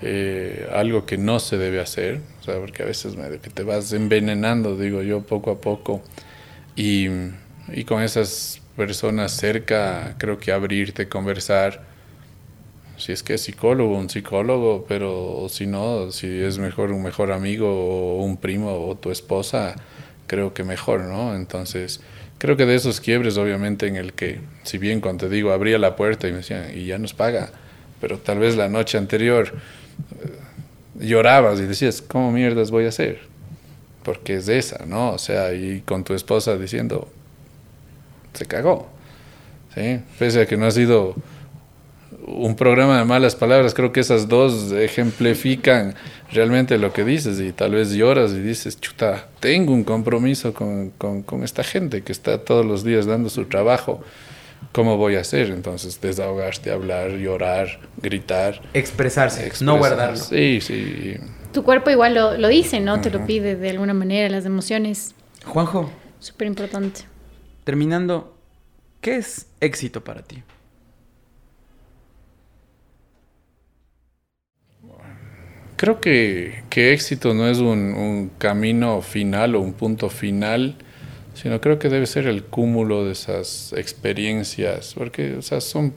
[0.00, 3.64] eh, algo que no se debe hacer, o sea, porque a veces me, que te
[3.64, 6.02] vas envenenando, digo yo, poco a poco.
[6.76, 7.08] Y,
[7.68, 11.82] y con esas personas cerca, creo que abrirte, conversar.
[12.96, 17.32] Si es que es psicólogo, un psicólogo, pero si no, si es mejor un mejor
[17.32, 19.74] amigo o un primo o tu esposa,
[20.26, 21.34] creo que mejor, ¿no?
[21.34, 22.00] Entonces,
[22.38, 25.78] creo que de esos quiebres, obviamente, en el que, si bien cuando te digo, abría
[25.78, 27.50] la puerta y me decían, y ya nos paga,
[28.00, 29.52] pero tal vez la noche anterior
[30.22, 33.20] eh, llorabas y decías, ¿cómo mierdas voy a hacer?
[34.06, 35.10] porque es esa, ¿no?
[35.10, 37.08] O sea, y con tu esposa diciendo,
[38.34, 38.88] se cagó,
[39.74, 40.00] ¿sí?
[40.16, 41.16] Pese a que no ha sido
[42.26, 45.94] un programa de malas palabras, creo que esas dos ejemplifican
[46.32, 50.90] realmente lo que dices y tal vez lloras y dices, chuta, tengo un compromiso con,
[50.90, 54.02] con, con esta gente que está todos los días dando su trabajo.
[54.72, 55.50] ¿Cómo voy a hacer?
[55.50, 58.60] Entonces, desahogarte, hablar, llorar, gritar.
[58.74, 60.16] Expresarse, no guardarlo.
[60.16, 61.16] Sí, sí
[61.56, 63.00] tu cuerpo igual lo, lo dice, ¿no?
[63.00, 65.14] Te lo pide de alguna manera, las emociones.
[65.46, 65.90] Juanjo.
[66.20, 67.00] Súper importante.
[67.64, 68.36] Terminando,
[69.00, 70.42] ¿qué es éxito para ti?
[75.76, 80.76] Creo que, que éxito no es un, camino final o un punto final,
[81.34, 85.92] sino creo que debe ser el cúmulo de esas experiencias, porque o son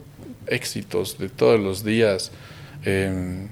[0.46, 2.30] éxitos de todos los días.
[2.84, 3.48] Eh,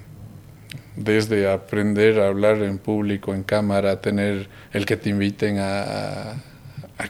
[0.96, 6.42] desde aprender a hablar en público, en cámara, tener el que te inviten a,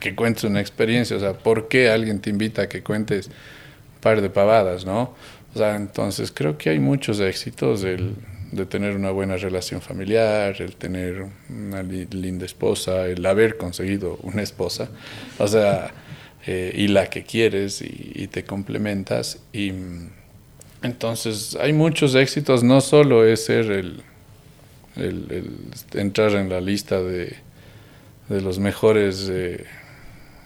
[0.00, 4.00] que cuentes una experiencia, o sea, ¿por qué alguien te invita a que cuentes un
[4.00, 5.14] par de pavadas, no?
[5.54, 8.14] O sea, entonces creo que hay muchos éxitos el,
[8.52, 14.42] de tener una buena relación familiar, el tener una linda esposa, el haber conseguido una
[14.42, 14.88] esposa,
[15.38, 15.92] o sea,
[16.46, 19.38] eh, y la que quieres y, te complementas.
[19.52, 19.72] Y
[20.82, 24.02] entonces, hay muchos éxitos, no solo es ser el,
[25.92, 27.36] entrar en la lista de,
[28.28, 29.64] de los mejores eh,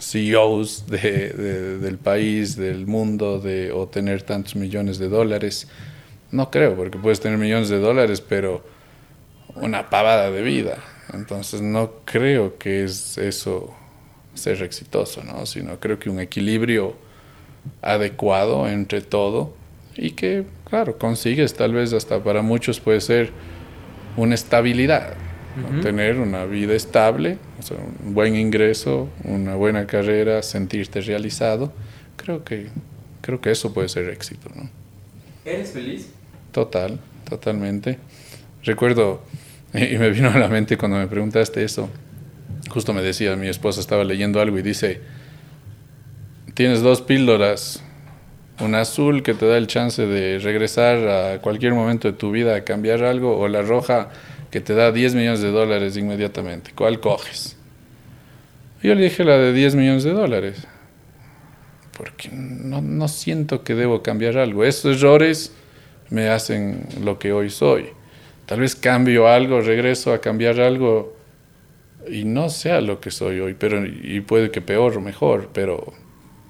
[0.00, 5.68] CEOs de, del país, del mundo, de, o tener tantos millones de dólares.
[6.32, 8.64] No creo, porque puedes tener millones de dólares, pero
[9.54, 10.78] una pavada de vida.
[11.12, 13.74] Entonces, no creo que es eso
[14.34, 15.44] ser exitoso, ¿no?
[15.46, 16.94] sino creo que un equilibrio
[17.82, 19.54] adecuado entre todo
[19.94, 23.30] y que, claro, consigues tal vez hasta para muchos puede ser
[24.16, 25.14] una estabilidad,
[25.82, 27.36] tener una vida estable,
[28.04, 31.72] un buen ingreso, una buena carrera, sentirte realizado.
[32.16, 32.68] Creo que,
[33.20, 34.48] creo que eso puede ser éxito.
[34.54, 34.70] ¿no?
[35.44, 36.08] ¿Eres feliz?
[36.52, 37.98] Total, totalmente.
[38.62, 39.22] Recuerdo,
[39.74, 41.88] y me vino a la mente cuando me preguntaste eso,
[42.68, 45.00] justo me decía, mi esposa estaba leyendo algo y dice,
[46.54, 47.82] tienes dos píldoras
[48.60, 52.54] un azul que te da el chance de regresar a cualquier momento de tu vida
[52.54, 54.10] a cambiar algo, o la roja
[54.50, 56.72] que te da 10 millones de dólares inmediatamente.
[56.74, 57.56] ¿Cuál coges?
[58.82, 60.66] Yo le dije la de 10 millones de dólares,
[61.96, 64.64] porque no, no siento que debo cambiar algo.
[64.64, 65.52] Esos errores
[66.12, 67.86] me hacen lo que hoy soy.
[68.46, 71.16] Tal vez cambio algo, regreso a cambiar algo
[72.10, 75.92] y no sea lo que soy hoy, pero y puede que peor o mejor, pero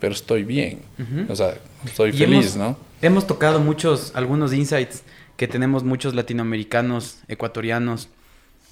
[0.01, 0.81] pero estoy bien.
[1.29, 2.77] O sea, estoy Y feliz, hemos- ¿no?
[3.03, 5.05] Hemos tocado muchos, algunos insights
[5.37, 8.09] que tenemos muchos latinoamericanos, ecuatorianos.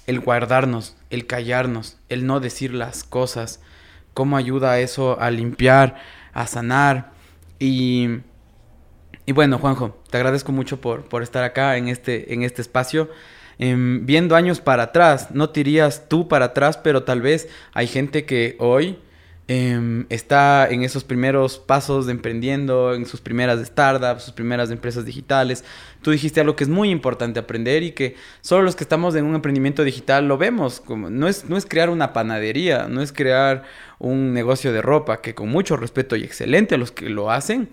[0.07, 3.59] El guardarnos, el callarnos, el no decir las cosas.
[4.13, 6.01] Cómo ayuda eso a limpiar,
[6.33, 7.11] a sanar.
[7.59, 8.07] Y,
[9.25, 13.09] y bueno, Juanjo, te agradezco mucho por, por estar acá en este, en este espacio.
[13.59, 15.63] Em, viendo años para atrás, no te
[16.09, 18.97] tú para atrás, pero tal vez hay gente que hoy
[19.47, 25.05] em, está en esos primeros pasos de emprendiendo, en sus primeras startups, sus primeras empresas
[25.05, 25.63] digitales.
[26.01, 29.25] Tú dijiste algo que es muy importante aprender y que solo los que estamos en
[29.25, 30.79] un emprendimiento digital lo vemos.
[30.79, 33.63] Como, no, es, no es crear una panadería, no es crear
[33.99, 37.69] un negocio de ropa, que con mucho respeto y excelente a los que lo hacen,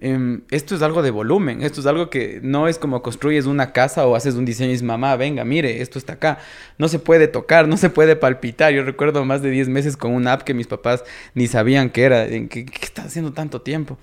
[0.00, 3.72] em, esto es algo de volumen, esto es algo que no es como construyes una
[3.72, 6.38] casa o haces un diseño y dices, mamá, venga, mire, esto está acá.
[6.78, 8.72] No se puede tocar, no se puede palpitar.
[8.72, 11.04] Yo recuerdo más de 10 meses con una app que mis papás
[11.34, 13.98] ni sabían qué era, qué, qué está haciendo tanto tiempo.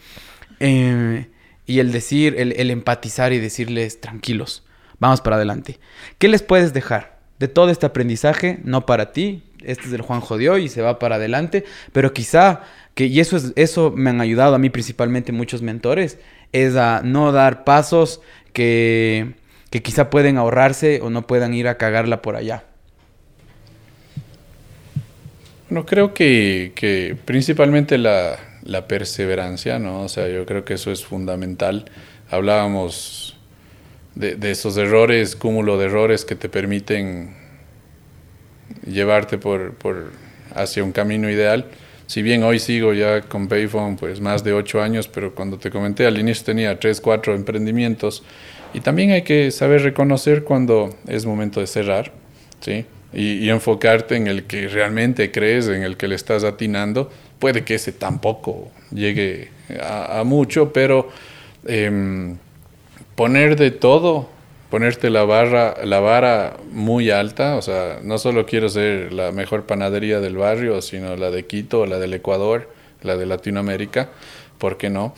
[0.59, 1.27] Eh,
[1.65, 4.63] y el decir, el, el empatizar y decirles, tranquilos,
[4.99, 5.79] vamos para adelante.
[6.17, 8.59] ¿Qué les puedes dejar de todo este aprendizaje?
[8.63, 12.13] No para ti, este es el Juanjo de hoy y se va para adelante, pero
[12.13, 12.61] quizá,
[12.95, 16.19] que, y eso, es, eso me han ayudado a mí principalmente muchos mentores,
[16.51, 18.21] es a no dar pasos
[18.53, 19.33] que,
[19.69, 22.65] que quizá pueden ahorrarse o no puedan ir a cagarla por allá.
[25.69, 30.01] Bueno, creo que, que principalmente la, la perseverancia, ¿no?
[30.01, 31.85] O sea, yo creo que eso es fundamental.
[32.29, 33.37] Hablábamos
[34.13, 37.35] de, de esos errores, cúmulo de errores que te permiten
[38.85, 40.11] llevarte por, por
[40.53, 41.65] hacia un camino ideal.
[42.13, 45.71] Si bien hoy sigo ya con Payphone pues más de ocho años, pero cuando te
[45.71, 48.21] comenté al inicio tenía tres, cuatro emprendimientos
[48.71, 52.11] y también hay que saber reconocer cuando es momento de cerrar,
[52.59, 52.85] ¿sí?
[53.13, 57.09] Y, y enfocarte en el que realmente crees, en el que le estás atinando.
[57.39, 59.49] Puede que ese tampoco llegue
[59.81, 61.09] a, a mucho, pero
[61.65, 62.37] em,
[63.15, 64.29] poner de todo,
[64.73, 69.67] ponerte la barra, la vara muy alta, o sea, no solo quiero ser la mejor
[69.67, 72.73] panadería del barrio, sino la de Quito, la del Ecuador,
[73.03, 74.09] la de Latinoamérica,
[74.57, 75.13] ¿por qué no?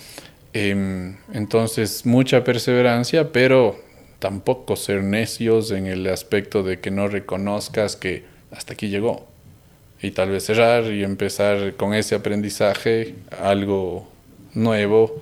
[0.51, 3.79] Em, entonces, mucha perseverancia, pero
[4.19, 9.25] tampoco ser necios en el aspecto de que no reconozcas que hasta aquí llegó.
[10.01, 14.05] Y tal vez cerrar y empezar con ese aprendizaje algo
[14.53, 15.21] nuevo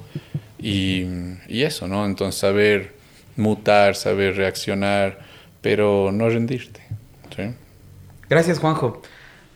[0.57, 1.05] y,
[1.47, 2.03] y eso, ¿no?
[2.07, 2.92] Entonces saber
[3.35, 5.19] mutar, saber reaccionar,
[5.61, 6.81] pero no rendirte.
[7.35, 7.43] ¿sí?
[8.29, 9.01] Gracias, Juanjo.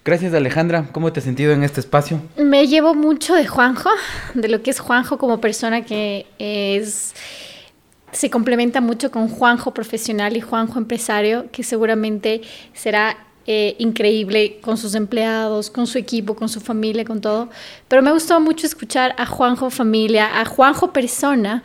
[0.03, 0.87] Gracias, Alejandra.
[0.93, 2.21] ¿Cómo te has sentido en este espacio?
[2.37, 3.89] Me llevo mucho de Juanjo,
[4.33, 7.13] de lo que es Juanjo como persona que es
[8.11, 12.41] se complementa mucho con Juanjo profesional y Juanjo empresario, que seguramente
[12.73, 17.49] será eh, increíble con sus empleados, con su equipo, con su familia, con todo.
[17.87, 21.63] Pero me gustó mucho escuchar a Juanjo familia, a Juanjo persona,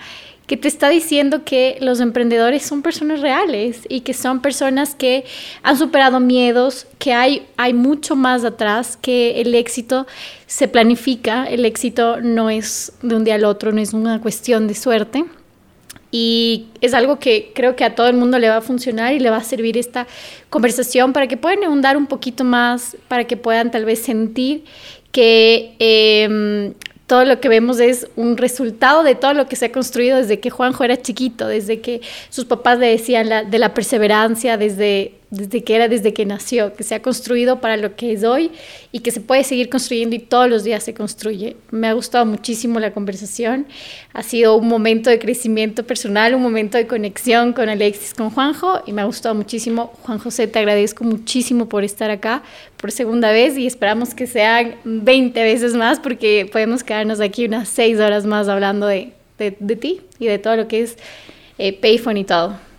[0.52, 5.24] que te está diciendo que los emprendedores son personas reales y que son personas que
[5.62, 10.06] han superado miedos, que hay, hay mucho más atrás, que el éxito
[10.46, 14.68] se planifica, el éxito no es de un día al otro, no es una cuestión
[14.68, 15.24] de suerte.
[16.10, 19.20] Y es algo que creo que a todo el mundo le va a funcionar y
[19.20, 20.06] le va a servir esta
[20.50, 24.64] conversación para que puedan ahondar un poquito más, para que puedan tal vez sentir
[25.12, 26.74] que eh,
[27.06, 30.40] todo lo que vemos es un resultado de todo lo que se ha construido desde
[30.40, 32.00] que Juanjo era chiquito, desde que
[32.30, 36.74] sus papás le decían la, de la perseverancia, desde, desde que era, desde que nació,
[36.74, 38.50] que se ha construido para lo que es hoy
[38.92, 41.56] y que se puede seguir construyendo y todos los días se construye.
[41.70, 43.66] Me ha gustado muchísimo la conversación,
[44.12, 48.82] ha sido un momento de crecimiento personal, un momento de conexión con Alexis, con Juanjo
[48.86, 49.94] y me ha gustado muchísimo.
[50.02, 52.42] Juan José, te agradezco muchísimo por estar acá
[52.76, 57.70] por segunda vez y esperamos que sean 20 veces más porque podemos quedarnos aquí unas
[57.70, 60.98] 6 horas más hablando de, de, de ti y de todo lo que es
[61.56, 62.71] eh, Payphone y todo.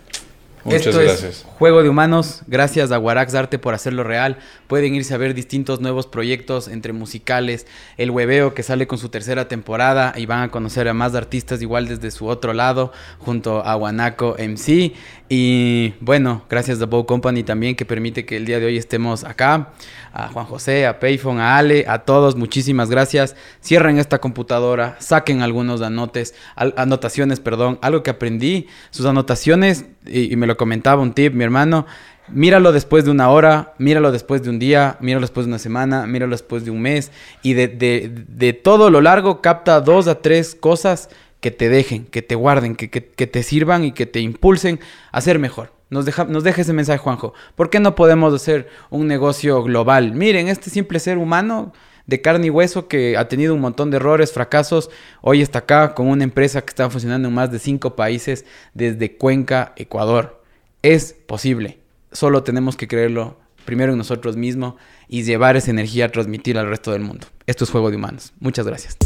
[0.64, 1.22] Muchas Esto gracias.
[1.24, 2.42] es Juego de Humanos.
[2.46, 4.38] Gracias a Guarax Arte por hacerlo real.
[4.66, 7.66] Pueden irse a ver distintos nuevos proyectos entre musicales,
[7.98, 11.60] el hueveo que sale con su tercera temporada y van a conocer a más artistas
[11.60, 14.94] igual desde su otro lado junto a Guanaco MC.
[15.28, 19.24] Y bueno, gracias a Bow Company también que permite que el día de hoy estemos
[19.24, 19.72] acá.
[20.16, 23.34] A Juan José, a Payphone, a Ale, a todos, muchísimas gracias.
[23.60, 30.46] Cierren esta computadora, saquen algunos anotes, anotaciones, perdón, algo que aprendí, sus anotaciones, y, me
[30.46, 31.84] lo comentaba un tip, mi hermano,
[32.28, 36.06] míralo después de una hora, míralo después de un día, míralo después de una semana,
[36.06, 37.10] míralo después de un mes,
[37.42, 41.08] y de, todo lo largo capta dos a tres cosas
[41.40, 44.78] que te dejen, que te guarden, que, que te sirvan y que te impulsen
[45.10, 45.72] a ser mejor.
[45.94, 47.34] Nos deja, nos ese mensaje, Juanjo.
[47.54, 50.12] ¿Por qué no podemos hacer un negocio global?
[50.12, 51.72] Miren, este simple ser humano
[52.06, 54.90] de carne y hueso que ha tenido un montón de errores, fracasos.
[55.20, 58.44] Hoy está acá con una empresa que está funcionando en más de cinco países
[58.74, 60.42] desde Cuenca, Ecuador.
[60.82, 61.78] Es posible.
[62.10, 64.74] Solo tenemos que creerlo primero en nosotros mismos
[65.06, 67.28] y llevar esa energía a transmitir al resto del mundo.
[67.46, 68.32] Esto es Juego de Humanos.
[68.40, 68.96] Muchas gracias.